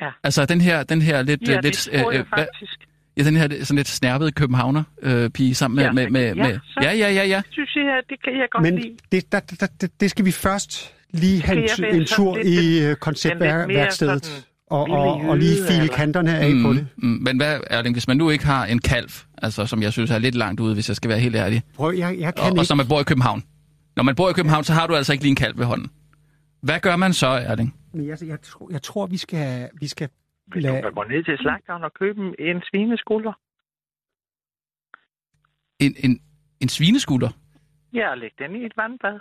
Ja. 0.00 0.08
Altså 0.24 0.46
den 0.46 0.60
her, 0.60 0.82
den 0.82 1.02
her 1.02 1.22
lidt, 1.22 1.42
Ja, 1.48 1.50
øh, 1.56 1.56
det 1.56 1.64
lidt, 1.64 1.76
tror 2.02 2.12
jeg 2.12 2.24
hvad- 2.34 2.38
faktisk. 2.46 2.72
ja, 3.16 3.22
den 3.22 3.36
her 3.36 3.64
sådan 3.64 3.76
lidt 3.76 3.88
snærpede 3.88 4.32
københavner 4.32 4.82
øh, 5.02 5.30
pige 5.30 5.54
sammen 5.54 5.76
med, 5.76 5.84
Ja, 5.84 5.92
med, 5.92 6.10
med, 6.10 6.34
ja, 6.34 6.42
med, 6.48 6.58
så- 6.64 6.80
ja, 6.82 6.92
ja, 6.92 7.10
ja, 7.12 7.24
ja. 7.26 7.36
Det 7.36 7.46
synes 7.52 7.74
jeg, 7.76 8.02
det 8.08 8.16
kan 8.24 8.32
jeg 8.32 8.46
godt 8.52 8.62
Men 8.62 8.74
lide. 8.78 8.94
det, 9.12 9.32
der, 9.32 9.40
der, 9.40 9.66
der, 9.80 9.86
det 10.00 10.10
skal 10.10 10.24
vi 10.24 10.30
først 10.30 10.92
lige 11.10 11.42
have 11.42 11.58
en, 11.88 11.96
en 12.00 12.06
tur 12.06 12.36
lidt- 12.36 12.46
i 12.46 12.84
øh, 12.84 12.96
konceptværkstedet 12.96 14.46
og, 14.70 14.90
og, 14.90 15.20
og 15.20 15.38
lige 15.38 15.56
file 15.70 15.88
kanterne 15.88 16.38
af 16.38 16.52
på 16.62 16.72
det. 16.72 16.86
Mm, 16.96 17.08
men 17.22 17.36
hvad, 17.36 17.60
Erling, 17.70 17.94
hvis 17.94 18.08
man 18.08 18.16
nu 18.16 18.30
ikke 18.30 18.44
har 18.46 18.66
en 18.66 18.78
kalv, 18.78 19.10
altså 19.42 19.66
som 19.66 19.82
jeg 19.82 19.92
synes 19.92 20.10
er 20.10 20.18
lidt 20.18 20.34
langt 20.34 20.60
ude, 20.60 20.74
hvis 20.74 20.88
jeg 20.88 20.96
skal 20.96 21.08
være 21.10 21.18
helt 21.18 21.36
ærlig, 21.36 21.62
Prøv, 21.76 21.94
jeg, 21.94 22.16
jeg 22.18 22.34
kan 22.34 22.44
og, 22.44 22.50
og 22.50 22.56
ikke... 22.56 22.64
som 22.64 22.76
man 22.76 22.86
bor 22.88 23.00
i 23.00 23.04
København. 23.04 23.42
Når 23.96 24.02
man 24.02 24.14
bor 24.14 24.30
i 24.30 24.32
København, 24.32 24.64
så 24.64 24.72
har 24.72 24.86
du 24.86 24.94
altså 24.96 25.12
ikke 25.12 25.24
lige 25.24 25.30
en 25.30 25.36
kalv 25.36 25.58
ved 25.58 25.64
hånden. 25.66 25.90
Hvad 26.60 26.80
gør 26.80 26.96
man 26.96 27.12
så, 27.12 27.26
Erling? 27.26 27.80
Men 27.92 28.06
jeg, 28.06 28.18
jeg, 28.26 28.40
tror, 28.40 28.70
jeg 28.70 28.82
tror, 28.82 29.06
vi 29.06 29.16
skal, 29.16 29.70
vi 29.80 29.88
skal 29.88 30.08
Hvis 30.46 30.64
du 30.64 30.70
lade... 30.70 30.82
kan 30.82 30.92
gå 30.92 31.02
ned 31.04 31.24
til 31.24 31.38
slagteren 31.38 31.84
og 31.84 31.92
købe 31.94 32.20
en- 32.38 32.62
svineskulder. 32.70 33.32
En, 35.80 35.94
en, 36.04 36.20
en 36.60 36.68
svineskulder? 36.68 37.30
Ja, 37.92 38.10
og 38.10 38.18
læg 38.18 38.30
den 38.38 38.56
i 38.56 38.66
et 38.66 38.76
vandbad. 38.76 39.20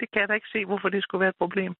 Det 0.00 0.10
kan 0.12 0.20
jeg 0.20 0.28
da 0.28 0.34
ikke 0.34 0.46
se, 0.52 0.64
hvorfor 0.64 0.88
det 0.88 1.02
skulle 1.02 1.20
være 1.20 1.28
et 1.28 1.36
problem. 1.38 1.74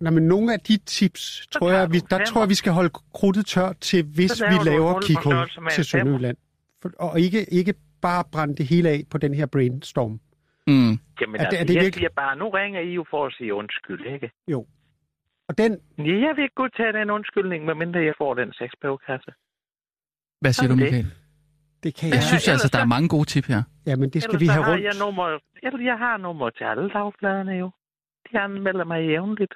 Nej, 0.00 0.10
men 0.12 0.22
nogle 0.28 0.52
af 0.52 0.60
de 0.60 0.76
tips, 0.76 1.46
tror 1.52 1.70
jeg, 1.70 1.92
vi, 1.92 1.98
du 1.98 2.06
der 2.10 2.24
tror 2.24 2.40
jeg, 2.40 2.48
vi 2.48 2.54
skal 2.54 2.72
holde 2.72 2.90
krudtet 3.14 3.46
tørt 3.46 3.78
til, 3.80 4.04
hvis 4.04 4.42
vi 4.42 4.70
laver 4.70 5.00
du 5.00 5.60
med 5.60 5.70
til. 5.70 5.84
Sønderjylland. 5.84 6.36
For, 6.82 6.90
og 6.98 7.20
ikke, 7.20 7.52
ikke 7.52 7.74
bare 8.02 8.24
brænde 8.32 8.56
det 8.56 8.66
hele 8.66 8.88
af 8.88 9.02
på 9.10 9.18
den 9.18 9.34
her 9.34 9.46
brainstorm. 9.46 10.20
Mm. 10.66 10.72
Jamen, 10.72 10.90
Er 10.90 10.98
det- 10.98 11.20
det, 11.20 11.40
er 11.40 11.44
altså, 11.44 11.64
det 11.64 11.74
jeg 11.74 11.82
virkelig- 11.82 11.94
siger 11.94 12.08
bare, 12.16 12.36
nu 12.36 12.48
ringer 12.50 12.80
I 12.80 12.90
jo 12.94 13.04
for 13.10 13.26
at 13.26 13.32
sige 13.38 13.54
undskyld, 13.54 14.06
ikke? 14.14 14.30
Jo. 14.48 14.66
Og 15.48 15.58
den, 15.58 15.72
Ja, 15.98 16.16
jeg 16.26 16.32
vil 16.36 16.42
ikke 16.42 16.54
godt 16.54 16.76
tage 16.76 16.92
den 16.92 17.10
undskyldning, 17.10 17.64
medmindre 17.64 18.00
jeg 18.00 18.14
får 18.18 18.34
den 18.34 18.52
sexbrevkasse. 18.52 19.32
Hvad 20.40 20.52
siger 20.52 20.68
du, 20.68 20.74
Sådan 20.74 20.86
det. 20.86 20.92
Michael? 20.92 21.12
det 21.82 21.94
kan 21.98 22.08
Jeg 22.08 22.14
jeg... 22.14 22.22
synes 22.22 22.48
ellers 22.48 22.62
altså, 22.64 22.76
der 22.76 22.82
er 22.82 22.86
mange 22.94 23.08
gode 23.08 23.24
tip 23.24 23.44
her. 23.46 23.62
Ja, 23.86 23.96
men 23.96 24.10
det 24.10 24.22
skal 24.22 24.30
Ellers 24.34 24.40
vi 24.40 24.46
have 24.46 24.64
har 24.64 24.72
rundt. 24.72 24.84
jeg 24.84 24.94
nummer, 25.04 25.38
eller 25.62 25.80
jeg 25.90 25.98
har 25.98 26.16
nummer 26.16 26.50
til 26.50 26.64
alle 26.64 26.90
dagbladene 26.90 27.52
jo. 27.52 27.70
De 28.32 28.38
anmelder 28.38 28.84
mig 28.84 29.00
jævnligt. 29.08 29.54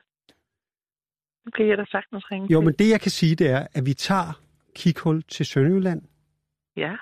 Nu 1.44 1.50
kan 1.56 1.68
jeg 1.68 1.78
da 1.78 1.84
sagtens 1.88 2.30
ringe 2.30 2.46
Jo, 2.52 2.60
til. 2.60 2.64
men 2.66 2.74
det 2.74 2.90
jeg 2.90 3.00
kan 3.00 3.10
sige, 3.10 3.34
det 3.36 3.50
er, 3.50 3.66
at 3.74 3.86
vi 3.86 3.94
tager 3.94 4.40
kikhul 4.76 5.22
til 5.22 5.46
Sønderjylland, 5.46 6.02
Ja, 6.76 6.96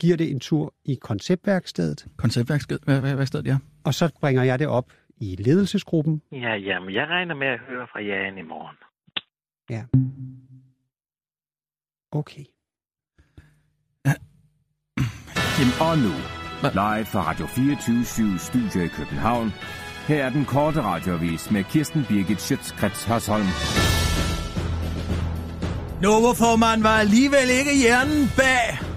giver 0.00 0.16
det 0.16 0.30
en 0.30 0.40
tur 0.40 0.74
i 0.84 0.94
konceptværkstedet, 0.94 2.06
Konceptværksted, 2.16 3.42
ja. 3.44 3.58
og 3.84 3.94
så 3.94 4.12
bringer 4.20 4.42
jeg 4.42 4.58
det 4.58 4.66
op 4.66 4.92
i 5.16 5.36
ledelsesgruppen. 5.38 6.22
ja, 6.32 6.54
jamen, 6.54 6.94
jeg 6.94 7.06
regner 7.06 7.34
med 7.34 7.46
at 7.46 7.60
høre 7.68 7.86
fra 7.92 8.00
Jan 8.00 8.38
i 8.38 8.42
morgen. 8.42 8.76
Okay. 12.12 12.44
Og 15.80 15.98
nu, 15.98 16.14
live 16.62 17.06
fra 17.12 17.30
Radio 17.30 17.46
24 17.46 18.38
Studio 18.38 18.80
i 18.84 18.88
København. 18.88 19.52
Her 20.08 20.24
er 20.24 20.30
den 20.30 20.44
korte 20.44 20.80
radiovis 20.82 21.50
med 21.50 21.64
Kirsten 21.64 22.04
Birgit 22.08 22.40
Schøtzgrads 22.40 23.04
Hasholm. 23.04 23.46
Novo-formand 26.02 26.82
var 26.82 26.98
alligevel 27.04 27.48
ikke 27.58 27.74
hjernen 27.82 28.22
bag. 28.36 28.87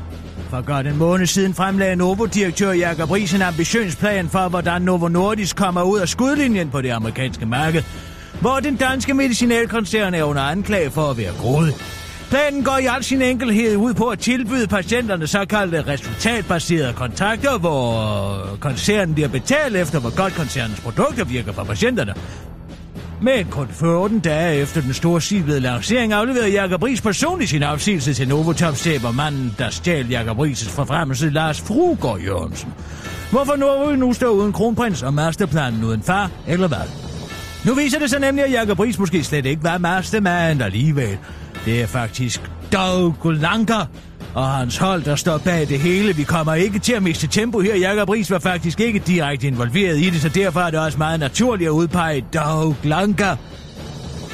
For 0.52 0.62
godt 0.62 0.88
en 0.88 0.98
måned 0.98 1.26
siden 1.26 1.54
fremlagde 1.54 1.96
Novo-direktør 1.96 2.72
Jacob 2.72 3.12
Ries 3.12 3.34
en 3.34 3.42
ambitiøs 3.42 3.96
plan 3.96 4.30
for, 4.30 4.50
hvordan 4.50 4.82
Novo 4.82 5.08
Nordisk 5.08 5.56
kommer 5.56 5.84
ud 5.84 6.00
af 6.00 6.10
skudlinjen 6.10 6.70
på 6.70 6.82
det 6.82 6.90
amerikanske 6.90 7.46
marked, 7.46 7.84
hvor 8.42 8.60
den 8.60 8.76
danske 8.76 9.14
medicinalkoncern 9.14 10.14
er 10.14 10.24
under 10.24 10.42
anklage 10.42 10.92
for 10.92 11.10
at 11.10 11.18
være 11.18 11.34
grådig. 11.40 11.74
Planen 12.30 12.64
går 12.64 12.78
i 12.78 12.86
al 12.86 13.04
sin 13.04 13.22
enkelhed 13.22 13.76
ud 13.76 13.94
på 13.94 14.08
at 14.08 14.20
tilbyde 14.20 14.68
patienterne 14.68 15.28
såkaldte 15.28 15.88
resultatbaserede 15.88 16.94
kontrakter, 16.94 17.58
hvor 17.58 18.58
koncernen 18.60 19.14
bliver 19.14 19.30
betalt 19.30 19.76
efter, 19.76 20.00
hvor 20.00 20.16
godt 20.16 20.34
koncernens 20.34 20.80
produkter 20.80 21.26
virker 21.26 21.52
for 21.54 21.64
patienterne. 21.64 22.14
Men 23.24 23.46
kun 23.50 23.68
14 23.68 24.20
dage 24.20 24.62
efter 24.62 24.82
den 24.82 24.94
store 24.94 25.22
sivede 25.22 25.60
lancering 25.60 26.14
afleverede 26.14 26.50
Jakob 26.50 26.84
Ries 26.84 27.02
personligt 27.02 27.50
sin 27.50 27.64
afsigelse 27.64 28.14
til 28.14 28.28
Novotop 28.28 28.76
og 29.04 29.16
manden, 29.16 29.56
der 29.58 29.70
stjal 29.70 30.10
Jakob 30.10 30.40
Ries' 30.40 30.70
forfremmelse, 30.70 31.30
Lars 31.30 31.62
Frugård 31.62 32.20
Jørgensen. 32.20 32.74
Hvorfor 33.32 33.56
Novo 33.56 33.96
nu 33.96 34.14
står 34.14 34.30
uden 34.30 34.54
kronprins 34.54 35.04
og 35.04 35.14
masterplanen 35.14 35.84
uden 35.84 36.02
far, 36.04 36.32
eller 36.48 36.68
hvad? 36.68 36.88
Nu 37.66 37.74
viser 37.74 38.00
det 38.00 38.10
sig 38.10 38.20
nemlig, 38.20 38.46
at 38.46 38.52
Jakob 38.52 38.80
Ries 38.80 39.00
måske 39.00 39.24
slet 39.24 39.46
ikke 39.46 39.64
var 39.64 39.78
mastermand 39.78 40.62
alligevel. 40.62 41.18
Det 41.66 41.82
er 41.82 41.88
faktisk 41.88 42.42
Doug 42.74 43.16
Lanker 43.26 43.86
og 44.34 44.50
hans 44.50 44.78
hold, 44.78 45.04
der 45.04 45.16
står 45.16 45.38
bag 45.38 45.68
det 45.70 45.80
hele. 45.80 46.16
Vi 46.16 46.24
kommer 46.24 46.54
ikke 46.54 46.80
til 46.80 46.94
at 46.94 47.04
miste 47.04 47.28
tempo 47.28 47.60
her. 47.60 47.76
Jakob 47.76 48.10
Ries 48.10 48.32
var 48.32 48.40
faktisk 48.40 48.80
ikke 48.80 49.00
direkte 49.00 49.48
involveret 49.48 49.98
i 49.98 50.10
det, 50.10 50.22
så 50.22 50.30
derfor 50.30 50.60
er 50.60 50.70
det 50.70 50.80
også 50.80 50.98
meget 50.98 51.20
naturligt 51.20 51.68
at 51.68 51.72
udpege 51.72 52.26
Doug 52.34 52.76
Lanka 52.84 53.36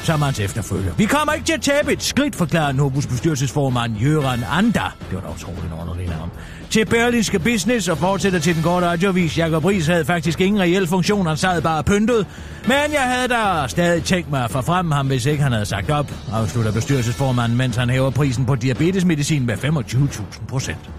som 0.07 0.21
hans 0.21 0.39
efterfølger. 0.39 0.93
Vi 0.97 1.05
kommer 1.05 1.33
ikke 1.33 1.45
til 1.45 1.53
at 1.53 1.61
tabe 1.61 1.93
et 1.93 2.03
skridt, 2.03 2.35
forklarer 2.35 2.71
Nobus 2.71 3.07
bestyrelsesformand 3.07 3.97
Jørgen 3.97 4.43
Anda. 4.51 4.81
Det 5.09 5.15
var 5.15 5.21
da 5.21 5.27
utroligt 5.27 5.73
ordentligt 5.73 6.09
navn 6.09 6.31
til 6.69 6.85
Berlinske 6.85 7.39
Business 7.39 7.87
og 7.87 7.97
fortsætter 7.97 8.39
til 8.39 8.55
den 8.55 8.63
korte 8.63 8.85
radiovis. 8.85 9.37
Jakob 9.37 9.65
Ries 9.65 9.87
havde 9.87 10.05
faktisk 10.05 10.41
ingen 10.41 10.61
reel 10.61 10.87
funktion, 10.87 11.25
han 11.25 11.37
sad 11.37 11.61
bare 11.61 11.83
pyntet. 11.83 12.25
Men 12.63 12.93
jeg 12.93 13.01
havde 13.01 13.27
da 13.27 13.67
stadig 13.67 14.03
tænkt 14.03 14.31
mig 14.31 14.43
at 14.43 14.51
få 14.51 14.61
frem 14.61 14.91
ham, 14.91 15.07
hvis 15.07 15.25
ikke 15.25 15.43
han 15.43 15.51
havde 15.51 15.65
sagt 15.65 15.89
op, 15.89 16.11
afslutter 16.33 16.71
bestyrelsesformanden, 16.71 17.57
mens 17.57 17.75
han 17.75 17.89
hæver 17.89 18.09
prisen 18.09 18.45
på 18.45 18.55
diabetesmedicin 18.55 19.45
med 19.45 19.55
25.000 19.55 20.23
procent. 20.47 20.89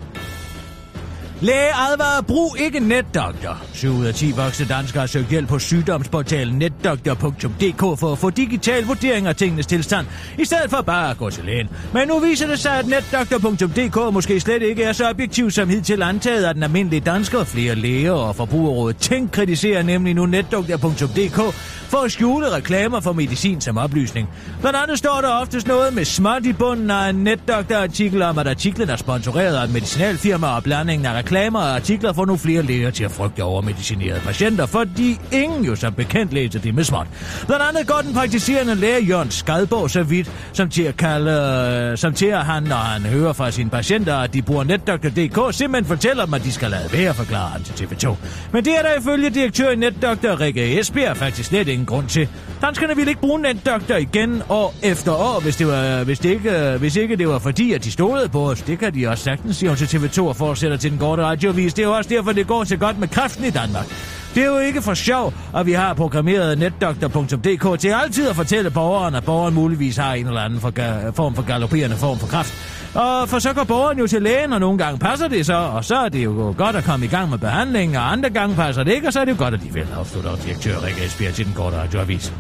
Læge 1.41 1.75
advarer, 1.93 2.23
brug 2.23 2.57
ikke 2.59 2.81
netdoktor. 2.81 3.63
7 3.73 3.89
ud 3.89 4.05
af 4.05 4.15
10 4.15 4.31
voksne 4.37 4.67
danskere 4.67 5.01
har 5.01 5.07
søgt 5.07 5.29
hjælp 5.29 5.49
på 5.49 5.59
sygdomsportalen 5.59 6.59
netdoktor.dk 6.59 8.01
for 8.01 8.13
at 8.13 8.19
få 8.19 8.31
digital 8.31 8.85
vurdering 8.85 9.27
af 9.27 9.37
tingenes 9.37 9.67
tilstand, 9.67 10.07
i 10.39 10.45
stedet 10.45 10.71
for 10.71 10.83
bare 10.83 11.11
at 11.11 11.19
gå 11.19 11.31
til 11.31 11.45
lægen. 11.45 11.69
Men 11.93 12.09
nu 12.09 12.19
viser 12.19 12.47
det 12.47 12.59
sig, 12.59 12.79
at 12.79 12.87
netdoktor.dk 12.87 14.15
måske 14.15 14.41
slet 14.41 14.63
ikke 14.63 14.83
er 14.83 14.93
så 14.93 15.11
objektiv 15.11 15.51
som 15.51 15.69
hidtil 15.69 16.03
antaget 16.03 16.45
af 16.45 16.55
den 16.55 16.63
almindelige 16.63 17.01
dansker. 17.01 17.45
Flere 17.45 17.75
læger 17.75 18.13
og 18.13 18.37
forbrugerrådet 18.37 18.97
Tænk 18.97 19.33
kritiserer 19.33 19.83
nemlig 19.83 20.15
nu 20.15 20.27
netdoktor.dk 20.27 21.55
for 21.89 21.99
at 21.99 22.13
skjule 22.13 22.51
reklamer 22.57 23.01
for 23.01 23.13
medicin 23.13 23.61
som 23.61 23.79
oplysning. 23.79 24.29
Blandt 24.61 24.79
andet 24.83 24.99
står 24.99 25.21
der 25.21 25.29
oftest 25.29 25.67
noget 25.67 25.95
med 25.95 26.05
småt 26.05 26.47
i 26.47 26.53
bunden 26.53 26.91
af 26.91 27.09
en 27.09 27.17
netdoktorartikel 27.17 28.23
om, 28.23 28.39
at 28.39 28.49
artiklen 28.49 28.91
er 28.91 28.97
sponsoreret 28.97 29.57
af 29.57 29.65
et 29.65 29.73
medicinalfirma 29.73 30.47
og 30.47 30.63
blandingen 30.63 31.07
af 31.07 31.19
reklamer 31.29 31.59
og 31.59 31.75
artikler 31.75 32.13
får 32.13 32.25
nu 32.25 32.37
flere 32.37 32.63
læger 32.63 32.91
til 32.91 33.05
at 33.05 33.11
frygte 33.11 33.45
over 33.45 33.63
medicinerede 33.63 34.21
patienter, 34.21 34.67
fordi 34.67 35.21
ingen 35.33 35.65
jo 35.65 35.77
som 35.77 35.95
bekendt 35.95 36.33
læser 36.33 36.61
det 36.61 36.75
med 36.75 36.85
småt. 36.85 37.07
Blandt 37.47 37.65
andet 37.69 37.87
går 37.87 38.01
den 38.05 38.15
praktiserende 38.15 38.75
læge 38.75 39.05
Jørgen 39.05 39.31
Skadborg 39.31 39.91
så 39.91 40.03
vidt, 40.03 40.31
som 40.53 40.69
til 40.69 40.83
at, 40.83 40.97
kalde, 40.97 41.97
som 41.97 42.15
til 42.15 42.27
at 42.27 42.45
han, 42.45 42.63
når 42.63 42.77
han 42.77 43.03
hører 43.03 43.33
fra 43.33 43.51
sine 43.51 43.71
patienter, 43.71 44.17
at 44.17 44.35
de 44.35 44.43
bruger 44.43 44.65
netdoktor.dk, 44.65 45.55
simpelthen 45.55 45.85
fortæller 45.85 46.25
dem, 46.25 46.35
at 46.35 46.45
de 46.45 46.53
skal 46.53 46.71
lade 46.71 46.89
være, 46.93 47.15
forklarer 47.15 47.49
han 47.49 47.63
til 47.63 47.85
TV2. 47.85 48.17
Men 48.53 48.65
det 48.65 48.79
er 48.79 48.83
der 48.83 49.01
ifølge 49.01 49.31
direktør 49.31 49.71
i 49.71 49.77
netdoktor 49.77 50.41
Rikke 50.41 50.81
Esbjerg 50.81 51.17
faktisk 51.17 51.49
slet 51.49 51.69
ingen 51.69 51.87
grund 51.87 52.07
til. 52.07 52.29
Danskerne 52.63 52.97
ville 52.97 53.11
ikke 53.11 53.21
bruge 53.21 53.43
netdoktor 53.43 53.95
igen 53.95 54.43
år 54.49 54.75
efter 54.83 55.13
år, 55.13 55.41
hvis, 55.43 55.57
det 55.57 55.67
var, 55.67 56.05
hvis, 56.05 56.19
det 56.19 56.31
ikke, 56.31 56.77
hvis 56.79 56.97
ikke 56.97 57.17
det 57.17 57.29
var 57.29 57.39
fordi, 57.39 57.73
at 57.73 57.85
de 57.85 57.91
stolede 57.91 58.29
på 58.29 58.51
os. 58.51 58.63
Det 58.63 58.79
kan 58.79 58.95
de 58.95 59.07
også 59.07 59.25
sagtens 59.25 59.57
sige 59.57 59.77
til 59.77 59.99
TV2 59.99 60.23
og 60.23 60.37
fortsætter 60.37 60.77
til 60.77 60.91
den 60.91 60.99
korte 61.19 61.31
radiovis. 61.31 61.75
Det 61.75 61.83
er 61.83 61.87
jo 61.87 61.97
også 61.97 62.11
derfor, 62.11 62.33
det 62.33 62.47
går 62.47 62.65
så 62.65 62.77
godt 62.77 62.99
med 62.99 63.09
kræften 63.09 63.45
i 63.45 63.51
Danmark. 63.51 63.87
Det 64.35 64.43
er 64.43 64.47
jo 64.47 64.59
ikke 64.59 64.83
for 64.83 64.95
sjov, 64.95 65.33
at 65.57 65.67
vi 65.67 65.73
har 65.73 65.95
programmeret 65.95 66.59
netdoktor.dk 66.59 67.81
til 67.81 67.89
altid 67.89 68.29
at 68.29 68.37
fortælle 68.37 68.71
borgeren, 68.71 69.15
at 69.15 69.25
borgeren 69.25 69.55
muligvis 69.55 69.97
har 69.97 70.15
en 70.15 70.27
eller 70.27 70.41
anden 70.41 70.61
form 70.61 71.35
for 71.35 71.43
galopperende 71.43 71.97
form 71.97 72.19
for 72.19 72.27
kraft. 72.27 72.55
Og 72.95 73.29
for 73.29 73.39
så 73.39 73.53
går 73.53 73.65
borgeren 73.65 73.99
jo 73.99 74.07
til 74.07 74.23
lægen, 74.23 74.53
og 74.53 74.61
nogle 74.61 74.79
gange 74.79 74.99
passer 74.99 75.29
det 75.29 75.47
så, 75.47 75.55
og 75.55 75.85
så 75.85 75.97
er 75.97 76.09
det 76.09 76.25
jo 76.25 76.55
godt 76.59 76.77
at 76.77 76.85
komme 76.85 77.07
i 77.07 77.09
gang 77.09 77.31
med 77.31 77.39
behandlingen, 77.39 77.97
og 77.97 78.13
andre 78.13 78.31
gange 78.31 78.55
passer 78.55 78.83
det 78.85 78.93
ikke, 78.93 79.07
og 79.07 79.13
så 79.13 79.21
er 79.21 79.25
det 79.25 79.33
jo 79.33 79.37
godt 79.39 79.55
alligevel, 79.55 79.87
afslutter 79.99 80.37
direktør 80.37 80.85
Rikke 80.87 81.05
Esbjerg 81.05 81.35
til 81.35 81.47
den 81.47 81.55
korte 81.55 81.77
radioavis. 81.77 82.33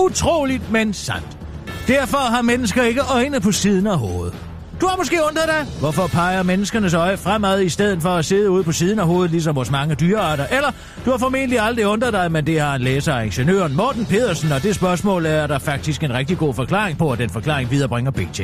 Utroligt, 0.00 0.72
men 0.72 0.92
sandt. 0.92 1.38
Derfor 1.86 2.18
har 2.18 2.42
mennesker 2.42 2.82
ikke 2.82 3.00
øjne 3.14 3.40
på 3.40 3.52
siden 3.52 3.86
af 3.86 3.98
hovedet. 3.98 4.34
Du 4.80 4.86
har 4.86 4.96
måske 4.96 5.18
undret 5.28 5.48
dig, 5.48 5.66
hvorfor 5.80 6.06
peger 6.06 6.42
menneskernes 6.42 6.94
øje 6.94 7.16
fremad 7.16 7.62
i 7.62 7.68
stedet 7.68 8.02
for 8.02 8.08
at 8.08 8.24
sidde 8.24 8.50
ude 8.50 8.64
på 8.64 8.72
siden 8.72 8.98
af 8.98 9.06
hovedet, 9.06 9.30
ligesom 9.30 9.56
hos 9.56 9.70
mange 9.70 9.94
dyrearter. 9.94 10.46
Eller 10.46 10.70
du 11.04 11.10
har 11.10 11.18
formentlig 11.18 11.60
aldrig 11.60 11.86
undret 11.86 12.12
dig, 12.12 12.32
men 12.32 12.46
det 12.46 12.60
har 12.60 12.74
en 12.74 12.82
læser 12.82 13.14
af 13.14 13.24
ingeniøren 13.24 13.76
Morten 13.76 14.06
Pedersen, 14.06 14.52
og 14.52 14.62
det 14.62 14.74
spørgsmål 14.74 15.26
er 15.26 15.46
der 15.46 15.58
faktisk 15.58 16.02
en 16.02 16.14
rigtig 16.14 16.38
god 16.38 16.54
forklaring 16.54 16.98
på, 16.98 17.10
og 17.10 17.18
den 17.18 17.30
forklaring 17.30 17.70
viderebringer 17.70 18.10
BT. 18.10 18.40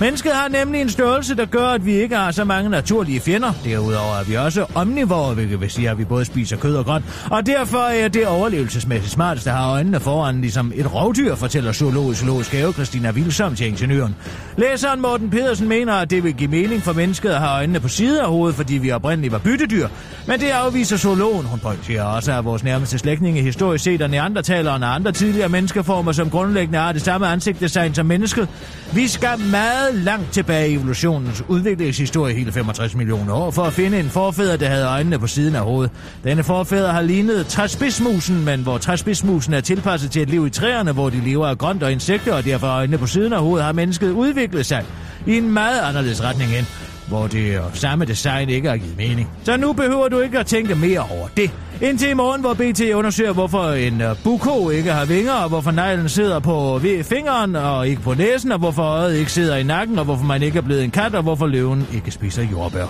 Mennesket 0.00 0.32
har 0.32 0.48
nemlig 0.48 0.80
en 0.80 0.88
størrelse, 0.88 1.36
der 1.36 1.46
gør, 1.46 1.66
at 1.66 1.86
vi 1.86 1.92
ikke 1.92 2.16
har 2.16 2.30
så 2.30 2.44
mange 2.44 2.70
naturlige 2.70 3.20
fjender. 3.20 3.52
Derudover 3.64 4.16
er 4.20 4.24
vi 4.24 4.34
også 4.34 4.66
omnivore, 4.74 5.34
hvilket 5.34 5.60
vil 5.60 5.70
sige, 5.70 5.90
at 5.90 5.98
vi 5.98 6.04
både 6.04 6.24
spiser 6.24 6.56
kød 6.56 6.76
og 6.76 6.84
grønt. 6.84 7.04
Og 7.30 7.46
derfor 7.46 7.78
er 7.78 8.08
det 8.08 8.26
overlevelsesmæssigt 8.26 9.12
smarteste 9.12 9.50
at 9.50 9.56
have 9.56 9.70
øjnene 9.70 10.00
foran, 10.00 10.40
ligesom 10.40 10.72
et 10.74 10.94
rovdyr, 10.94 11.34
fortæller 11.34 11.72
zoologisk 11.72 12.20
zoologisk 12.20 12.52
have 12.52 12.72
Christina 12.72 13.10
Vilsom 13.10 13.54
til 13.54 13.66
ingeniøren. 13.66 14.16
Læseren 14.56 15.00
Morten 15.00 15.30
Pedersen 15.30 15.68
mener, 15.78 15.92
at 15.92 16.10
det 16.10 16.24
vil 16.24 16.34
give 16.34 16.50
mening 16.50 16.82
for 16.82 16.92
mennesket 16.92 17.30
at 17.30 17.38
have 17.38 17.50
øjnene 17.50 17.80
på 17.80 17.88
siden 17.88 18.20
af 18.20 18.28
hovedet, 18.28 18.56
fordi 18.56 18.74
vi 18.74 18.90
oprindeligt 18.90 19.32
var 19.32 19.38
byttedyr. 19.38 19.88
Men 20.26 20.40
det 20.40 20.50
afviser 20.50 20.96
zoologen. 20.96 21.46
Hun 21.46 21.58
pointerer 21.58 22.02
også, 22.04 22.32
at 22.32 22.44
vores 22.44 22.64
nærmeste 22.64 22.98
slægtninge 22.98 23.42
historisk 23.42 23.84
set 23.84 24.00
er 24.00 24.06
neandertalerne 24.06 24.86
og 24.86 24.94
andre 24.94 25.12
tidligere 25.12 25.48
menneskeformer, 25.48 26.12
som 26.12 26.30
grundlæggende 26.30 26.78
har 26.78 26.92
det 26.92 27.02
samme 27.02 27.26
ansigtsdesign 27.26 27.94
som 27.94 28.06
mennesket. 28.06 28.48
Vi 28.92 29.08
skal 29.08 29.38
meget 29.50 29.94
langt 29.94 30.32
tilbage 30.32 30.70
i 30.70 30.74
evolutionens 30.74 31.44
udviklingshistorie, 31.48 32.34
hele 32.34 32.52
65 32.52 32.94
millioner 32.94 33.34
år, 33.34 33.50
for 33.50 33.62
at 33.62 33.72
finde 33.72 34.00
en 34.00 34.08
forfædre, 34.10 34.56
der 34.56 34.68
havde 34.68 34.86
øjnene 34.86 35.18
på 35.18 35.26
siden 35.26 35.56
af 35.56 35.62
hovedet. 35.62 35.92
Denne 36.24 36.42
forfædre 36.42 36.92
har 36.92 37.02
lignet 37.02 37.46
træspidsmusen, 37.46 38.44
men 38.44 38.60
hvor 38.60 38.78
træspidsmusen 38.78 39.54
er 39.54 39.60
tilpasset 39.60 40.10
til 40.10 40.22
et 40.22 40.30
liv 40.30 40.46
i 40.46 40.50
træerne, 40.50 40.92
hvor 40.92 41.10
de 41.10 41.20
lever 41.20 41.46
af 41.46 41.58
grønt 41.58 41.82
og 41.82 41.92
insekter, 41.92 42.34
og 42.34 42.44
derfor 42.44 42.66
øjnene 42.66 42.98
på 42.98 43.06
siden 43.06 43.32
af 43.32 43.40
hovedet, 43.40 43.64
har 43.64 43.72
mennesket 43.72 44.10
udviklet 44.10 44.66
sig 44.66 44.84
i 45.26 45.36
en 45.36 45.50
meget 45.52 45.80
anderledes 45.80 46.24
retning 46.24 46.56
end, 46.56 46.66
hvor 47.08 47.26
det 47.26 47.60
samme 47.72 48.04
design 48.04 48.48
ikke 48.48 48.68
har 48.68 48.76
givet 48.76 48.96
mening. 48.96 49.30
Så 49.44 49.56
nu 49.56 49.72
behøver 49.72 50.08
du 50.08 50.20
ikke 50.20 50.38
at 50.38 50.46
tænke 50.46 50.74
mere 50.74 51.00
over 51.00 51.28
det. 51.36 51.50
Indtil 51.82 52.10
i 52.10 52.14
morgen, 52.14 52.40
hvor 52.40 52.54
BT 52.54 52.80
undersøger, 52.94 53.32
hvorfor 53.32 53.70
en 53.70 54.00
øh, 54.00 54.16
buko 54.24 54.70
ikke 54.70 54.92
har 54.92 55.04
vinger, 55.04 55.32
og 55.32 55.48
hvorfor 55.48 55.70
neglen 55.70 56.08
sidder 56.08 56.38
på 56.38 56.80
fingeren 57.02 57.56
og 57.56 57.88
ikke 57.88 58.02
på 58.02 58.14
næsen, 58.14 58.52
og 58.52 58.58
hvorfor 58.58 58.82
øjet 58.82 59.16
ikke 59.16 59.32
sidder 59.32 59.56
i 59.56 59.62
nakken, 59.62 59.98
og 59.98 60.04
hvorfor 60.04 60.24
man 60.24 60.42
ikke 60.42 60.58
er 60.58 60.62
blevet 60.62 60.84
en 60.84 60.90
kat, 60.90 61.14
og 61.14 61.22
hvorfor 61.22 61.46
løven 61.46 61.86
ikke 61.94 62.10
spiser 62.10 62.42
jordbær. 62.42 62.86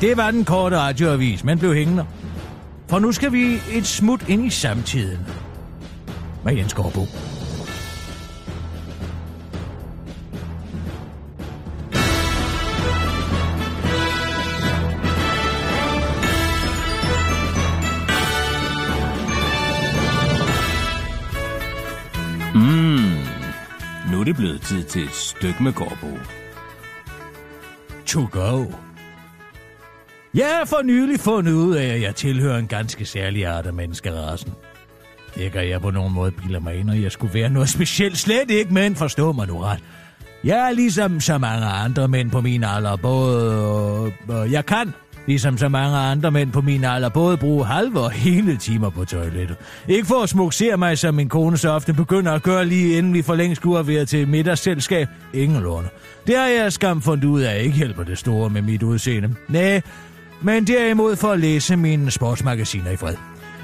Det 0.00 0.16
var 0.16 0.30
den 0.30 0.44
korte 0.44 0.78
radioavis, 0.78 1.44
men 1.44 1.58
blev 1.58 1.74
hængende. 1.74 2.04
For 2.88 2.98
nu 2.98 3.12
skal 3.12 3.32
vi 3.32 3.60
et 3.72 3.86
smut 3.86 4.28
ind 4.28 4.46
i 4.46 4.50
samtiden. 4.50 5.18
Med 6.44 6.56
Jens 6.56 6.74
Gårdbo. 6.74 7.06
Mm. 22.54 23.22
Nu 24.12 24.20
er 24.20 24.24
det 24.24 24.36
blevet 24.36 24.60
tid 24.60 24.84
til 24.84 25.04
et 25.04 25.14
stykke 25.14 25.62
med 25.62 25.72
Gårdbo. 25.72 26.18
To 28.06 28.28
go. 28.30 28.64
Jeg 30.34 30.56
har 30.58 30.64
for 30.64 30.82
nylig 30.82 31.20
fundet 31.20 31.52
ud 31.52 31.74
af, 31.74 31.86
at 31.86 32.02
jeg 32.02 32.14
tilhører 32.14 32.58
en 32.58 32.66
ganske 32.66 33.04
særlig 33.04 33.46
art 33.46 33.66
af 33.66 33.72
menneskerassen. 33.72 34.52
Ikke 35.36 35.58
at 35.58 35.68
jeg 35.68 35.80
på 35.80 35.90
nogen 35.90 36.14
måde 36.14 36.30
bilder 36.30 36.60
mig 36.60 36.76
ind, 36.76 36.90
og 36.90 37.02
jeg 37.02 37.12
skulle 37.12 37.34
være 37.34 37.50
noget 37.50 37.68
specielt. 37.68 38.18
Slet 38.18 38.50
ikke, 38.50 38.74
men 38.74 38.96
forstå 38.96 39.32
mig 39.32 39.46
nu 39.46 39.58
ret. 39.58 39.80
Jeg 40.44 40.68
er 40.68 40.72
ligesom 40.72 41.20
så 41.20 41.38
mange 41.38 41.66
andre 41.66 42.08
mænd 42.08 42.30
på 42.30 42.40
min 42.40 42.64
alder, 42.64 42.96
både... 42.96 44.12
Øh, 44.32 44.52
jeg 44.52 44.66
kan 44.66 44.92
ligesom 45.26 45.58
så 45.58 45.68
mange 45.68 45.96
andre 45.96 46.30
mænd 46.30 46.52
på 46.52 46.60
min 46.60 46.84
alder, 46.84 47.08
både 47.08 47.36
bruge 47.36 47.66
halve 47.66 48.00
og 48.00 48.10
hele 48.10 48.56
timer 48.56 48.90
på 48.90 49.04
toilettet. 49.04 49.56
Ikke 49.88 50.06
for 50.06 50.22
at 50.22 50.28
smuksere 50.28 50.76
mig, 50.76 50.98
som 50.98 51.14
min 51.14 51.28
kone 51.28 51.56
så 51.56 51.70
ofte 51.70 51.92
begynder 51.92 52.32
at 52.32 52.42
gøre 52.42 52.64
lige 52.64 52.98
inden 52.98 53.14
vi 53.14 53.22
for 53.22 53.34
længst 53.34 53.60
skulle 53.60 53.76
have 53.76 53.88
været 53.88 54.08
til 54.08 54.28
middagsselskab. 54.28 55.08
Ingen 55.34 55.62
låne. 55.62 55.88
Det 56.26 56.36
har 56.36 56.46
jeg 56.46 56.72
skam 56.72 57.02
fundet 57.02 57.24
ud 57.24 57.40
af, 57.40 57.62
ikke 57.62 57.76
hjælper 57.76 58.02
det 58.04 58.18
store 58.18 58.50
med 58.50 58.62
mit 58.62 58.82
udseende. 58.82 59.34
Nej, 59.48 59.82
men 60.42 60.66
derimod 60.66 61.16
for 61.16 61.28
at 61.28 61.40
læse 61.40 61.76
mine 61.76 62.10
sportsmagasiner 62.10 62.90
i 62.90 62.96
fred. 62.96 63.14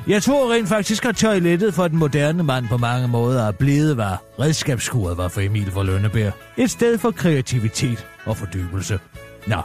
Jeg 0.09 0.23
tror 0.23 0.53
rent 0.53 0.69
faktisk, 0.69 1.05
at 1.05 1.17
toilettet 1.17 1.75
for 1.75 1.89
den 1.89 1.99
moderne 1.99 2.43
mand 2.43 2.69
på 2.69 2.77
mange 2.77 3.09
måder 3.09 3.49
er 3.49 3.53
blevet, 3.53 3.97
var 3.97 4.23
redskabsskuret 4.41 5.17
var 5.19 5.29
for 5.29 5.41
Emil 5.41 5.71
for 5.71 5.83
Lønnebær. 5.83 6.31
Et 6.57 6.71
sted 6.71 6.99
for 6.99 7.11
kreativitet 7.11 8.07
og 8.25 8.37
fordybelse. 8.37 8.99
Nå, 9.47 9.57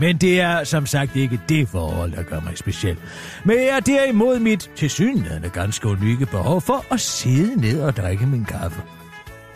men 0.00 0.16
det 0.16 0.40
er 0.40 0.64
som 0.64 0.86
sagt 0.86 1.16
ikke 1.16 1.40
det 1.48 1.68
forhold, 1.68 2.12
der 2.12 2.22
gør 2.22 2.40
mig 2.40 2.58
speciel. 2.58 2.96
Men 3.44 3.56
jeg 3.56 3.76
er 3.76 3.80
derimod 3.80 4.38
mit 4.38 4.70
tilsyneladende 4.76 5.48
ganske 5.48 5.88
unikke 5.88 6.26
behov 6.26 6.60
for 6.60 6.84
at 6.90 7.00
sidde 7.00 7.60
ned 7.60 7.80
og 7.80 7.96
drikke 7.96 8.26
min 8.26 8.44
kaffe. 8.44 8.82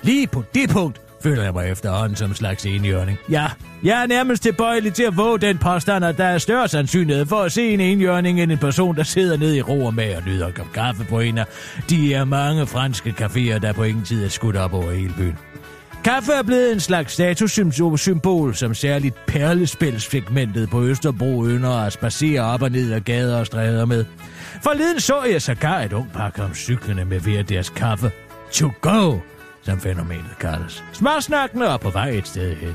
Lige 0.03 0.27
på 0.27 0.45
det 0.55 0.71
punkt 0.71 1.01
føler 1.23 1.43
jeg 1.43 1.53
mig 1.53 1.71
efterhånden 1.71 2.17
som 2.17 2.31
en 2.31 2.35
slags 2.35 2.67
enhjørning. 2.67 3.19
Ja, 3.31 3.47
jeg 3.85 4.03
er 4.03 4.07
nærmest 4.07 4.43
tilbøjelig 4.43 4.95
til 4.95 5.03
at 5.03 5.17
våge 5.17 5.39
den 5.39 5.59
påstand, 5.59 6.05
at 6.05 6.19
der 6.19 6.25
er 6.25 6.39
større 6.39 6.69
sandsynlighed 6.69 7.27
for 7.27 7.37
at 7.37 7.53
se 7.53 7.69
en 7.69 7.81
enhjørning 7.81 8.41
end 8.41 8.53
en 8.53 8.59
person, 8.59 8.97
der 8.97 9.03
sidder 9.03 9.37
ned 9.37 9.55
i 9.55 9.63
ro 9.63 9.85
og 9.85 9.95
mag 9.95 10.17
og 10.17 10.23
nyder 10.27 10.47
en 10.47 10.55
kaffe 10.75 11.05
på 11.05 11.21
en 11.21 11.39
af 11.39 11.47
de 11.91 12.15
er 12.15 12.25
mange 12.25 12.67
franske 12.67 13.15
caféer, 13.21 13.59
der 13.59 13.73
på 13.73 13.83
ingen 13.83 14.05
tid 14.05 14.25
er 14.25 14.29
skudt 14.29 14.57
op 14.57 14.75
over 14.75 14.93
hele 14.93 15.15
byen. 15.19 15.39
Kaffe 16.05 16.33
er 16.33 16.43
blevet 16.43 16.73
en 16.73 16.81
slags 16.81 17.13
statussymbol, 17.13 18.55
som 18.55 18.75
særligt 18.75 19.27
perlespilsfigmentet 19.27 20.71
på 20.71 20.83
Østerbro 20.83 21.45
ynder 21.47 21.71
at 21.71 21.93
spacere 21.93 22.41
op 22.41 22.63
og 22.63 22.71
ned 22.71 22.93
ad 22.93 23.01
gader 23.01 23.39
og 23.39 23.47
stræder 23.47 23.85
med. 23.85 24.05
Forleden 24.63 25.01
så 25.01 25.25
jeg 25.25 25.43
sågar 25.43 25.81
et 25.81 25.93
ung 25.93 26.13
par 26.13 26.31
kom 26.31 26.55
cyklerne 26.55 27.05
med 27.05 27.21
hver 27.21 27.43
deres 27.43 27.71
kaffe. 27.71 28.11
To 28.53 28.71
go, 28.81 29.19
som 29.63 29.81
fænomenet 29.81 30.39
kaldes. 30.41 30.85
Smarsnakkende 30.93 31.73
og 31.73 31.81
på 31.81 31.91
vej 31.91 32.09
et 32.09 32.29
sted 32.29 32.57
hen. 32.57 32.75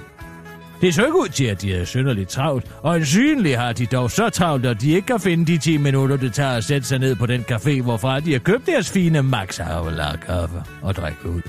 Det 0.81 0.93
så 0.93 1.05
ikke 1.05 1.19
ud 1.19 1.27
til, 1.27 1.45
at 1.45 1.61
de 1.61 1.75
er 1.75 1.85
synderligt 1.85 2.29
travlt, 2.29 2.71
og 2.81 2.95
ansynligt 2.95 3.57
har 3.57 3.73
de 3.73 3.85
dog 3.85 4.11
så 4.11 4.29
travlt, 4.29 4.65
at 4.65 4.81
de 4.81 4.91
ikke 4.91 5.05
kan 5.05 5.19
finde 5.19 5.45
de 5.45 5.57
10 5.57 5.77
minutter, 5.77 6.17
det 6.17 6.33
tager 6.33 6.57
at 6.57 6.63
sætte 6.63 6.87
sig 6.87 6.99
ned 6.99 7.15
på 7.15 7.25
den 7.25 7.45
café, 7.51 7.81
hvorfra 7.81 8.19
de 8.19 8.31
har 8.31 8.39
købt 8.39 8.65
deres 8.65 8.91
fine 8.91 9.23
Max 9.23 9.57
Havelaar 9.57 10.15
kaffe 10.15 10.63
og 10.81 10.95
drikke 10.95 11.29
ud. 11.29 11.41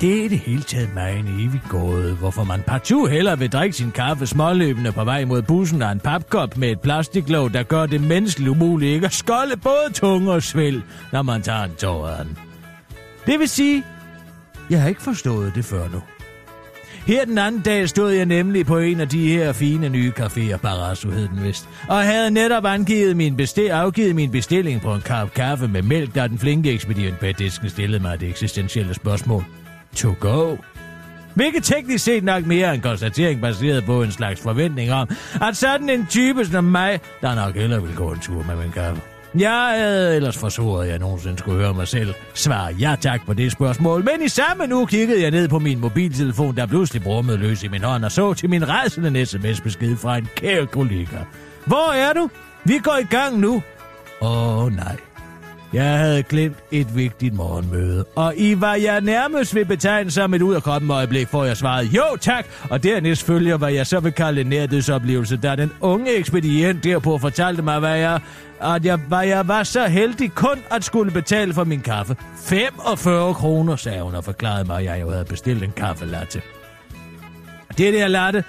Det 0.00 0.20
er 0.20 0.24
i 0.24 0.28
det 0.28 0.38
hele 0.38 0.62
taget 0.62 0.94
mig 0.94 1.18
en 1.18 1.26
evig 1.26 1.62
gåde, 1.68 2.14
hvorfor 2.14 2.44
man 2.44 2.62
partout 2.66 3.10
heller 3.10 3.36
vil 3.36 3.52
drikke 3.52 3.76
sin 3.76 3.90
kaffe 3.90 4.26
småløbende 4.26 4.92
på 4.92 5.04
vej 5.04 5.24
mod 5.24 5.42
bussen 5.42 5.82
og 5.82 5.92
en 5.92 6.00
papkop 6.00 6.56
med 6.56 6.70
et 6.70 6.80
plastiklåg, 6.80 7.52
der 7.54 7.62
gør 7.62 7.86
det 7.86 8.00
menneskeligt 8.00 8.50
umuligt 8.50 8.94
ikke 8.94 9.06
at 9.06 9.12
skolde 9.12 9.56
både 9.56 9.92
tunge 9.94 10.32
og 10.32 10.42
svæl, 10.42 10.82
når 11.12 11.22
man 11.22 11.42
tager 11.42 11.64
en 11.64 11.74
tåren. 11.78 12.38
Det 13.26 13.38
vil 13.38 13.48
sige, 13.48 13.84
jeg 14.70 14.80
har 14.80 14.88
ikke 14.88 15.02
forstået 15.02 15.52
det 15.54 15.64
før 15.64 15.88
nu. 15.88 16.02
Her 17.06 17.24
den 17.24 17.38
anden 17.38 17.60
dag 17.60 17.88
stod 17.88 18.10
jeg 18.10 18.26
nemlig 18.26 18.66
på 18.66 18.78
en 18.78 19.00
af 19.00 19.08
de 19.08 19.28
her 19.28 19.52
fine 19.52 19.88
nye 19.88 20.12
caféer, 20.20 20.56
Barasso 20.56 21.10
hed 21.10 21.28
den 21.28 21.44
vist, 21.44 21.68
og 21.88 22.02
havde 22.02 22.30
netop 22.30 22.64
angivet 22.64 23.16
min 23.16 23.36
bestil, 23.36 23.68
afgivet 23.68 24.14
min 24.14 24.30
bestilling 24.30 24.80
på 24.80 24.94
en 24.94 25.00
kop 25.00 25.34
kaffe 25.34 25.68
med 25.68 25.82
mælk, 25.82 26.14
da 26.14 26.28
den 26.28 26.38
flinke 26.38 26.72
ekspedient 26.72 27.18
bag 27.18 27.34
disken 27.38 27.70
stillede 27.70 28.02
mig 28.02 28.20
det 28.20 28.28
eksistentielle 28.28 28.94
spørgsmål. 28.94 29.44
To 29.96 30.14
go. 30.20 30.56
Hvilket 31.34 31.64
teknisk 31.64 32.04
set 32.04 32.24
nok 32.24 32.46
mere 32.46 32.66
er 32.66 32.72
en 32.72 32.80
konstatering 32.80 33.40
baseret 33.40 33.84
på 33.84 34.02
en 34.02 34.12
slags 34.12 34.40
forventning 34.40 34.92
om, 34.92 35.08
at 35.42 35.56
sådan 35.56 35.90
en 35.90 36.06
type 36.06 36.44
som 36.44 36.64
mig, 36.64 37.00
der 37.20 37.34
nok 37.34 37.54
hellere 37.54 37.82
vil 37.82 37.94
gå 37.94 38.12
en 38.12 38.20
tur 38.20 38.42
med 38.42 38.56
min 38.56 38.72
kaffe. 38.72 39.02
Jeg 39.38 39.74
havde 39.76 40.16
ellers 40.16 40.38
forsvoret, 40.38 40.84
at 40.84 40.90
jeg 40.90 40.98
nogensinde 40.98 41.38
skulle 41.38 41.58
høre 41.58 41.74
mig 41.74 41.88
selv 41.88 42.14
svare 42.34 42.74
ja 42.80 42.96
tak 43.00 43.26
på 43.26 43.34
det 43.34 43.52
spørgsmål, 43.52 44.04
men 44.04 44.22
i 44.22 44.28
samme 44.28 44.66
nu 44.66 44.86
kiggede 44.86 45.22
jeg 45.22 45.30
ned 45.30 45.48
på 45.48 45.58
min 45.58 45.80
mobiltelefon, 45.80 46.56
der 46.56 46.66
pludselig 46.66 47.02
brummede 47.02 47.38
løs 47.38 47.62
i 47.62 47.68
min 47.68 47.82
hånd, 47.82 48.04
og 48.04 48.12
så 48.12 48.34
til 48.34 48.50
min 48.50 48.68
rejsende 48.68 49.26
sms-besked 49.26 49.96
fra 49.96 50.16
en 50.16 50.28
kære 50.36 50.66
kollega. 50.66 51.16
Hvor 51.66 51.92
er 51.92 52.12
du? 52.12 52.30
Vi 52.64 52.78
går 52.78 52.98
i 53.00 53.04
gang 53.04 53.38
nu. 53.38 53.62
Åh 54.20 54.64
oh, 54.64 54.72
nej. 54.72 54.96
Jeg 55.72 55.98
havde 55.98 56.22
glemt 56.22 56.56
et 56.70 56.96
vigtigt 56.96 57.34
morgenmøde, 57.34 58.04
og 58.16 58.36
i 58.36 58.54
hvad 58.54 58.80
jeg 58.80 59.00
nærmest 59.00 59.54
vil 59.54 59.64
betegne 59.64 60.10
som 60.10 60.34
et 60.34 60.42
ud 60.42 60.54
af 60.54 60.62
kroppen 60.62 60.90
øjeblik, 60.90 61.28
får 61.28 61.44
jeg 61.44 61.56
svaret 61.56 61.84
jo 61.84 62.16
tak, 62.20 62.46
og 62.70 62.82
dernæst 62.82 63.26
følger, 63.26 63.56
hvad 63.56 63.72
jeg 63.72 63.86
så 63.86 64.00
vil 64.00 64.12
kalde 64.12 64.40
en 64.40 64.46
nærdødsoplevelse, 64.46 65.36
da 65.36 65.56
den 65.56 65.72
unge 65.80 66.10
ekspedient 66.10 66.84
derpå 66.84 67.18
fortalte 67.18 67.62
mig, 67.62 67.78
hvad 67.78 67.96
jeg, 67.96 68.20
at 68.60 68.84
jeg, 68.84 68.96
hvad 68.96 69.26
jeg 69.26 69.48
var 69.48 69.62
så 69.62 69.86
heldig 69.86 70.32
kun 70.34 70.58
at 70.70 70.84
skulle 70.84 71.12
betale 71.12 71.54
for 71.54 71.64
min 71.64 71.80
kaffe. 71.80 72.16
45 72.44 73.34
kroner, 73.34 73.76
sagde 73.76 74.02
hun 74.02 74.14
og 74.14 74.24
forklarede 74.24 74.64
mig, 74.64 74.78
at 74.78 74.84
jeg 74.84 75.00
jo 75.00 75.10
havde 75.10 75.24
bestilt 75.24 75.62
en 75.62 75.72
kaffe 75.76 76.06
latte. 76.06 76.42
Det 77.78 77.94
der 77.94 78.08
latte 78.08 78.44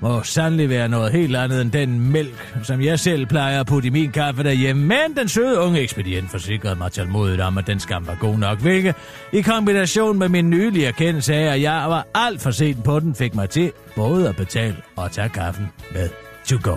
må 0.00 0.22
sandelig 0.22 0.68
være 0.68 0.88
noget 0.88 1.12
helt 1.12 1.36
andet 1.36 1.60
end 1.60 1.72
den 1.72 2.12
mælk, 2.12 2.54
som 2.62 2.80
jeg 2.80 3.00
selv 3.00 3.26
plejer 3.26 3.60
at 3.60 3.66
putte 3.66 3.86
i 3.86 3.90
min 3.90 4.12
kaffe 4.12 4.42
derhjemme. 4.42 4.86
Men 4.86 5.16
den 5.16 5.28
søde 5.28 5.58
unge 5.58 5.80
ekspedient 5.80 6.30
forsikrede 6.30 6.74
mig 6.76 6.92
tålmodigt 6.92 7.40
om, 7.40 7.58
at 7.58 7.66
den 7.66 7.80
skam 7.80 8.06
var 8.06 8.16
god 8.20 8.38
nok. 8.38 8.60
Hvilket 8.60 8.94
i 9.32 9.40
kombination 9.40 10.18
med 10.18 10.28
min 10.28 10.50
nylige 10.50 10.86
erkendelse 10.86 11.34
af, 11.34 11.54
at 11.54 11.62
jeg 11.62 11.84
var 11.88 12.06
alt 12.14 12.42
for 12.42 12.50
sent 12.50 12.84
på 12.84 13.00
den, 13.00 13.14
fik 13.14 13.34
mig 13.34 13.50
til 13.50 13.72
både 13.96 14.28
at 14.28 14.36
betale 14.36 14.76
og 14.96 15.12
tage 15.12 15.28
kaffen 15.28 15.68
med 15.92 16.08
to 16.44 16.56
go. 16.62 16.76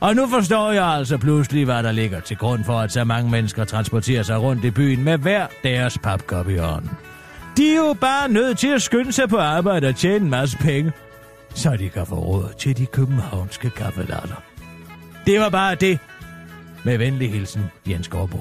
Og 0.00 0.16
nu 0.16 0.26
forstår 0.26 0.72
jeg 0.72 0.84
altså 0.84 1.18
pludselig, 1.18 1.64
hvad 1.64 1.82
der 1.82 1.92
ligger 1.92 2.20
til 2.20 2.36
grund 2.36 2.64
for, 2.64 2.78
at 2.78 2.92
så 2.92 3.04
mange 3.04 3.30
mennesker 3.30 3.64
transporterer 3.64 4.22
sig 4.22 4.42
rundt 4.42 4.64
i 4.64 4.70
byen 4.70 5.04
med 5.04 5.18
hver 5.18 5.46
deres 5.62 5.98
papkop 5.98 6.48
i 6.48 6.56
hånden. 6.56 6.90
De 7.56 7.72
er 7.72 7.76
jo 7.76 7.94
bare 8.00 8.28
nødt 8.28 8.58
til 8.58 8.68
at 8.68 8.82
skynde 8.82 9.12
sig 9.12 9.28
på 9.28 9.36
arbejde 9.36 9.88
og 9.88 9.96
tjene 9.96 10.24
en 10.24 10.30
masse 10.30 10.58
penge 10.58 10.92
så 11.54 11.76
de 11.76 11.88
kan 11.88 12.06
få 12.06 12.14
råd 12.14 12.52
til 12.58 12.76
de 12.76 12.86
københavnske 12.86 13.70
kaffelatter. 13.70 14.42
Det 15.26 15.40
var 15.40 15.48
bare 15.48 15.74
det. 15.74 15.98
Med 16.84 16.98
venlig 16.98 17.30
hilsen, 17.30 17.62
Jens 17.88 18.08
Gårdbo. 18.08 18.38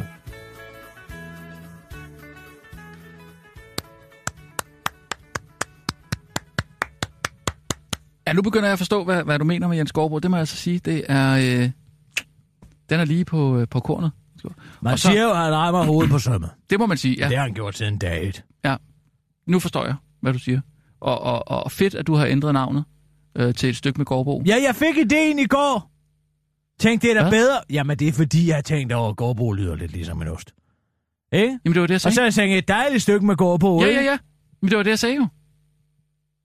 Ja, 8.28 8.34
nu 8.34 8.42
begynder 8.42 8.66
jeg 8.66 8.74
at 8.74 8.80
forstå, 8.80 9.04
hvad, 9.04 9.24
hvad 9.24 9.40
du 9.40 9.46
mener 9.46 9.68
med 9.68 9.78
Jens 9.78 9.92
Gårdbo. 9.92 10.20
Det 10.20 10.32
må 10.32 10.38
jeg 10.38 10.40
altså 10.40 10.56
sige. 10.56 10.80
Det 10.80 11.04
er, 11.10 11.34
øh, 11.34 11.70
den 12.90 13.00
er 13.00 13.06
lige 13.06 13.26
på, 13.26 13.58
øh, 13.58 13.68
på 13.68 13.80
kornet. 13.80 14.12
Man 14.82 14.98
så, 14.98 15.08
siger 15.08 15.24
jo, 15.24 15.32
at 15.32 15.38
han 15.38 15.54
rammer 15.54 15.84
hovedet 15.84 16.12
på 16.12 16.20
sømmet. 16.20 16.50
Det 16.70 16.80
må 16.80 16.86
man 16.86 16.98
sige, 16.98 17.16
ja. 17.20 17.28
Det 17.30 17.38
har 17.38 17.44
han 17.44 17.54
gjort 17.54 17.78
siden 17.78 17.98
dag 17.98 18.28
et. 18.28 18.44
Ja, 18.66 18.76
nu 19.48 19.60
forstår 19.60 19.86
jeg, 19.86 19.96
hvad 20.22 20.34
du 20.34 20.40
siger. 20.40 20.62
Og, 21.00 21.22
og, 21.22 21.48
og 21.48 21.72
fedt, 21.72 21.96
at 21.96 22.08
du 22.08 22.16
har 22.16 22.26
ændret 22.26 22.54
navnet 22.54 22.84
øh, 23.36 23.54
til 23.56 23.70
et 23.70 23.76
stykke 23.76 23.98
med 24.00 24.06
Gårdbo. 24.06 24.44
Ja, 24.48 24.56
jeg 24.68 24.76
fik 24.76 24.98
ideen 24.98 25.40
i 25.40 25.46
går. 25.46 25.92
Tænk, 26.80 27.02
det 27.02 27.10
er 27.12 27.14
da 27.14 27.22
Hvad? 27.22 27.32
bedre. 27.32 27.60
Jamen, 27.70 27.98
det 28.00 28.08
er 28.08 28.12
fordi, 28.12 28.48
jeg 28.48 28.56
har 28.56 28.62
tænkt 28.62 28.94
over, 28.94 29.10
at 29.10 29.16
Gårdbo 29.16 29.52
lyder 29.52 29.76
lidt 29.76 29.92
ligesom 29.92 30.22
en 30.22 30.28
ost. 30.28 30.54
Ikke? 31.32 31.60
Jamen, 31.66 31.74
det 31.74 31.82
var 31.82 31.88
det, 31.88 31.94
jeg 31.94 32.02
sagde. 32.02 32.12
Og 32.12 32.14
så 32.16 32.22
har 32.22 32.26
jeg 32.26 32.34
tænkt, 32.34 32.58
et 32.58 32.68
dejligt 32.68 33.02
stykke 33.04 33.26
med 33.26 33.36
Gårdbo, 33.36 33.82
Ja, 33.82 33.88
ikke? 33.88 34.00
ja, 34.02 34.06
ja. 34.12 34.18
Men 34.62 34.70
det 34.70 34.78
var 34.78 34.84
det, 34.84 34.90
jeg 34.90 35.00
sagde 35.00 35.16
jo. 35.16 35.28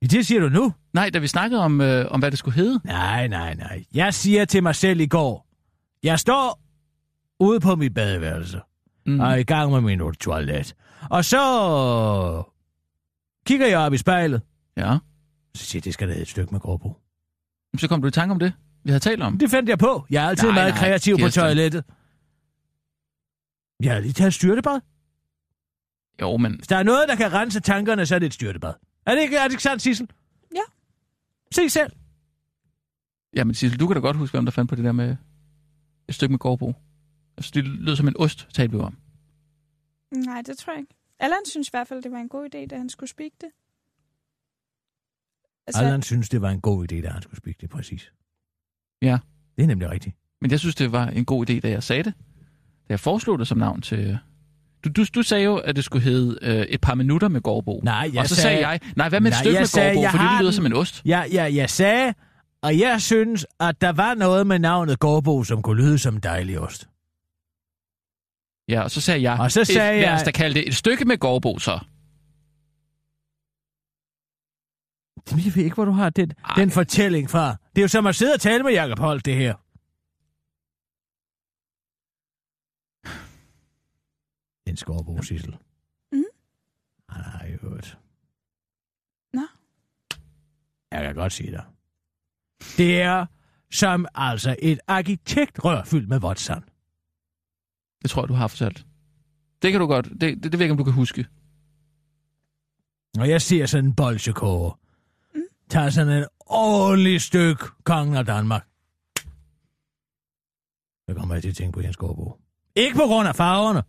Det 0.01 0.25
siger 0.25 0.41
du 0.41 0.49
nu? 0.49 0.73
Nej, 0.93 1.09
da 1.09 1.19
vi 1.19 1.27
snakkede 1.27 1.61
om, 1.61 1.81
øh, 1.81 2.05
om 2.11 2.19
hvad 2.19 2.31
det 2.31 2.39
skulle 2.39 2.55
hedde. 2.55 2.79
Nej, 2.83 3.27
nej, 3.27 3.53
nej. 3.53 3.83
Jeg 3.93 4.13
siger 4.13 4.45
til 4.45 4.63
mig 4.63 4.75
selv 4.75 4.99
i 4.99 5.05
går, 5.07 5.47
jeg 6.03 6.19
står 6.19 6.61
ude 7.39 7.59
på 7.59 7.75
mit 7.75 7.93
badeværelse 7.93 8.59
mm. 9.05 9.19
og 9.19 9.31
er 9.31 9.35
i 9.35 9.43
gang 9.43 9.71
med 9.71 9.81
min 9.81 10.01
toilet. 10.19 10.75
Og 11.09 11.25
så 11.25 11.37
kigger 13.45 13.67
jeg 13.67 13.79
op 13.79 13.93
i 13.93 13.97
spejlet. 13.97 14.41
Ja. 14.77 14.97
Så 15.57 15.65
siger 15.65 15.79
jeg, 15.79 15.85
det 15.85 15.93
skal 15.93 16.09
da 16.09 16.21
et 16.21 16.27
stykke 16.27 16.51
med 16.51 16.59
Gårdbo. 16.59 16.93
Så 17.77 17.87
kom 17.87 18.01
du 18.01 18.07
i 18.07 18.11
tanke 18.11 18.31
om 18.31 18.39
det, 18.39 18.53
vi 18.83 18.89
havde 18.89 18.99
talt 18.99 19.21
om. 19.23 19.37
Det 19.37 19.49
fandt 19.49 19.69
jeg 19.69 19.79
på. 19.79 20.05
Jeg 20.09 20.25
er 20.25 20.29
altid 20.29 20.47
Nej, 20.47 20.53
meget 20.53 20.73
nej, 20.73 20.79
kreativ 20.79 21.15
på 21.15 21.17
Kirsten. 21.25 21.41
toilettet. 21.41 21.83
Jeg 23.83 23.93
har 23.93 23.99
lige 23.99 24.13
taget 24.13 24.33
styrtebad. 24.33 24.79
Jo, 26.21 26.37
men 26.37 26.55
Hvis 26.55 26.67
der 26.67 26.75
er 26.77 26.83
noget, 26.83 27.09
der 27.09 27.15
kan 27.15 27.33
rense 27.33 27.59
tankerne, 27.59 28.05
så 28.05 28.15
er 28.15 28.19
det 28.19 28.25
et 28.25 28.33
styrtebad. 28.33 28.73
Er 29.05 29.15
det 29.15 29.21
ikke, 29.21 29.37
er 29.37 29.43
det 29.43 29.51
ikke 29.51 29.63
sandt, 29.63 29.81
Sissel? 29.81 30.09
Ja. 30.55 30.61
Se 31.51 31.69
selv. 31.69 31.91
Jamen, 33.35 33.53
Sissel, 33.55 33.79
du 33.79 33.87
kan 33.87 33.95
da 33.95 33.99
godt 33.99 34.17
huske, 34.17 34.33
hvem 34.37 34.45
der 34.45 34.51
fandt 34.51 34.69
på 34.69 34.75
det 34.75 34.83
der 34.83 34.91
med 34.91 35.15
et 36.07 36.15
stykke 36.15 36.31
med 36.33 36.39
gårdbo. 36.39 36.73
Altså, 37.37 37.51
det 37.53 37.65
lød 37.67 37.95
som 37.95 38.07
en 38.07 38.17
ost, 38.17 38.47
talte 38.53 38.75
vi 38.75 38.81
om. 38.81 38.97
Nej, 40.11 40.41
det 40.41 40.57
tror 40.57 40.73
jeg 40.73 40.79
ikke. 40.79 40.93
Allan 41.19 41.39
synes 41.45 41.67
i 41.67 41.71
hvert 41.71 41.87
fald, 41.87 42.03
det 42.03 42.11
var 42.11 42.17
en 42.17 42.29
god 42.29 42.45
idé, 42.55 42.65
da 42.67 42.77
han 42.77 42.89
skulle 42.89 43.09
speak 43.09 43.31
det. 43.41 43.49
Altså... 45.67 45.83
Allan 45.83 46.01
synes, 46.01 46.29
det 46.29 46.41
var 46.41 46.49
en 46.49 46.61
god 46.61 46.91
idé, 46.91 47.01
da 47.01 47.09
han 47.09 47.21
skulle 47.21 47.37
spille 47.37 47.55
det 47.61 47.69
præcis. 47.69 48.11
Ja. 49.01 49.17
Det 49.57 49.63
er 49.63 49.67
nemlig 49.67 49.89
rigtigt. 49.89 50.15
Men 50.41 50.51
jeg 50.51 50.59
synes, 50.59 50.75
det 50.75 50.91
var 50.91 51.07
en 51.07 51.25
god 51.25 51.49
idé, 51.49 51.59
da 51.59 51.69
jeg 51.69 51.83
sagde 51.83 52.03
det. 52.03 52.13
Da 52.87 52.89
jeg 52.89 52.99
foreslog 52.99 53.39
det 53.39 53.47
som 53.47 53.57
navn 53.57 53.81
til... 53.81 54.17
Du, 54.85 54.89
du, 54.89 55.05
du 55.15 55.21
sagde 55.21 55.43
jo, 55.43 55.55
at 55.57 55.75
det 55.75 55.83
skulle 55.83 56.03
hedde 56.03 56.37
øh, 56.41 56.55
et 56.61 56.81
par 56.81 56.95
minutter 56.95 57.27
med 57.27 57.41
gårdbo. 57.41 57.79
Nej, 57.83 58.09
jeg 58.13 58.21
Og 58.21 58.27
så 58.27 58.35
sagde- 58.35 58.41
sagde 58.55 58.67
jeg, 58.67 58.79
nej, 58.95 59.09
hvad 59.09 59.19
med 59.19 59.31
et 59.31 59.33
Nej, 59.35 59.41
stykke 59.43 59.59
med 59.59 59.65
sagde, 59.65 59.95
gårdbo, 59.95 60.09
fordi 60.11 60.23
det 60.23 60.31
lyder 60.39 60.43
den. 60.43 60.53
som 60.53 60.65
en 60.65 60.73
ost. 60.73 61.01
Ja, 61.05 61.23
ja, 61.31 61.43
jeg 61.55 61.69
sagde, 61.69 62.13
Og 62.61 62.79
jeg 62.79 63.01
synes, 63.01 63.45
at 63.59 63.81
der 63.81 63.89
var 63.91 64.13
noget 64.13 64.47
med 64.47 64.59
navnet 64.59 64.99
Gårdbo, 64.99 65.43
som 65.43 65.61
kunne 65.61 65.81
lyde 65.81 65.97
som 65.99 66.13
en 66.15 66.19
dejlig 66.19 66.59
ost. 66.59 66.87
Ja, 68.69 68.81
og 68.81 68.91
så 68.91 69.01
sagde 69.01 69.21
jeg, 69.21 69.39
Og 69.39 69.51
så 69.51 69.63
sagde 69.63 69.89
et, 69.91 69.95
jeg- 70.01 70.01
lad 70.01 70.13
os 70.13 70.23
da 70.23 70.31
kalde 70.31 70.55
det 70.55 70.67
et 70.67 70.75
stykke 70.75 71.05
med 71.05 71.17
gårdbo 71.17 71.59
så. 71.59 71.79
Jamen, 75.31 75.45
Jeg 75.45 75.55
ved 75.55 75.63
ikke, 75.63 75.75
hvor 75.75 75.85
du 75.85 75.91
har 75.91 76.09
den, 76.09 76.31
Ej. 76.45 76.55
den 76.57 76.71
fortælling 76.71 77.29
fra. 77.29 77.55
Det 77.75 77.77
er 77.77 77.81
jo 77.81 77.87
som 77.87 78.07
at 78.07 78.15
sidde 78.15 78.33
og 78.33 78.41
tale 78.41 78.63
med 78.63 78.71
Jacob 78.71 78.99
Holt, 78.99 79.25
det 79.25 79.35
her. 79.35 79.55
Den 84.67 84.77
skorbo, 84.77 85.21
Sissel. 85.21 85.57
Mm. 86.11 86.23
Han 87.09 87.23
har 87.23 87.45
jo 87.47 87.57
hørt. 87.69 87.97
Nå. 89.33 89.41
Jeg 90.91 91.03
kan 91.03 91.15
godt 91.15 91.33
sige 91.33 91.51
dig. 91.51 91.65
Det 92.77 93.01
er 93.01 93.25
som 93.71 94.05
altså 94.15 94.55
et 94.61 94.79
arkitektrør 94.87 95.83
fyldt 95.83 96.09
med 96.09 96.23
Watson. 96.23 96.63
Det 98.01 98.09
tror 98.09 98.21
jeg, 98.21 98.29
du 98.29 98.33
har 98.33 98.47
fortalt. 98.47 98.85
Det 99.61 99.71
kan 99.71 99.81
du 99.81 99.87
godt. 99.87 100.05
Det, 100.05 100.21
det, 100.21 100.43
det 100.43 100.51
ved 100.51 100.59
jeg 100.59 100.65
ikke, 100.65 100.71
om 100.71 100.77
du 100.77 100.83
kan 100.83 100.93
huske. 100.93 101.27
Og 103.19 103.29
jeg 103.29 103.41
ser 103.41 103.65
sådan 103.65 103.85
en 103.85 103.95
bolsjekoger. 103.95 104.79
Tager 105.69 105.89
sådan 105.89 106.13
et 106.13 106.27
ordentligt 106.39 107.21
stykke 107.21 107.65
kongen 107.83 108.15
af 108.15 108.25
Danmark. 108.25 108.67
Så 111.09 111.15
kommer 111.15 111.35
jeg 111.35 111.41
til 111.41 111.49
at 111.49 111.55
tænke 111.55 111.73
på 111.73 111.81
Jens 111.81 111.97
Gårdbo. 111.97 112.39
Ikke 112.75 112.95
på 112.95 113.03
grund 113.03 113.27
af 113.27 113.35
farverne. 113.35 113.83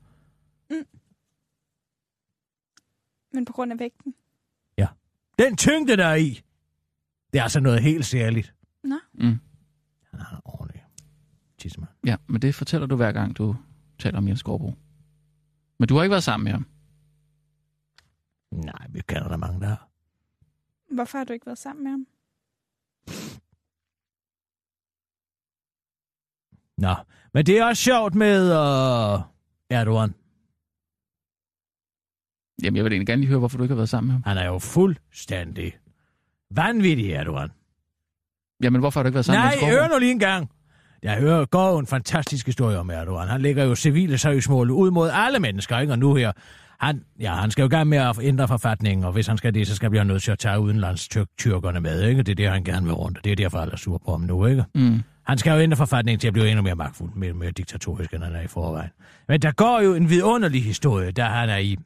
Men 3.33 3.45
på 3.45 3.53
grund 3.53 3.73
af 3.73 3.79
vægten. 3.79 4.15
Den 5.39 5.57
tyngde, 5.57 5.97
der 5.97 6.07
er 6.07 6.15
i. 6.15 6.41
Det 7.33 7.39
er 7.39 7.43
altså 7.43 7.61
noget 7.61 7.83
helt 7.83 8.07
særligt. 8.07 8.55
Nå. 8.85 8.99
Mm. 9.15 9.39
Han 10.11 10.21
har 10.21 10.37
en 10.37 10.43
ordentlig 10.45 10.85
tidsmand. 11.59 11.91
Ja, 12.07 12.17
men 12.27 12.43
det 12.43 12.55
fortæller 12.55 12.87
du 12.87 12.97
hver 12.97 13.13
gang, 13.13 13.37
du 13.37 13.57
taler 13.99 14.19
om 14.19 14.29
Jens 14.29 14.43
Gårdbo. 14.43 14.75
Men 15.79 15.89
du 15.89 15.97
har 15.97 16.03
ikke 16.03 16.11
været 16.11 16.23
sammen 16.25 16.45
med 16.45 16.53
ham. 16.53 16.67
Nej, 18.53 18.87
vi 18.89 19.01
kender 19.01 19.29
der 19.29 19.37
mange, 19.37 19.61
der 19.61 19.67
har. 19.67 19.89
Hvorfor 20.91 21.19
har 21.19 21.25
du 21.25 21.33
ikke 21.33 21.47
været 21.47 21.59
sammen 21.59 21.85
med 21.85 21.91
ham? 21.91 22.07
Nå, 26.79 26.95
men 27.35 27.47
det 27.47 27.59
er 27.59 27.65
også 27.65 27.83
sjovt 27.83 28.15
med 28.15 28.43
uh, 28.43 29.21
Erdogan. 29.71 30.15
Jamen, 32.63 32.77
jeg 32.77 32.85
vil 32.85 32.93
egentlig 32.93 33.07
gerne 33.07 33.21
lige 33.21 33.29
høre, 33.29 33.39
hvorfor 33.39 33.59
du 33.59 33.65
ikke 33.65 33.73
har 33.73 33.77
været 33.77 33.89
sammen 33.89 34.07
med 34.07 34.13
ham. 34.13 34.23
Han 34.27 34.39
er 34.39 34.47
jo 34.47 34.59
fuldstændig 34.59 35.79
vanvittig, 36.51 37.11
Erdogan. 37.13 37.51
Jamen, 38.63 38.81
hvorfor 38.81 39.01
har 39.01 39.03
du 39.03 39.07
ikke 39.09 39.15
været 39.15 39.27
sammen 39.27 39.45
Nej, 39.45 39.55
med 39.55 39.61
Gårdbo? 39.61 39.77
hør 39.77 39.89
nu 39.89 39.99
lige 39.99 40.13
en 40.13 40.19
gang. 40.19 40.51
Jeg 41.03 41.19
hører, 41.21 41.45
går 41.45 41.81
en 41.81 41.87
fantastisk 41.87 42.47
historie 42.47 42.79
om 42.79 42.91
Erdogan. 42.91 43.29
Han 43.29 43.41
lægger 43.41 43.65
jo 43.65 43.75
civile 43.75 44.19
søgsmål 44.19 44.71
ud 44.71 44.91
mod 44.91 45.11
alle 45.13 45.39
mennesker, 45.39 45.79
ikke? 45.79 45.93
Og 45.93 45.99
nu 45.99 46.15
her, 46.15 46.33
han, 46.81 47.03
ja, 47.21 47.35
han 47.35 47.51
skal 47.51 47.63
jo 47.63 47.67
i 47.67 47.71
gang 47.71 47.89
med 47.89 47.99
at 47.99 48.19
ændre 48.23 48.49
forfatningen, 48.49 49.05
og 49.05 49.13
hvis 49.13 49.27
han 49.27 49.39
skal 49.39 49.55
det, 49.55 49.67
så 49.67 49.75
skal 49.75 49.93
vi 49.93 49.97
have 49.97 50.05
nødt 50.05 50.23
til 50.23 50.31
at 50.31 50.39
tage 50.39 50.61
udenlandstyrkerne 50.61 51.81
med, 51.81 52.03
ikke? 52.03 52.23
Det 52.23 52.33
er 52.33 52.37
det, 52.37 52.49
han 52.51 52.65
gerne 52.65 52.87
vil 52.87 52.95
rundt, 52.95 53.19
og 53.19 53.25
det 53.25 53.33
er 53.33 53.37
derfor, 53.37 53.59
alle 53.59 53.73
er 53.73 53.77
sur 53.77 53.99
på 54.05 54.11
ham 54.11 54.21
nu, 54.21 54.47
ikke? 54.47 54.65
Mm. 54.75 55.03
Han 55.27 55.39
skal 55.39 55.53
jo 55.53 55.59
ændre 55.61 55.77
forfatningen 55.77 56.21
til 56.21 56.27
at 56.27 56.33
blive 56.33 56.49
endnu 56.49 56.63
mere 56.63 56.75
magtfuld, 56.75 57.15
mere, 57.15 57.33
mere 57.33 57.51
diktatorisk, 57.51 58.13
end 58.15 58.23
han 58.23 58.35
er 58.35 58.41
i 58.41 58.47
forvejen. 58.47 58.91
Men 59.29 59.43
der 59.43 59.53
går 59.53 59.81
jo 59.81 59.95
en 59.95 60.11
vidunderlig 60.11 60.65
historie, 60.65 61.11
der 61.11 61.25
han 61.25 61.49
er 61.49 61.57
i... 61.57 61.77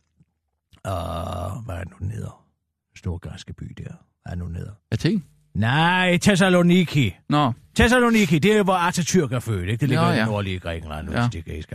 Uh, 0.89 1.65
hvad 1.65 1.75
er 1.77 1.85
det 1.85 1.91
nu, 1.91 1.97
den 2.01 2.11
hedder? 2.11 2.45
Den 2.93 2.97
store 2.99 3.19
græske 3.19 3.53
by 3.55 3.75
der. 3.79 3.85
Hvad 3.85 3.93
er 4.27 4.31
det 4.31 4.39
nu, 4.39 4.47
den 4.47 4.57
hedder? 4.57 4.73
Athen? 4.93 5.25
Nej, 5.55 6.19
Thessaloniki. 6.23 7.15
Nå, 7.29 7.53
Thessaloniki, 7.77 8.39
det 8.39 8.53
er 8.53 8.57
jo, 8.57 8.63
hvor 8.63 8.89
Atatürk 8.91 9.35
er 9.35 9.41
født, 9.41 9.69
ikke? 9.69 9.81
Det 9.81 9.89
ligger 9.89 10.05
i 10.11 10.13
ja. 10.13 10.19
det 10.19 10.27
nordlige 10.27 10.59
Grækenland, 10.59 11.11
Ja. 11.11 11.29
det. 11.33 11.67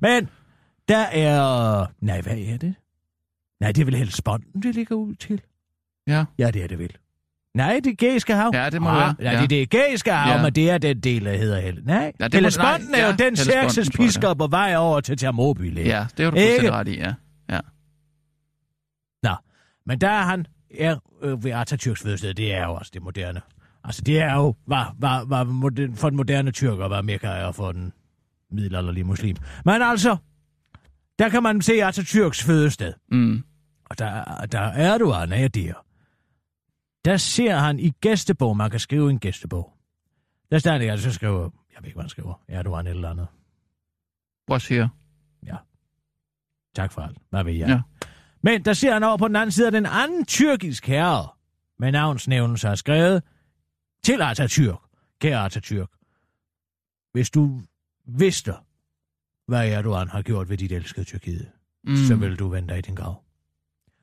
Men 0.00 0.28
der 0.88 0.98
er... 0.98 1.86
Nej, 2.00 2.20
hvad 2.20 2.38
er 2.38 2.56
det? 2.56 2.74
Nej, 3.60 3.72
det 3.72 3.80
er 3.80 3.84
vel 3.84 3.94
Hellesponden, 3.94 4.62
det 4.62 4.74
ligger 4.74 4.94
ud 4.96 5.14
til. 5.14 5.40
ja. 6.06 6.24
Ja, 6.38 6.50
det 6.50 6.64
er 6.64 6.68
det 6.68 6.78
vel. 6.78 6.96
Nej, 7.54 7.80
det 7.84 7.90
er 7.90 7.94
Gæiske 7.94 8.34
hav. 8.34 8.50
Ja, 8.54 8.70
det 8.70 8.82
må 8.82 8.88
ah, 8.88 8.96
være. 8.96 9.14
Nej, 9.18 9.32
Ja. 9.32 9.36
det 9.38 9.44
er 9.44 9.48
det 9.48 9.70
Gæiske 9.70 10.12
hav, 10.12 10.36
Ja. 10.36 10.42
men 10.42 10.52
det 10.52 10.70
er 10.70 10.78
den 10.78 11.00
del, 11.00 11.24
der 11.24 11.36
hedder 11.36 11.60
Helle. 11.60 11.82
Nej, 11.84 12.12
Ja, 12.20 12.28
Hellesponden 12.32 12.94
er 12.94 13.00
jo 13.02 13.06
ja, 13.06 13.16
den 13.16 13.36
Xerxes 13.36 13.86
jeg, 13.86 13.92
pisker 13.92 14.34
på 14.34 14.46
vej 14.46 14.76
over 14.76 15.00
til 15.00 15.16
Thermopylæ. 15.16 15.82
Ja, 15.84 16.06
det 16.16 16.24
har 16.24 16.30
du 16.30 16.36
fuldstændig 16.36 16.72
ret 16.72 16.88
i, 16.88 16.98
ja. 16.98 17.14
ja. 17.50 17.60
Men 19.86 20.00
der 20.00 20.08
er 20.08 20.22
han 20.22 20.46
er 20.78 20.96
øh, 21.22 21.44
ved 21.44 21.52
Atatürks 21.52 22.02
fødested, 22.02 22.34
det 22.34 22.54
er 22.54 22.64
jo 22.64 22.74
også 22.74 22.90
det 22.94 23.02
moderne. 23.02 23.40
Altså, 23.84 24.02
det 24.02 24.20
er 24.20 24.34
jo, 24.34 24.54
var, 24.66 24.94
var, 24.98 25.24
var 25.24 25.44
moderne, 25.44 25.96
for 25.96 26.08
den 26.10 26.16
moderne 26.16 26.50
tyrker, 26.50 26.88
var 26.88 27.02
Mekka 27.02 27.26
er 27.26 27.52
for 27.52 27.72
den 27.72 27.92
middelalderlige 28.50 29.04
muslim. 29.04 29.36
Men 29.64 29.82
altså, 29.82 30.16
der 31.18 31.28
kan 31.28 31.42
man 31.42 31.62
se 31.62 31.72
Atatürks 31.72 32.46
fødested. 32.46 32.92
Mm. 33.10 33.44
Og 33.84 33.98
der, 33.98 34.46
der 34.46 34.60
er 34.60 34.98
du, 34.98 35.12
Arne, 35.12 35.36
er 35.36 35.48
der. 35.48 35.72
Der 37.04 37.16
ser 37.16 37.56
han 37.56 37.78
i 37.78 37.90
gæstebog, 37.90 38.56
man 38.56 38.70
kan 38.70 38.80
skrive 38.80 39.08
i 39.08 39.10
en 39.10 39.18
gæstebog. 39.18 39.72
Der 40.50 40.58
står 40.58 40.78
det, 40.78 40.90
altså 40.90 41.12
skriver, 41.12 41.42
jeg 41.42 41.78
ved 41.80 41.86
ikke, 41.86 41.96
hvad 41.96 42.02
han 42.02 42.10
skriver, 42.10 42.42
Erdogan 42.48 42.86
eller 42.86 43.10
andet. 43.10 43.26
What's 44.50 44.68
here? 44.68 44.88
Tak 46.76 46.92
for 46.92 47.02
alt. 47.02 47.18
Hvad 47.30 47.44
ved 47.44 47.52
jeg? 47.52 47.68
Ja. 47.68 47.80
Men 48.42 48.64
der 48.64 48.72
ser 48.72 48.92
han 48.92 49.02
over 49.02 49.16
på 49.16 49.28
den 49.28 49.36
anden 49.36 49.52
side, 49.52 49.70
den 49.70 49.86
anden 49.86 50.24
tyrkisk 50.24 50.86
herre 50.86 51.28
med 51.78 51.92
navnsnævnelse 51.92 52.68
har 52.68 52.74
skrevet 52.74 53.22
til 54.04 54.22
Atatürk. 54.22 55.16
Kære 55.20 55.46
Atatürk, 55.46 55.92
hvis 57.12 57.30
du 57.30 57.60
vidste, 58.06 58.54
hvad 59.48 59.68
Erdogan 59.70 60.08
har 60.08 60.22
gjort 60.22 60.48
ved 60.50 60.56
dit 60.56 60.72
elskede 60.72 61.04
Tyrkiet, 61.06 61.46
Mm. 61.88 61.96
så 61.96 62.14
vil 62.14 62.38
du 62.38 62.48
vende 62.48 62.68
dig 62.68 62.78
i 62.78 62.80
din 62.80 62.94
grav. 62.94 63.22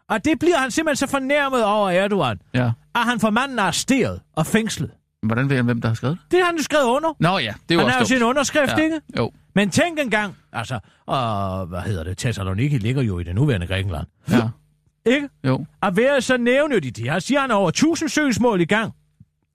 Og 0.10 0.26
det 0.26 0.40
bliver 0.40 0.58
han 0.58 0.72
simpelthen 0.72 1.08
så 1.08 1.12
fornærmet 1.12 1.64
over 1.66 1.90
Erdogan, 1.90 2.42
Ja. 2.54 2.72
at 2.96 3.02
han 3.02 3.20
får 3.20 3.30
manden 3.30 3.60
arresteret 3.60 4.22
og 4.36 4.46
fængslet. 4.46 4.92
Hvordan 5.24 5.50
ved 5.50 5.56
jeg, 5.56 5.64
hvem 5.66 5.82
der 5.82 5.88
har 5.88 5.96
skrevet 5.96 6.18
det? 6.24 6.32
Det 6.32 6.40
har 6.40 6.46
han 6.46 6.56
jo 6.58 6.64
skrevet 6.64 6.86
under. 6.86 7.14
Nå 7.20 7.38
ja, 7.38 7.54
det 7.70 7.76
er 7.76 7.80
jo 7.80 7.82
han 7.82 7.90
har 7.92 8.00
jo 8.00 8.06
sin 8.06 8.24
underskrift, 8.24 8.72
ja. 8.72 8.84
ikke? 8.84 9.02
Jo, 9.18 9.32
Men 9.56 9.70
tænk 9.70 10.00
engang, 10.00 10.36
altså, 10.52 10.80
og 11.06 11.66
hvad 11.66 11.82
hedder 11.82 12.04
det, 12.04 12.18
Thessaloniki 12.18 12.78
ligger 12.78 13.02
jo 13.02 13.20
i 13.20 13.24
det 13.24 13.36
nuværende 13.36 13.68
Grækenland. 13.68 14.08
ja. 14.30 14.50
Ikke? 15.06 15.30
Jo. 15.44 15.66
At 15.82 15.98
være 15.98 16.22
så 16.22 16.38
nævnyttig. 16.38 16.98
De 16.98 17.10
har, 17.10 17.20
siger 17.20 17.40
han, 17.42 17.52
over 17.52 17.70
1000 17.70 18.10
søgsmål 18.10 18.62
i 18.62 18.66
gang. 18.66 18.94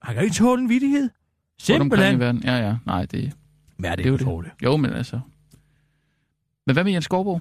Han 0.02 0.14
kan 0.14 0.24
ikke 0.24 0.34
tåle 0.36 0.62
en 0.62 0.70
i 0.70 1.08
Simpelthen. 1.60 2.42
Ja, 2.44 2.56
ja. 2.56 2.76
Nej, 2.86 3.04
det, 3.06 3.32
Hvad 3.78 3.90
er 3.90 3.96
det, 3.96 4.04
det 4.04 4.20
er 4.22 4.30
jo 4.30 4.40
det? 4.42 4.50
Jo, 4.62 4.76
men 4.76 4.92
altså... 4.92 5.20
Men 6.68 6.74
hvad 6.74 6.84
med 6.84 6.92
Jens 6.92 7.08
Gårdbo? 7.08 7.40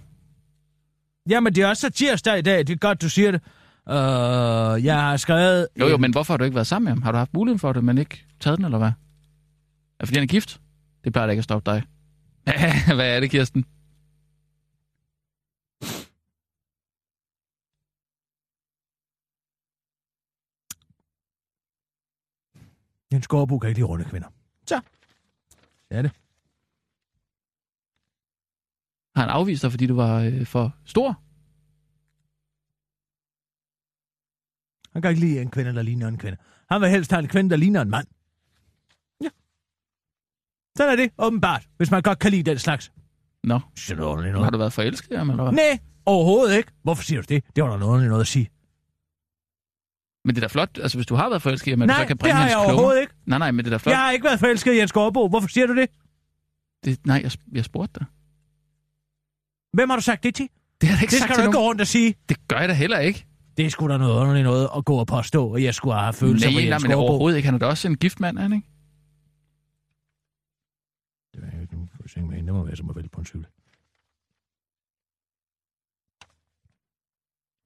Jamen, 1.30 1.56
det 1.56 1.64
er 1.64 1.68
også 1.68 1.82
så 1.82 1.90
tirsdag 1.90 2.38
i 2.38 2.42
dag. 2.42 2.58
Det 2.60 2.70
er 2.70 2.76
godt, 2.78 3.02
du 3.02 3.10
siger 3.10 3.32
det. 3.32 3.42
Uh, 3.86 4.86
jeg 4.86 4.96
har 5.02 5.18
skrevet... 5.18 5.68
Jo, 5.80 5.88
jo, 5.88 5.96
en- 5.96 6.02
men 6.02 6.12
hvorfor 6.12 6.34
har 6.34 6.38
du 6.38 6.44
ikke 6.44 6.56
været 6.56 6.68
sammen 6.68 6.84
med 6.86 6.92
ham? 6.92 7.02
Har 7.02 7.12
du 7.12 7.18
haft 7.18 7.34
muligheden 7.34 7.60
for 7.60 7.74
det, 7.74 7.84
men 7.84 7.98
ikke 7.98 8.26
taget 8.40 8.58
den, 8.58 8.66
eller 8.66 8.78
hvad? 8.78 8.88
Er 8.88 8.94
det, 10.00 10.08
fordi 10.08 10.18
han 10.20 10.24
er 10.24 10.28
gift? 10.28 10.62
Det 11.04 11.14
plejer 11.14 11.28
da 11.28 11.32
ikke 11.32 11.40
at 11.40 11.44
stoppe 11.44 11.72
dig. 11.72 11.84
hvad 12.96 13.16
er 13.16 13.20
det, 13.20 13.30
Kirsten? 13.32 13.66
Jens 23.12 23.28
Gårdbo 23.28 23.60
kan 23.60 23.70
ikke 23.70 23.80
lide 23.80 23.88
runde 23.88 24.06
kvinder. 24.06 24.28
Så. 24.68 24.82
Ja, 25.92 26.02
det. 26.02 26.12
Har 29.18 29.24
han 29.24 29.30
afvist 29.32 29.62
dig, 29.64 29.72
fordi 29.72 29.88
du 29.88 29.96
var 29.96 30.20
øh, 30.22 30.46
for 30.46 30.76
stor? 30.86 31.08
Han 34.94 35.02
kan 35.02 35.12
ikke 35.12 35.22
lide 35.22 35.42
en 35.42 35.50
kvinde, 35.52 35.74
der 35.74 35.82
ligner 35.82 36.08
en 36.08 36.18
kvinde. 36.18 36.38
Han 36.72 36.82
vil 36.82 36.90
helst 36.90 37.12
have 37.12 37.20
en 37.20 37.28
kvinde, 37.28 37.50
der 37.50 37.56
ligner 37.56 37.82
en 37.82 37.90
mand. 37.90 38.08
Ja. 39.24 39.30
Sådan 40.78 40.92
er 40.92 40.96
det, 40.96 41.12
åbenbart, 41.18 41.68
hvis 41.78 41.92
man 41.92 42.02
godt 42.02 42.20
kan 42.20 42.32
lide 42.32 42.44
den 42.44 42.60
slags. 42.60 42.92
Nå, 43.44 43.60
Sådan 43.78 44.02
noget, 44.02 44.44
har 44.44 44.50
du 44.50 44.58
været 44.58 44.74
forelsket 44.74 45.12
i 45.12 45.16
ham, 45.16 45.30
eller 45.30 45.44
hvad? 45.44 45.54
Nej, 45.54 45.80
overhovedet 46.06 46.58
ikke. 46.58 46.72
Hvorfor 46.84 47.04
siger 47.04 47.22
du 47.22 47.26
det? 47.30 47.44
Det 47.56 47.64
var 47.64 47.70
der 47.70 47.78
noget, 47.78 48.08
noget 48.08 48.22
at 48.22 48.28
sige. 48.28 48.50
Men 50.26 50.36
det 50.36 50.44
er 50.44 50.48
da 50.48 50.52
flot, 50.52 50.78
altså 50.82 50.98
hvis 50.98 51.08
du 51.08 51.16
har 51.16 51.30
været 51.30 51.42
forelsket 51.42 51.68
i 51.68 51.72
ham, 51.72 51.82
at 51.82 51.90
du 51.90 51.94
Nej, 51.94 52.02
så 52.02 52.08
kan 52.08 52.16
det 52.16 52.20
bringe 52.20 52.36
har 52.36 52.42
hans 52.42 52.52
jeg 52.52 52.58
klummer. 52.60 52.74
overhovedet 52.74 53.02
ikke. 53.02 53.14
Nej, 53.26 53.40
nej, 53.40 53.52
men 53.52 53.66
det 53.66 53.72
er 53.74 53.78
da 53.78 53.78
flot. 53.78 53.92
Jeg 53.92 54.00
har 54.00 54.12
ikke 54.12 54.24
været 54.26 54.40
forelsket 54.40 54.74
i 54.74 54.78
Jens 54.78 54.92
Gårdbo. 54.92 55.28
Hvorfor 55.28 55.48
siger 55.48 55.68
du 55.68 55.76
det? 55.76 55.90
Det, 56.86 57.06
nej, 57.06 57.20
jeg, 57.24 57.32
jeg 57.52 57.66
spurgte 57.66 58.00
dig. 58.00 58.06
Hvem 59.78 59.90
har 59.90 59.96
du 59.98 60.02
sagt 60.04 60.24
det 60.24 60.36
til? 60.36 60.48
Det 60.82 60.90
har 60.90 60.96
jeg 60.96 61.04
ikke 61.04 61.12
Det 61.12 61.20
sagt 61.20 61.28
skal 61.30 61.36
til 61.36 61.44
du 61.44 61.50
ikke 61.50 61.54
nogen. 61.54 61.66
gå 61.66 61.70
rundt 61.70 61.82
og 61.82 61.88
sige. 61.88 62.16
Det 62.30 62.48
gør 62.48 62.60
jeg 62.60 62.70
da 62.70 62.74
heller 62.74 63.00
ikke. 63.00 63.26
Det 63.58 63.66
er 63.66 63.70
sgu 63.70 63.88
da 63.88 63.98
noget 63.98 64.22
underligt 64.22 64.44
noget 64.44 64.70
at 64.78 64.86
gå 64.86 64.96
og 64.96 65.08
påstå, 65.08 65.54
at 65.54 65.64
jeg 65.64 65.76
skulle 65.76 65.96
have 66.00 66.14
følelser 66.14 66.50
nej, 66.52 66.62
for 66.64 66.70
nej, 66.70 66.80
men 66.80 66.92
overhovedet 66.92 67.38
ikke. 67.38 67.46
Han 67.48 67.56
er 67.56 67.60
da 67.60 67.66
også 67.66 67.88
en 67.88 67.98
gift 67.98 68.20
mand, 68.20 68.38
er 68.38 68.42
han 68.42 68.54
ikke? 68.54 68.68
Det 71.34 71.44
er 71.44 71.62
ikke 71.62 71.74
nogen 71.74 71.90
forsikring 72.02 72.28
med 72.28 72.36
hende. 72.36 72.48
Det 72.48 72.56
må 72.56 72.64
være 72.66 72.76
som 72.76 72.90
at 72.90 72.96
vælge 72.96 73.10
på 73.10 73.20
en 73.20 73.26
cykel. 73.26 73.48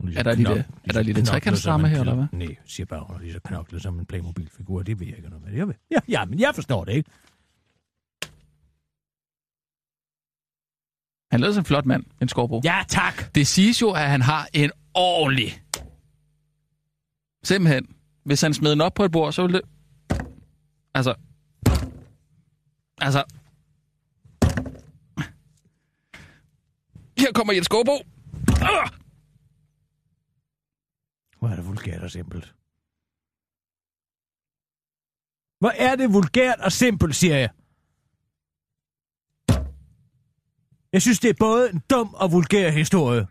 Lige 0.03 0.19
Er 0.19 0.23
der 0.23 0.31
så 0.31 0.37
lille- 0.37 0.65
knok- 0.87 0.97
er 0.97 1.01
lige 1.03 1.13
der 1.15 1.25
trekantsdrama 1.25 1.81
som 1.83 1.85
en 1.85 1.91
her, 1.91 1.99
eller 2.13 2.27
klo- 2.27 2.37
Nej, 2.37 2.55
siger 2.65 2.85
bare, 2.85 3.03
hun 3.07 3.15
er 3.15 3.19
lige 3.21 3.33
så 3.33 3.39
knoklet 3.39 3.81
som 3.81 3.99
en 3.99 4.05
Playmobil-figur. 4.05 4.83
Det 4.83 4.99
virker 4.99 5.29
noget 5.29 5.43
med 5.43 5.51
det. 5.51 5.57
Jeg 5.57 5.67
ved. 5.67 5.75
Ja, 5.91 5.97
ja, 6.09 6.25
men 6.25 6.39
jeg 6.39 6.51
forstår 6.55 6.85
det 6.85 6.93
ikke. 6.93 7.09
Han 11.31 11.39
lyder 11.39 11.53
som 11.53 11.61
en 11.61 11.65
flot 11.65 11.85
mand, 11.85 12.05
en 12.21 12.29
skovbro. 12.29 12.61
Ja, 12.63 12.83
tak. 12.87 13.35
Det 13.35 13.47
siges 13.47 13.81
jo, 13.81 13.91
at 13.91 14.09
han 14.09 14.21
har 14.21 14.47
en 14.53 14.71
ordentlig... 14.93 15.63
Simpelthen. 17.43 17.95
Hvis 18.25 18.41
han 18.41 18.53
smed 18.53 18.71
den 18.71 18.81
op 18.81 18.93
på 18.93 19.05
et 19.05 19.11
bord, 19.11 19.33
så 19.33 19.41
ville 19.41 19.57
det... 19.57 19.67
Altså... 20.93 21.15
Altså... 22.97 23.23
Her 27.17 27.31
kommer 27.33 27.53
Jens 27.53 27.65
Skovbo. 27.65 27.91
Ah! 28.61 28.89
Hvor 31.39 31.49
er 31.49 31.55
det 31.55 31.65
vulgært 31.65 32.01
og 32.01 32.11
simpelt. 32.11 32.55
Hvor 35.59 35.69
er 35.69 35.95
det 35.95 36.13
vulgært 36.13 36.59
og 36.59 36.71
simpelt, 36.71 37.15
siger 37.15 37.37
jeg. 37.37 37.49
Jeg 40.93 41.01
synes, 41.01 41.19
det 41.19 41.29
er 41.29 41.33
både 41.39 41.69
en 41.73 41.81
dum 41.89 42.13
og 42.13 42.31
vulgær 42.31 42.71
historie. 42.71 43.27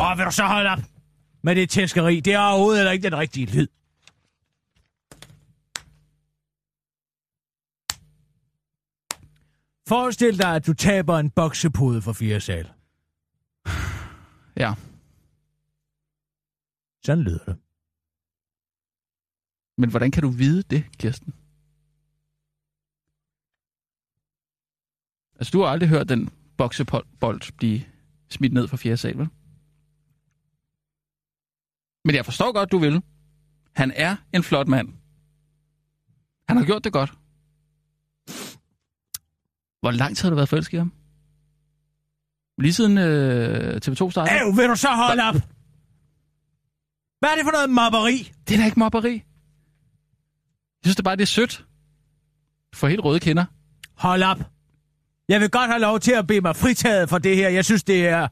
Åh, 0.00 0.18
vil 0.18 0.26
du 0.26 0.30
så 0.30 0.44
holde 0.44 0.70
op 0.70 0.78
med 1.42 1.56
det 1.56 1.70
tæskeri? 1.70 2.20
Det 2.20 2.32
er 2.32 2.38
overhovedet 2.38 2.78
heller 2.78 2.92
ikke 2.92 3.10
den 3.10 3.18
rigtige 3.18 3.46
lyd. 3.46 3.66
Forestil 9.88 10.38
dig, 10.38 10.54
at 10.56 10.66
du 10.66 10.74
taber 10.74 11.18
en 11.18 11.30
boksepude 11.30 12.02
for 12.02 12.12
fire 12.12 12.40
sal. 12.40 12.72
Ja. 14.56 14.74
Sådan 17.04 17.24
lyder 17.24 17.44
det. 17.44 17.56
Men 19.78 19.90
hvordan 19.90 20.10
kan 20.10 20.22
du 20.22 20.30
vide 20.30 20.62
det, 20.62 20.84
Kirsten? 20.98 21.34
Altså, 25.40 25.50
du 25.50 25.60
har 25.60 25.68
aldrig 25.68 25.88
hørt 25.88 26.08
den 26.08 26.30
boksebold 26.56 27.56
blive 27.56 27.82
smidt 28.30 28.52
ned 28.52 28.68
fra 28.68 28.76
fjerde 28.76 28.96
sal, 28.96 29.18
vel? 29.18 29.28
Men 32.04 32.14
jeg 32.14 32.24
forstår 32.24 32.52
godt, 32.52 32.72
du 32.72 32.78
vil. 32.78 33.02
Han 33.76 33.92
er 33.96 34.16
en 34.32 34.42
flot 34.42 34.68
mand. 34.68 34.88
Han 36.48 36.56
har 36.56 36.64
gjort 36.64 36.84
det 36.84 36.92
godt. 36.92 37.10
Hvor 39.80 39.90
lang 39.90 40.16
tid 40.16 40.22
har 40.22 40.30
du 40.30 40.36
været 40.36 40.48
forelsket 40.48 40.72
i 40.74 40.78
ham? 40.78 40.92
Lige 42.58 42.72
siden 42.72 42.98
øh, 42.98 43.76
TV2 43.76 44.10
startede? 44.10 44.36
Æv, 44.40 44.56
vil 44.56 44.68
du 44.68 44.76
så 44.76 44.88
holde 44.88 45.22
op? 45.22 45.34
Hvad 47.18 47.30
er 47.30 47.34
det 47.36 47.44
for 47.44 47.52
noget 47.52 47.70
mobberi? 47.70 48.32
Det 48.48 48.54
er 48.54 48.58
da 48.58 48.64
ikke 48.64 48.78
mobberi. 48.78 49.12
Jeg 49.12 50.84
synes 50.84 50.96
det 50.96 51.04
bare, 51.04 51.16
det 51.16 51.22
er 51.22 51.26
sødt. 51.26 51.66
Du 52.72 52.78
får 52.78 52.88
helt 52.88 53.04
røde 53.04 53.20
kinder. 53.20 53.44
Hold 53.94 54.22
op. 54.22 54.38
Jeg 55.30 55.40
vil 55.40 55.50
godt 55.50 55.70
have 55.70 55.80
lov 55.80 56.00
til 56.00 56.12
at 56.12 56.26
bede 56.26 56.40
mig 56.40 56.56
fritaget 56.56 57.08
for 57.08 57.18
det 57.18 57.36
her. 57.36 57.48
Jeg 57.48 57.64
synes, 57.64 57.84
det 57.84 58.08
er... 58.08 58.28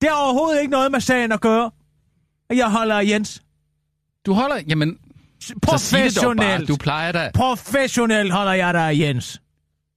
Det 0.00 0.08
har 0.10 0.16
overhovedet 0.24 0.60
ikke 0.60 0.70
noget 0.70 0.92
med 0.92 1.00
sagen 1.00 1.32
at 1.32 1.40
gøre. 1.40 1.70
Jeg 2.50 2.70
holder 2.70 3.00
Jens. 3.00 3.42
Du 4.26 4.32
holder... 4.32 4.56
Jamen. 4.68 4.98
Professionelt. 5.62 6.68
Du 6.68 6.76
plejer 6.76 7.12
da... 7.12 7.30
Professionelt 7.34 8.32
holder 8.32 8.52
jeg 8.52 8.74
dig 8.74 9.00
Jens. 9.00 9.42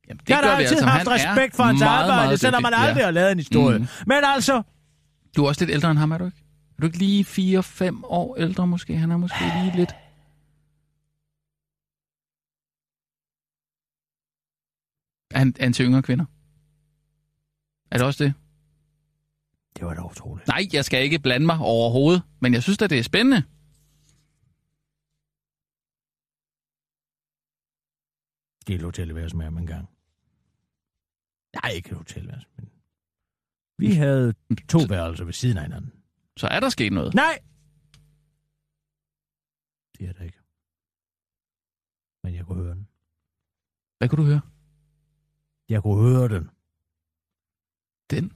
Jamen, 0.08 0.20
det 0.20 0.30
jeg 0.30 0.38
har 0.38 0.42
da 0.42 0.50
gør 0.50 0.56
vi 0.58 0.64
altid 0.64 0.76
altså. 0.76 0.90
haft 0.90 1.08
Han 1.08 1.14
respekt 1.14 1.56
for 1.56 1.64
hans 1.64 1.80
meget, 1.80 2.04
arbejde, 2.04 2.28
meget 2.28 2.40
selvom 2.40 2.62
man 2.62 2.74
aldrig 2.74 3.04
har 3.06 3.12
lavet 3.12 3.32
en 3.32 3.38
historie. 3.38 3.78
Mm. 3.78 3.88
Men 4.06 4.18
altså, 4.24 4.62
Du 5.36 5.44
er 5.44 5.48
også 5.48 5.62
lidt 5.66 5.72
ældre 5.72 5.92
end 5.92 6.00
ham, 6.00 6.12
er 6.12 6.18
du 6.18 6.26
ikke? 6.26 6.38
Er 6.78 6.82
du 6.82 6.86
ikke 6.86 6.98
lige 6.98 7.60
4-5 7.60 8.02
år 8.04 8.36
ældre 8.38 8.68
måske? 8.68 8.98
Han 8.98 9.12
er 9.12 9.18
måske 9.18 9.36
lige 9.64 9.76
lidt... 9.76 9.96
Er 15.32 15.38
han, 15.38 15.56
er 15.60 15.64
han 15.64 15.74
til 15.74 15.86
yngre 15.86 16.02
kvinder? 16.02 16.26
Er 17.92 17.98
det 17.98 18.08
også 18.08 18.24
det? 18.24 18.34
det 19.76 19.86
var 19.86 19.94
da 19.94 20.02
utroligt. 20.02 20.48
Nej, 20.48 20.68
jeg 20.74 20.86
skal 20.86 21.04
ikke 21.04 21.20
blande 21.20 21.46
mig 21.46 21.58
overhovedet, 21.60 22.24
men 22.40 22.54
jeg 22.54 22.64
synes 22.64 22.82
at 22.82 22.90
det 22.90 23.00
er 23.00 23.04
spændende. 23.04 23.44
Det 28.68 28.74
er 28.74 28.78
et 28.78 28.84
hotelværelse 28.84 29.38
med 29.38 29.46
ham 29.46 29.58
en 29.58 29.68
gang. 29.68 29.90
Nej, 31.54 31.72
ikke 31.72 31.90
et 31.90 31.98
hotelværelse, 31.98 32.48
men... 32.58 32.72
Vi 33.78 33.94
havde 33.94 34.34
to 34.70 34.80
værelser 34.90 35.26
ved 35.26 35.34
siden 35.34 35.58
af 35.58 35.64
hinanden. 35.64 35.94
Så 36.38 36.48
er 36.48 36.60
der 36.60 36.70
sket 36.70 36.94
noget. 36.94 37.14
Nej! 37.14 37.40
Det 39.98 40.10
er 40.10 40.14
der 40.14 40.24
ikke. 40.24 40.40
Men 42.24 42.36
jeg 42.36 42.46
kunne 42.46 42.64
høre 42.64 42.74
den. 42.76 42.88
Hvad 43.98 44.10
kunne 44.10 44.24
du 44.24 44.28
høre? 44.28 44.42
Jeg 45.70 45.82
kunne 45.82 46.10
høre 46.10 46.28
den. 46.30 46.50
Den? 48.10 48.34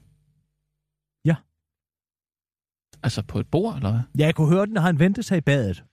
Ja. 1.25 1.35
Altså 3.03 3.23
på 3.27 3.39
et 3.39 3.51
bord, 3.51 3.75
eller 3.75 3.91
hvad? 3.91 4.01
Jeg 4.15 4.35
kunne 4.35 4.49
høre 4.53 4.65
den, 4.65 4.73
når 4.73 4.81
han 4.81 4.99
vendte 4.99 5.23
sig 5.23 5.37
i 5.37 5.41
badet. 5.41 5.85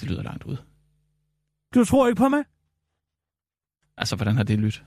Det 0.00 0.08
lyder 0.10 0.22
langt 0.22 0.44
ud. 0.44 0.56
Du 1.74 1.84
tror 1.84 2.06
ikke 2.08 2.18
på 2.18 2.28
mig? 2.28 2.44
Altså, 3.96 4.16
hvordan 4.16 4.36
har 4.36 4.44
det 4.44 4.58
lyttet? 4.58 4.84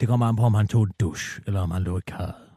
Det 0.00 0.08
kommer 0.08 0.26
an 0.26 0.36
på, 0.36 0.42
om 0.42 0.54
han 0.54 0.68
tog 0.68 0.82
en 0.82 0.92
douche, 1.00 1.42
eller 1.46 1.60
om 1.60 1.70
han 1.70 1.82
lå 1.82 1.98
i 1.98 2.00
karret. 2.06 2.50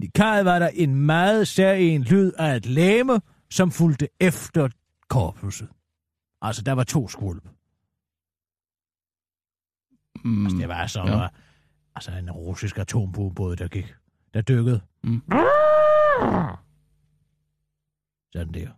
I 0.00 0.06
karret 0.06 0.44
var 0.44 0.58
der 0.58 0.68
en 0.68 0.94
meget 0.94 1.48
særlig 1.48 2.00
lyd 2.00 2.32
af 2.32 2.56
et 2.56 2.66
læme, 2.66 3.20
som 3.52 3.70
fulgte 3.70 4.08
efter 4.20 4.68
korpuset. 5.08 5.68
Altså, 6.40 6.62
der 6.62 6.72
var 6.72 6.84
to 6.84 7.08
skvulp. 7.08 7.48
Mm, 10.24 10.46
Altså, 10.46 10.58
det 10.58 10.68
var 10.68 10.86
som 10.86 11.06
ja. 11.06 11.18
ja. 11.22 11.28
altså, 11.94 12.10
en 12.12 12.30
russisk 12.30 12.78
atombåd, 12.78 13.56
der 13.56 13.68
gik. 13.68 13.94
Der 14.34 14.40
dykkede. 14.40 14.80
Mm. 15.04 15.22
Sådan 18.32 18.54
der. 18.54 18.68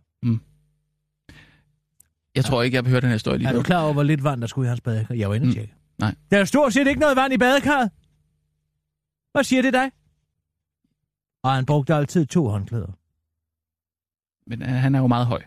Jeg 2.35 2.45
tror 2.45 2.63
ikke, 2.63 2.75
jeg 2.75 2.85
høre 2.85 3.01
den 3.01 3.09
her 3.09 3.15
historie 3.15 3.37
lige 3.37 3.49
Er 3.49 3.53
du 3.53 3.61
klar 3.61 3.83
over, 3.83 3.93
hvor 3.93 4.03
lidt 4.03 4.23
vand, 4.23 4.41
der 4.41 4.47
skulle 4.47 4.67
i 4.67 4.69
hans 4.69 4.81
badekar? 4.81 5.15
Jeg 5.15 5.29
var 5.29 5.35
inde 5.35 5.47
Mm. 5.47 5.69
Nej. 5.99 6.15
Der 6.31 6.37
er 6.39 6.45
stort 6.45 6.73
set 6.73 6.87
ikke 6.87 6.99
noget 6.99 7.15
vand 7.15 7.33
i 7.33 7.37
badekarret. 7.37 7.91
Hvad 9.31 9.43
siger 9.43 9.61
det 9.61 9.73
dig? 9.73 9.91
Og 11.43 11.53
han 11.53 11.65
brugte 11.65 11.95
altid 11.95 12.25
to 12.25 12.47
håndklæder. 12.47 12.91
Men 14.47 14.61
øh, 14.61 14.67
han 14.67 14.95
er 14.95 14.99
jo 14.99 15.07
meget 15.07 15.27
høj. 15.27 15.43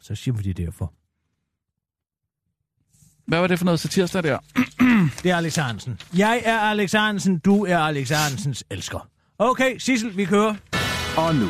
Så 0.00 0.14
siger 0.14 0.34
vi 0.34 0.42
det 0.42 0.56
derfor. 0.56 0.92
Hvad 3.26 3.40
var 3.40 3.46
det 3.46 3.58
for 3.58 3.64
noget 3.64 3.80
satirsdag 3.80 4.22
der? 4.22 4.38
Det 5.22 5.30
er 5.30 5.36
Alex 5.36 5.56
Hansen. 5.56 6.00
Jeg 6.16 6.42
er 6.44 6.58
Alex 6.58 6.92
Hansen, 6.92 7.38
du 7.38 7.64
er 7.64 7.78
Alex 7.78 8.08
Hansens 8.10 8.64
elsker. 8.70 9.08
Okay, 9.38 9.78
Sissel, 9.78 10.16
vi 10.16 10.24
kører. 10.24 10.54
Og 11.16 11.34
nu, 11.34 11.48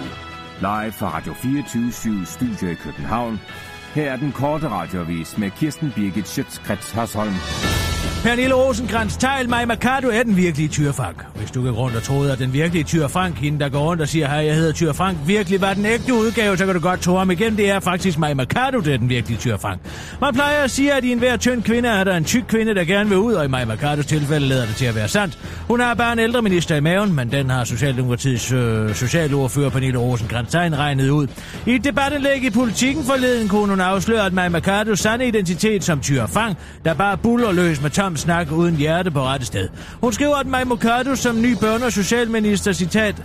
live 0.60 0.92
fra 0.92 1.16
Radio 1.16 1.32
24 1.34 2.26
Studio 2.26 2.68
i 2.68 2.74
København. 2.74 3.38
Her 3.94 4.12
er 4.12 4.16
den 4.16 4.32
korte 4.32 4.68
radiovis 4.68 5.38
med 5.38 5.50
Kirsten 5.50 5.92
Birgit 5.96 6.28
Schøtzgrads 6.28 6.90
Hasholm. 6.90 7.34
Pernille 8.22 8.54
Rosenkrantz, 8.54 9.16
Tejl 9.16 9.48
mig 9.48 9.68
Mercado 9.68 10.08
er 10.08 10.22
den 10.22 10.36
virkelige 10.36 10.68
Tyre 10.68 10.92
Frank. 10.92 11.24
Hvis 11.34 11.50
du 11.50 11.62
går 11.62 11.70
rundt 11.70 11.96
og 11.96 12.02
troede, 12.02 12.32
at 12.32 12.38
den 12.38 12.52
virkelige 12.52 12.84
Tyre 12.84 13.08
Frank, 13.08 13.36
hende 13.36 13.60
der 13.60 13.68
går 13.68 13.78
rundt 13.78 14.02
og 14.02 14.08
siger, 14.08 14.26
hej, 14.26 14.46
jeg 14.46 14.54
hedder 14.54 14.72
Tyrfank, 14.72 14.96
Frank, 14.96 15.18
virkelig 15.26 15.60
var 15.60 15.74
den 15.74 15.86
ægte 15.86 16.14
udgave, 16.14 16.56
så 16.56 16.66
kan 16.66 16.74
du 16.74 16.80
godt 16.80 17.00
tro 17.00 17.16
ham 17.16 17.30
igen. 17.30 17.56
Det 17.56 17.70
er 17.70 17.80
faktisk 17.80 18.18
mig 18.18 18.36
Mercado, 18.36 18.80
det 18.80 18.94
er 18.94 18.98
den 18.98 19.08
virkelige 19.08 19.38
Tyrfank. 19.38 19.60
Frank. 19.60 19.80
Man 20.20 20.34
plejer 20.34 20.64
at 20.64 20.70
sige, 20.70 20.92
at 20.92 21.04
i 21.04 21.12
enhver 21.12 21.36
tynd 21.36 21.62
kvinde 21.62 21.88
er 21.88 22.04
der 22.04 22.16
en 22.16 22.24
tyk 22.24 22.42
kvinde, 22.48 22.74
der 22.74 22.84
gerne 22.84 23.08
vil 23.08 23.18
ud, 23.18 23.34
og 23.34 23.44
i 23.44 23.48
mig 23.48 23.66
Mercados 23.66 24.06
tilfælde 24.06 24.46
lader 24.46 24.66
det 24.66 24.76
til 24.76 24.86
at 24.86 24.94
være 24.94 25.08
sandt. 25.08 25.38
Hun 25.68 25.80
har 25.80 25.94
bare 25.94 26.12
en 26.12 26.18
ældre 26.18 26.42
minister 26.42 26.76
i 26.76 26.80
maven, 26.80 27.14
men 27.14 27.32
den 27.32 27.50
har 27.50 27.64
Socialdemokratiets 27.64 28.52
øh, 28.52 28.94
socialordfører 28.94 29.70
Pernille 29.70 29.98
Rosenkrantz 29.98 30.52
Tein 30.52 30.78
regnet 30.78 31.10
ud. 31.10 31.26
I 31.66 31.74
et 31.74 31.84
debattenlæg 31.84 32.44
i 32.44 32.50
politikken 32.50 33.04
forleden 33.04 33.48
kunne 33.48 33.68
hun 33.68 33.80
afsløre, 33.80 34.26
at 34.26 34.32
Maja 34.32 34.48
Mercados 34.48 35.00
sande 35.00 35.26
identitet 35.26 35.84
som 35.84 36.00
Tyrfank, 36.00 36.56
der 36.84 36.94
bare 36.94 37.16
buller 37.16 37.52
løs 37.52 37.82
med 37.82 37.90
tom 37.90 38.09
snak 38.16 38.52
uden 38.52 38.76
hjerte 38.76 39.10
på 39.10 39.24
rette 39.24 39.46
sted. 39.46 39.68
Hun 40.00 40.12
skriver, 40.12 40.36
at 40.36 40.46
Mai 40.46 40.64
Mercado 40.64 41.14
som 41.14 41.42
ny 41.42 41.54
børne- 41.54 41.84
og 41.84 41.92
socialminister, 41.92 42.72
citat, 42.72 43.22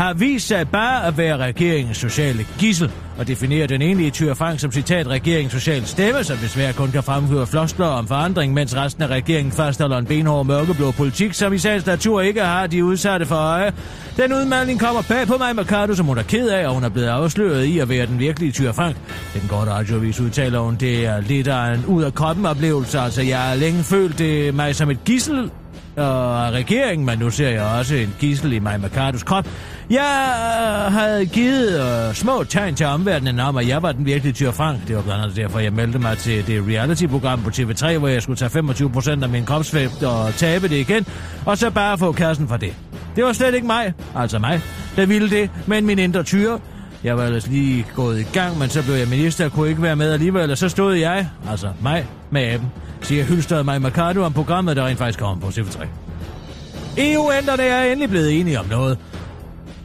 har 0.00 0.12
vist 0.12 0.46
sig 0.46 0.68
bare 0.68 1.06
at 1.06 1.18
være 1.18 1.36
regeringens 1.36 1.96
sociale 1.96 2.46
gissel, 2.58 2.90
og 3.18 3.28
definerer 3.28 3.66
den 3.66 3.82
enlige 3.82 4.10
Tyr 4.10 4.34
Frank 4.34 4.60
som 4.60 4.72
citat 4.72 5.06
regeringens 5.06 5.52
sociale 5.52 5.86
stemme, 5.86 6.24
som 6.24 6.36
desværre 6.36 6.72
kun 6.72 6.90
kan 6.90 7.02
fremføre 7.02 7.46
floskler 7.46 7.86
om 7.86 8.06
forandring, 8.06 8.54
mens 8.54 8.76
resten 8.76 9.02
af 9.02 9.06
regeringen 9.06 9.52
fastholder 9.52 9.98
en 9.98 10.06
benhård 10.06 10.46
mørkeblå 10.46 10.90
politik, 10.90 11.34
som 11.34 11.52
i 11.52 11.58
sagens 11.58 11.86
natur 11.86 12.20
ikke 12.20 12.40
har 12.40 12.66
de 12.66 12.84
udsatte 12.84 13.26
for 13.26 13.34
øje. 13.34 13.72
Den 14.16 14.32
udmelding 14.32 14.80
kommer 14.80 15.02
bag 15.08 15.26
på 15.26 15.36
mig, 15.38 15.56
Mercado, 15.56 15.94
som 15.94 16.06
hun 16.06 16.18
er 16.18 16.22
ked 16.22 16.48
af, 16.48 16.68
og 16.68 16.74
hun 16.74 16.84
er 16.84 16.88
blevet 16.88 17.08
afsløret 17.08 17.64
i 17.64 17.78
at 17.78 17.88
være 17.88 18.06
den 18.06 18.18
virkelige 18.18 18.52
Tyr 18.52 18.72
Frank. 18.72 18.96
Den 19.34 19.48
gode 19.48 19.70
radiovis 19.70 20.20
udtaler 20.20 20.58
hun, 20.58 20.76
det 20.76 21.06
er 21.06 21.20
lidt 21.20 21.48
af 21.48 21.74
en 21.74 21.84
ud 21.86 22.02
af 22.02 22.14
kroppen 22.14 22.46
oplevelse, 22.46 23.00
altså 23.00 23.22
jeg 23.22 23.38
har 23.38 23.54
længe 23.54 23.84
følt 23.84 24.18
det 24.18 24.54
mig 24.54 24.76
som 24.76 24.90
et 24.90 25.04
gissel 25.04 25.50
og 25.96 26.52
regeringen, 26.52 27.06
men 27.06 27.18
nu 27.18 27.30
ser 27.30 27.48
jeg 27.48 27.62
også 27.62 27.94
en 27.94 28.14
gissel 28.18 28.52
i 28.52 28.58
mig 28.58 28.80
Mercados 28.80 29.22
krop. 29.22 29.46
Jeg 29.90 30.34
øh, 30.86 30.92
havde 30.92 31.26
givet 31.26 31.80
øh, 31.80 32.14
små 32.14 32.44
tegn 32.44 32.74
til 32.74 32.86
omverdenen 32.86 33.40
om, 33.40 33.56
at 33.56 33.68
jeg 33.68 33.82
var 33.82 33.92
den 33.92 34.06
virkelige 34.06 34.32
Tyr 34.32 34.50
Frank. 34.50 34.88
Det 34.88 34.96
var 34.96 35.02
blandt 35.02 35.22
andet 35.22 35.36
derfor, 35.36 35.58
jeg 35.58 35.72
meldte 35.72 35.98
mig 35.98 36.18
til 36.18 36.46
det 36.46 36.64
reality-program 36.68 37.42
på 37.42 37.50
TV3, 37.50 37.98
hvor 37.98 38.08
jeg 38.08 38.22
skulle 38.22 38.36
tage 38.36 38.50
25 38.50 38.90
procent 38.90 39.22
af 39.22 39.28
min 39.28 39.44
kropsvægt 39.46 40.02
og 40.02 40.34
tabe 40.34 40.68
det 40.68 40.76
igen, 40.76 41.06
og 41.46 41.58
så 41.58 41.70
bare 41.70 41.98
få 41.98 42.12
kassen 42.12 42.48
for 42.48 42.56
det. 42.56 42.74
Det 43.16 43.24
var 43.24 43.32
slet 43.32 43.54
ikke 43.54 43.66
mig, 43.66 43.94
altså 44.16 44.38
mig, 44.38 44.60
der 44.96 45.06
ville 45.06 45.30
det, 45.30 45.50
men 45.66 45.86
min 45.86 45.98
indre 45.98 46.22
tyre. 46.22 46.58
Jeg 47.04 47.16
var 47.16 47.24
ellers 47.24 47.46
lige 47.46 47.86
gået 47.94 48.20
i 48.20 48.26
gang, 48.32 48.58
men 48.58 48.68
så 48.68 48.82
blev 48.82 48.94
jeg 48.94 49.08
minister 49.08 49.44
og 49.44 49.52
kunne 49.52 49.68
ikke 49.68 49.82
være 49.82 49.96
med 49.96 50.12
alligevel, 50.12 50.50
og 50.50 50.58
så 50.58 50.68
stod 50.68 50.94
jeg, 50.94 51.28
altså 51.50 51.72
mig, 51.82 52.06
med 52.30 52.42
aben, 52.42 52.72
siger 53.02 53.24
Hylstad 53.24 53.62
mig 53.62 53.82
Mercado 53.82 54.22
om 54.22 54.32
programmet, 54.32 54.76
der 54.76 54.86
rent 54.86 54.98
faktisk 54.98 55.18
kom 55.18 55.40
på 55.40 55.46
TV3. 55.46 55.86
EU-ænderne 56.98 57.62
er 57.62 57.92
endelig 57.92 58.10
blevet 58.10 58.40
enige 58.40 58.60
om 58.60 58.66
noget. 58.66 58.98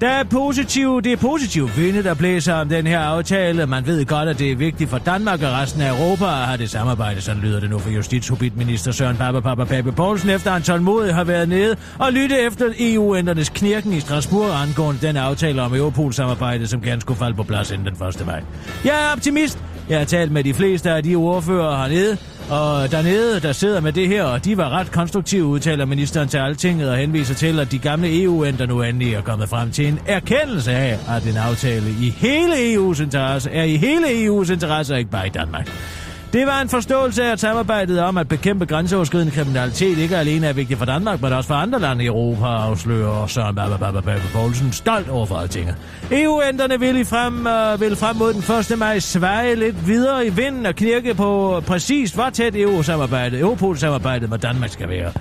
Der 0.06 0.12
er 0.12 0.24
positive, 0.24 1.01
det 1.01 1.12
er 1.12 1.18
positivt 1.18 1.78
vinde, 1.78 2.03
der 2.03 2.14
blæser 2.14 2.53
om 2.53 2.70
den 2.70 2.88
her 2.88 2.99
aftale. 2.99 3.66
Man 3.66 3.86
ved 3.86 4.06
godt, 4.06 4.30
at 4.30 4.39
det 4.39 4.51
er 4.51 4.56
vigtigt 4.56 4.89
for 4.89 4.97
Danmark 4.97 5.41
og 5.41 5.51
resten 5.51 5.82
af 5.82 5.89
Europa 5.89 6.26
at 6.26 6.32
have 6.32 6.58
det 6.58 6.70
samarbejde. 6.70 7.22
Sådan 7.22 7.41
lyder 7.41 7.60
det 7.60 7.70
nu 7.70 7.80
for 7.80 7.89
justitshobitminister 7.89 8.91
Søren 8.91 9.18
Papa 9.18 9.39
Papa 9.39 9.64
Pape 9.64 9.91
Poulsen, 9.91 10.30
efter 10.30 10.51
han 10.51 10.62
tålmodigt 10.62 11.14
har 11.14 11.24
været 11.24 11.49
nede 11.49 11.76
og 11.99 12.14
lytte 12.14 12.39
efter 12.39 12.66
EU-ændrenes 12.80 13.49
knirken 13.49 13.93
i 13.93 13.99
Strasbourg 13.99 14.62
angående 14.62 15.08
den 15.08 15.18
aftale 15.18 15.62
om 15.62 15.76
Europol-samarbejde, 15.76 16.68
som 16.68 16.82
gerne 16.82 17.01
skulle 17.01 17.20
falde 17.20 17.36
på 17.36 17.43
plads 17.43 17.72
inden 17.72 17.88
den 17.88 18.08
1. 18.08 18.26
maj. 18.26 18.43
Jeg 18.84 18.93
er 18.93 19.14
optimist. 19.16 19.60
Jeg 19.89 19.97
har 19.97 20.06
talt 20.06 20.32
med 20.32 20.43
de 20.43 20.53
fleste 20.53 20.91
af 20.91 21.03
de 21.03 21.16
ordfører 21.16 21.78
hernede, 21.78 22.18
og 22.50 22.91
dernede, 22.91 23.39
der 23.39 23.52
sidder 23.52 23.82
med 23.82 23.91
det 23.93 24.08
her, 24.08 24.24
og 24.24 24.46
de 24.46 24.58
var 24.58 24.70
ret 24.70 24.91
konstruktive, 24.91 25.46
udtaler 25.46 25.86
ministeren 25.86 26.28
til 26.28 26.38
altinget 26.38 26.89
og 26.89 26.98
henviser 26.98 27.36
til, 27.36 27.60
at 27.60 27.72
de 27.72 27.80
gamle 27.80 28.24
EU-ændre 28.24 28.68
nu 28.68 28.82
endelig 28.82 29.14
er 29.14 29.22
kommet 29.22 29.50
frem 29.50 29.72
til 29.72 29.88
en 29.88 30.00
erkendelse 30.06 30.72
af, 30.72 31.00
at 31.10 31.24
en 31.28 31.38
aftale 31.38 31.89
i 31.89 32.10
hele 32.10 32.54
EU's 32.76 33.02
interesse 33.02 33.50
er 33.50 33.64
i 33.64 33.76
hele 33.76 34.08
EU's 34.08 34.52
interesse, 34.54 34.93
og 34.93 35.00
ikke 35.00 35.12
bare 35.12 35.28
i 35.28 35.30
Danmark. 35.30 35.70
Det 36.36 36.48
var 36.48 36.62
en 36.62 36.70
forståelse 36.70 37.24
af, 37.24 37.32
at 37.32 37.40
samarbejdet 37.40 38.00
om 38.00 38.18
at 38.18 38.28
bekæmpe 38.28 38.66
grænseoverskridende 38.66 39.32
kriminalitet 39.32 39.98
ikke 39.98 40.18
alene 40.18 40.48
er 40.48 40.54
vigtigt 40.54 40.78
for 40.80 40.86
Danmark, 40.86 41.22
men 41.22 41.34
også 41.34 41.48
for 41.48 41.56
andre 41.56 41.80
lande 41.80 42.04
i 42.04 42.08
Europa, 42.08 42.46
afslører 42.46 43.28
Søren 43.28 43.56
Baba 43.56 44.20
Poulsen 44.34 44.72
stolt 44.72 45.10
over 45.10 45.26
for. 45.26 45.48
EU-ænderne 46.12 46.74
e 46.74 46.80
vil, 46.80 47.00
i 47.00 47.04
frem, 47.04 47.48
øh, 47.48 47.82
vil 47.82 47.96
frem 47.96 48.16
mod 48.16 48.34
den 48.34 48.74
1. 48.74 48.80
maj 48.80 49.00
sveje 49.00 49.56
lidt 49.56 49.88
videre 49.88 50.28
i 50.28 50.30
vinden 50.30 50.66
og 50.66 50.76
knirke 50.76 51.14
på 51.14 51.64
præcis, 51.68 52.12
hvor 52.12 52.30
tæt 52.30 52.56
EU-samarbejdet, 52.56 53.40
Europol-samarbejdet 53.40 54.30
med 54.30 54.38
Danmark 54.38 54.70
skal 54.70 54.90
være. 54.90 55.12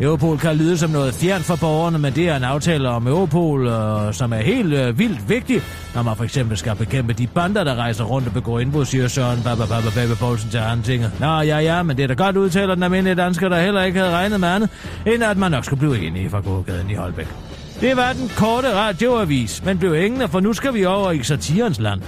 Europol 0.00 0.38
kan 0.38 0.56
lyde 0.56 0.78
som 0.78 0.90
noget 0.90 1.14
fjern 1.14 1.40
for 1.40 1.56
borgerne, 1.56 1.98
men 1.98 2.12
det 2.12 2.28
er 2.28 2.36
en 2.36 2.44
aftale 2.44 2.88
om 2.88 3.06
Europol, 3.06 3.66
øh, 3.66 4.14
som 4.14 4.32
er 4.32 4.36
helt 4.36 4.74
øh, 4.74 4.98
vildt 4.98 5.28
vigtig, 5.28 5.62
når 5.94 6.02
man 6.02 6.16
for 6.16 6.24
eksempel 6.24 6.56
skal 6.56 6.76
bekæmpe 6.76 7.12
de 7.12 7.26
bander, 7.26 7.64
der 7.64 7.74
rejser 7.74 8.04
rundt 8.04 8.28
og 8.28 8.34
begår 8.34 8.60
indbrud, 8.60 8.84
siger 8.84 9.08
Søren 9.08 9.42
Baba 9.42 9.66
Baba 9.66 9.90
Baba 9.94 10.14
Poulsen 10.14 10.50
til 10.50 10.58
Arntinget. 10.58 11.12
Nå, 11.20 11.26
ja, 11.26 11.58
ja, 11.58 11.82
men 11.82 11.96
det 11.96 12.02
er 12.02 12.06
da 12.06 12.14
godt 12.14 12.36
udtaler 12.36 12.74
den 12.74 12.82
almindelige 12.82 13.14
dansker, 13.14 13.48
der 13.48 13.60
heller 13.60 13.82
ikke 13.82 13.98
havde 13.98 14.12
regnet 14.12 14.40
med 14.40 14.48
andet, 14.48 14.70
end 15.06 15.24
at 15.24 15.36
man 15.36 15.50
nok 15.50 15.64
skulle 15.64 15.80
blive 15.80 16.06
enige 16.06 16.30
fra 16.30 16.40
gågaden 16.40 16.90
i 16.90 16.94
Holbæk. 16.94 17.28
Det 17.80 17.96
var 17.96 18.12
den 18.12 18.30
korte 18.36 18.74
radioavis, 18.74 19.64
men 19.64 19.78
blev 19.78 19.94
hængende, 19.94 20.28
for 20.28 20.40
nu 20.40 20.52
skal 20.52 20.74
vi 20.74 20.84
over 20.84 21.10
i 21.10 21.22
satirens 21.22 21.80
land. 21.80 22.00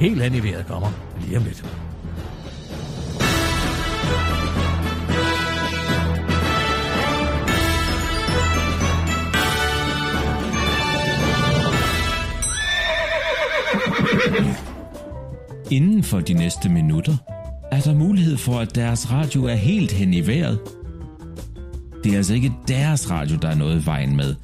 Helt 0.00 0.22
hen 0.22 0.34
i 0.34 0.42
vejret 0.42 0.66
kommer 0.66 0.88
lige 1.20 1.36
om 1.36 1.44
lidt. 1.44 1.85
Inden 15.70 16.02
for 16.02 16.20
de 16.20 16.32
næste 16.32 16.68
minutter 16.68 17.16
er 17.72 17.80
der 17.80 17.94
mulighed 17.94 18.36
for, 18.36 18.58
at 18.58 18.74
deres 18.74 19.12
radio 19.12 19.44
er 19.44 19.54
helt 19.54 19.92
hen 19.92 20.14
i 20.14 20.26
vejret. 20.26 20.58
Det 22.04 22.12
er 22.12 22.16
altså 22.16 22.34
ikke 22.34 22.52
deres 22.68 23.10
radio, 23.10 23.36
der 23.36 23.48
er 23.48 23.54
noget 23.54 23.82
i 23.82 23.86
vejen 23.86 24.16
med, 24.16 24.34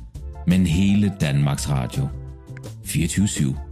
men 0.47 0.67
hele 0.67 1.13
Danmarks 1.21 1.71
Radio. 1.71 2.09
24 2.85 3.27
/7. 3.27 3.72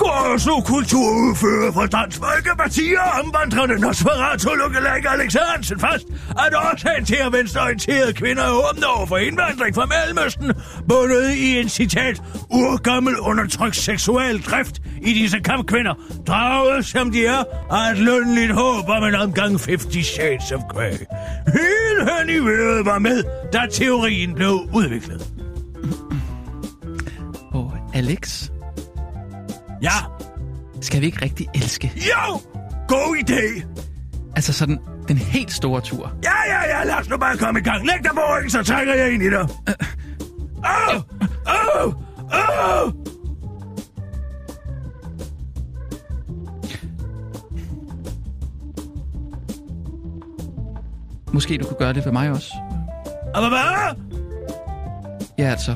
I 0.00 0.02
går 0.02 0.62
kulturudfører 0.66 1.72
fra 1.72 1.86
Dansk 1.86 2.18
Folkeparti 2.18 2.94
og 2.98 3.20
omvandrende 3.24 3.80
Nosferatu 3.80 4.50
lookalike 4.54 5.08
Alex 5.08 5.34
Hansen 5.34 5.80
fast, 5.80 6.04
at 6.30 6.54
årsagen 6.54 7.04
til 7.04 7.16
at 7.26 7.32
venstreorienterede 7.32 8.12
kvinder 8.12 8.42
er 8.42 8.70
åbne 8.70 8.86
over 8.86 9.06
for 9.06 9.16
indvandring 9.16 9.74
fra 9.74 9.86
Mellemøsten, 9.86 10.52
bundet 10.88 11.30
i 11.30 11.58
en 11.58 11.68
citat, 11.68 12.22
urgammel 12.50 13.18
undertrykt 13.18 13.76
seksuel 13.76 14.42
drift 14.42 14.82
i 15.02 15.12
disse 15.12 15.38
kampkvinder, 15.40 15.94
draget 16.26 16.86
som 16.86 17.12
de 17.12 17.26
er 17.26 17.44
af 17.70 17.92
et 17.92 17.98
lønligt 17.98 18.52
håb 18.52 18.88
om 18.88 19.04
en 19.04 19.14
omgang 19.14 19.60
50 19.60 20.06
Shades 20.06 20.52
of 20.52 20.60
Grey. 20.70 20.96
Hele 21.46 22.00
hen 22.10 22.28
i 22.28 22.38
vejret 22.38 22.86
var 22.86 22.98
med, 22.98 23.24
da 23.52 23.60
teorien 23.72 24.34
blev 24.34 24.60
udviklet. 24.72 25.28
Åh, 27.54 27.66
oh, 27.66 27.72
Alex, 27.94 28.50
Ja, 29.82 29.90
skal 30.80 31.00
vi 31.00 31.06
ikke 31.06 31.22
rigtig 31.22 31.46
elske? 31.54 31.92
jo, 31.96 32.40
god 32.88 33.16
idé. 33.16 33.66
Altså 34.36 34.52
sådan 34.52 34.78
den 35.08 35.16
helt 35.18 35.52
store 35.52 35.80
tur. 35.80 36.12
Ja, 36.24 36.52
ja, 36.54 36.78
ja, 36.78 36.84
lad 36.84 36.94
os 36.94 37.08
nu 37.08 37.16
bare 37.16 37.36
komme 37.36 37.60
i 37.60 37.62
gang. 37.62 37.86
Læg 37.86 37.96
dig 38.04 38.10
på 38.14 38.20
ryggen, 38.36 38.50
så 38.50 38.62
trækker 38.62 38.94
jeg 38.94 39.12
ind 39.12 39.22
i 39.22 39.30
dig. 39.30 39.48
Åh! 40.64 41.02
Åh! 41.86 41.94
Åh! 42.32 42.92
Måske 51.32 51.58
du 51.58 51.64
kunne 51.64 51.78
gøre 51.78 51.92
det 51.92 52.02
for 52.02 52.10
mig 52.10 52.30
også. 52.30 52.52
Og 53.34 53.48
hvad? 53.48 53.96
Ja, 55.38 55.50
altså, 55.50 55.74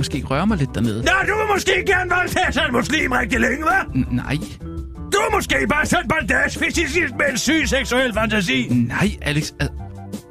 måske 0.00 0.22
røre 0.30 0.46
mig 0.46 0.58
lidt 0.58 0.74
dernede. 0.74 1.02
Nå, 1.02 1.12
du 1.28 1.34
vil 1.38 1.46
måske 1.54 1.72
gerne 1.86 2.10
voldtage 2.10 2.52
sådan 2.52 2.68
en 2.70 2.76
muslim 2.76 3.12
rigtig 3.12 3.40
længe, 3.40 3.64
hva'? 3.64 3.84
N- 3.94 4.14
nej, 4.14 4.36
Du 5.12 5.18
er 5.18 5.30
måske 5.36 5.56
bare 5.68 5.86
sådan 5.86 6.04
en 6.04 6.08
bandage 6.08 6.60
med 7.18 7.30
en 7.30 7.38
syg 7.38 7.68
seksuel 7.68 8.14
fantasi. 8.14 8.68
nej, 8.70 9.10
Alex. 9.22 9.52
Al- 9.60 9.68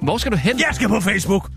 hvor 0.01 0.17
skal 0.17 0.32
du 0.32 0.38
hen? 0.38 0.59
Jeg 0.59 0.67
skal 0.72 0.88
på 0.88 0.99
Facebook. 0.99 1.49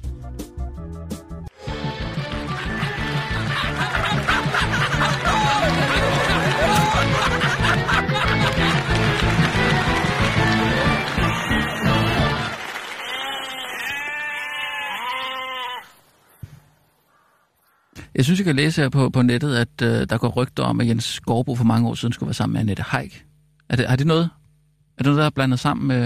Jeg 18.23 18.27
synes, 18.27 18.41
jeg 18.41 18.45
kan 18.45 18.57
læse 18.57 18.83
her 18.83 18.89
på, 18.89 19.11
på 19.11 19.23
nettet, 19.23 19.57
at 19.57 19.83
øh, 19.83 20.09
der 20.11 20.19
går 20.19 20.29
rygter 20.29 20.63
om, 20.63 20.81
at 20.81 20.87
Jens 20.87 21.05
Skorbo 21.05 21.57
for 21.57 21.65
mange 21.65 21.89
år 21.89 21.95
siden 21.95 22.13
skulle 22.13 22.29
være 22.29 22.35
sammen 22.35 22.53
med 22.53 22.61
Annette 22.61 22.83
Haik. 22.83 23.27
Er 23.69 23.77
det, 23.77 23.91
er 23.91 23.97
det 23.97 24.07
noget? 24.07 24.31
Er 24.97 25.03
det 25.03 25.07
noget, 25.07 25.19
der 25.19 25.25
er 25.27 25.31
blandet 25.31 25.59
sammen 25.59 25.89
med... 25.89 26.03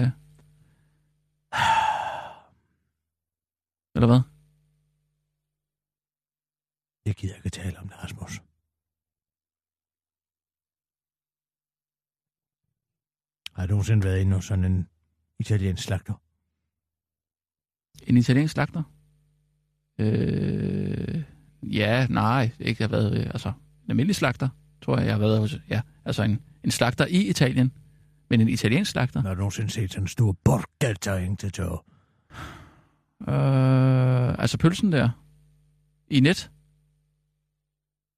Eller 3.94 4.06
hvad? 4.06 4.20
Jeg 7.06 7.14
gider 7.14 7.34
ikke 7.34 7.50
tale 7.50 7.78
om 7.78 7.88
det, 7.88 7.96
Rasmus. 8.04 8.42
Har 13.52 13.66
du 13.66 13.70
nogensinde 13.70 14.04
været 14.04 14.20
inde 14.20 14.34
hos 14.34 14.44
sådan 14.44 14.64
en 14.64 14.88
italiensk 15.38 15.82
slagter? 15.82 16.14
En 18.02 18.16
italiensk 18.16 18.52
slagter? 18.52 18.82
Øh, 19.98 21.35
ja, 21.72 22.06
nej, 22.10 22.50
ikke. 22.58 22.82
Jeg 22.82 22.88
har 22.88 22.96
været, 22.96 23.18
øh, 23.18 23.26
altså, 23.26 23.48
en 23.48 23.90
almindelig 23.90 24.16
slagter, 24.16 24.48
tror 24.82 24.96
jeg, 24.96 25.06
jeg 25.06 25.14
har 25.14 25.20
været 25.20 25.38
hos. 25.38 25.58
Ja, 25.70 25.80
altså 26.04 26.22
en, 26.22 26.40
en 26.64 26.70
slagter 26.70 27.06
i 27.06 27.28
Italien. 27.28 27.72
Men 28.30 28.40
en 28.40 28.48
italiensk 28.48 28.90
slagter? 28.90 29.22
Har 29.22 29.34
du 29.34 29.38
nogensinde 29.38 29.70
set 29.70 29.90
sådan 29.90 30.04
en 30.04 30.08
stor 30.08 30.36
borgata 30.44 31.34
til 31.38 31.52
tør? 31.52 31.84
Øh, 33.28 34.38
altså 34.38 34.58
pølsen 34.58 34.92
der? 34.92 35.10
i 36.10 36.20
net. 36.20 36.50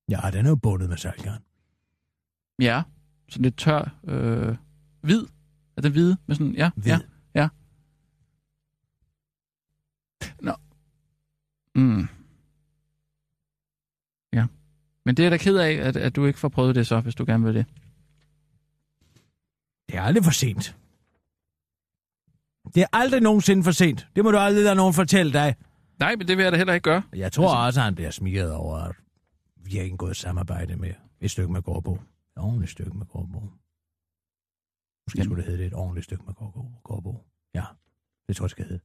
Ja, 0.09 0.21
den 0.33 0.47
er 0.47 0.51
jo 0.51 0.57
bundet 0.57 0.89
med 0.89 0.97
saltgarn. 0.97 1.43
Ja, 2.59 2.83
sådan 3.29 3.43
lidt 3.43 3.57
tør, 3.57 3.97
øh, 4.05 4.57
hvid. 5.01 5.27
Er 5.77 5.81
den 5.83 5.93
hvide? 5.93 6.17
Med 6.27 6.37
sådan, 6.37 6.55
ja, 6.55 6.71
Hvid. 6.77 6.93
ja, 6.93 6.99
ja. 7.35 7.49
Nå. 10.41 10.53
Mm. 11.75 12.09
Ja. 14.33 14.47
Men 15.05 15.17
det 15.17 15.27
er 15.27 15.31
da 15.31 15.37
ked 15.37 15.57
af, 15.57 15.73
at, 15.73 15.97
at 15.97 16.17
du 16.17 16.27
ikke 16.27 16.39
får 16.39 16.49
prøvet 16.49 16.75
det 16.75 16.87
så, 16.87 17.01
hvis 17.01 17.15
du 17.15 17.25
gerne 17.25 17.45
vil 17.45 17.55
det. 17.55 17.67
Det 19.89 19.97
er 19.97 20.03
aldrig 20.03 20.25
for 20.25 20.31
sent. 20.31 20.77
Det 22.75 22.83
er 22.83 22.87
aldrig 22.93 23.21
nogensinde 23.21 23.65
for 23.65 23.71
sent. 23.71 24.09
Det 24.17 24.25
må 24.25 24.31
du 24.31 24.39
aldrig 24.39 24.65
lade 24.65 24.75
nogen 24.75 24.95
fortælle 24.95 25.33
dig. 25.33 25.57
Nej, 25.99 26.17
men 26.17 26.29
det 26.29 26.37
vil 26.37 26.43
jeg 26.43 26.53
da 26.53 26.57
heller 26.57 26.75
ikke 26.75 26.85
gøre. 26.85 27.03
Jeg 27.15 27.33
tror 27.33 27.49
altså... 27.49 27.67
også, 27.67 27.81
at 27.81 27.85
han 27.85 27.95
bliver 27.95 28.11
smiret 28.11 28.53
over, 28.53 28.77
at 28.77 28.97
vi 29.57 29.77
har 29.77 29.83
indgået 29.83 30.17
samarbejde 30.17 30.77
med 30.77 30.95
et 31.21 31.31
stykke 31.31 31.53
med 31.53 31.63
Gårdbo. 31.63 31.95
Et 31.95 32.03
ordentligt 32.37 32.71
stykke 32.71 32.99
med 32.99 33.07
Gårdbo. 33.07 33.41
Måske 35.07 35.19
Jamen. 35.19 35.25
skulle 35.25 35.43
det 35.43 35.45
hedde 35.45 35.59
det 35.59 35.67
et 35.67 35.75
ordentligt 35.75 36.05
stykke 36.05 36.25
med. 36.27 36.35
Gårdbo. 36.85 37.25
Ja, 37.55 37.65
det 38.29 38.37
tror 38.37 38.45
jeg, 38.45 38.49
det 38.49 38.51
skal 38.51 38.65
hedde. 38.65 38.81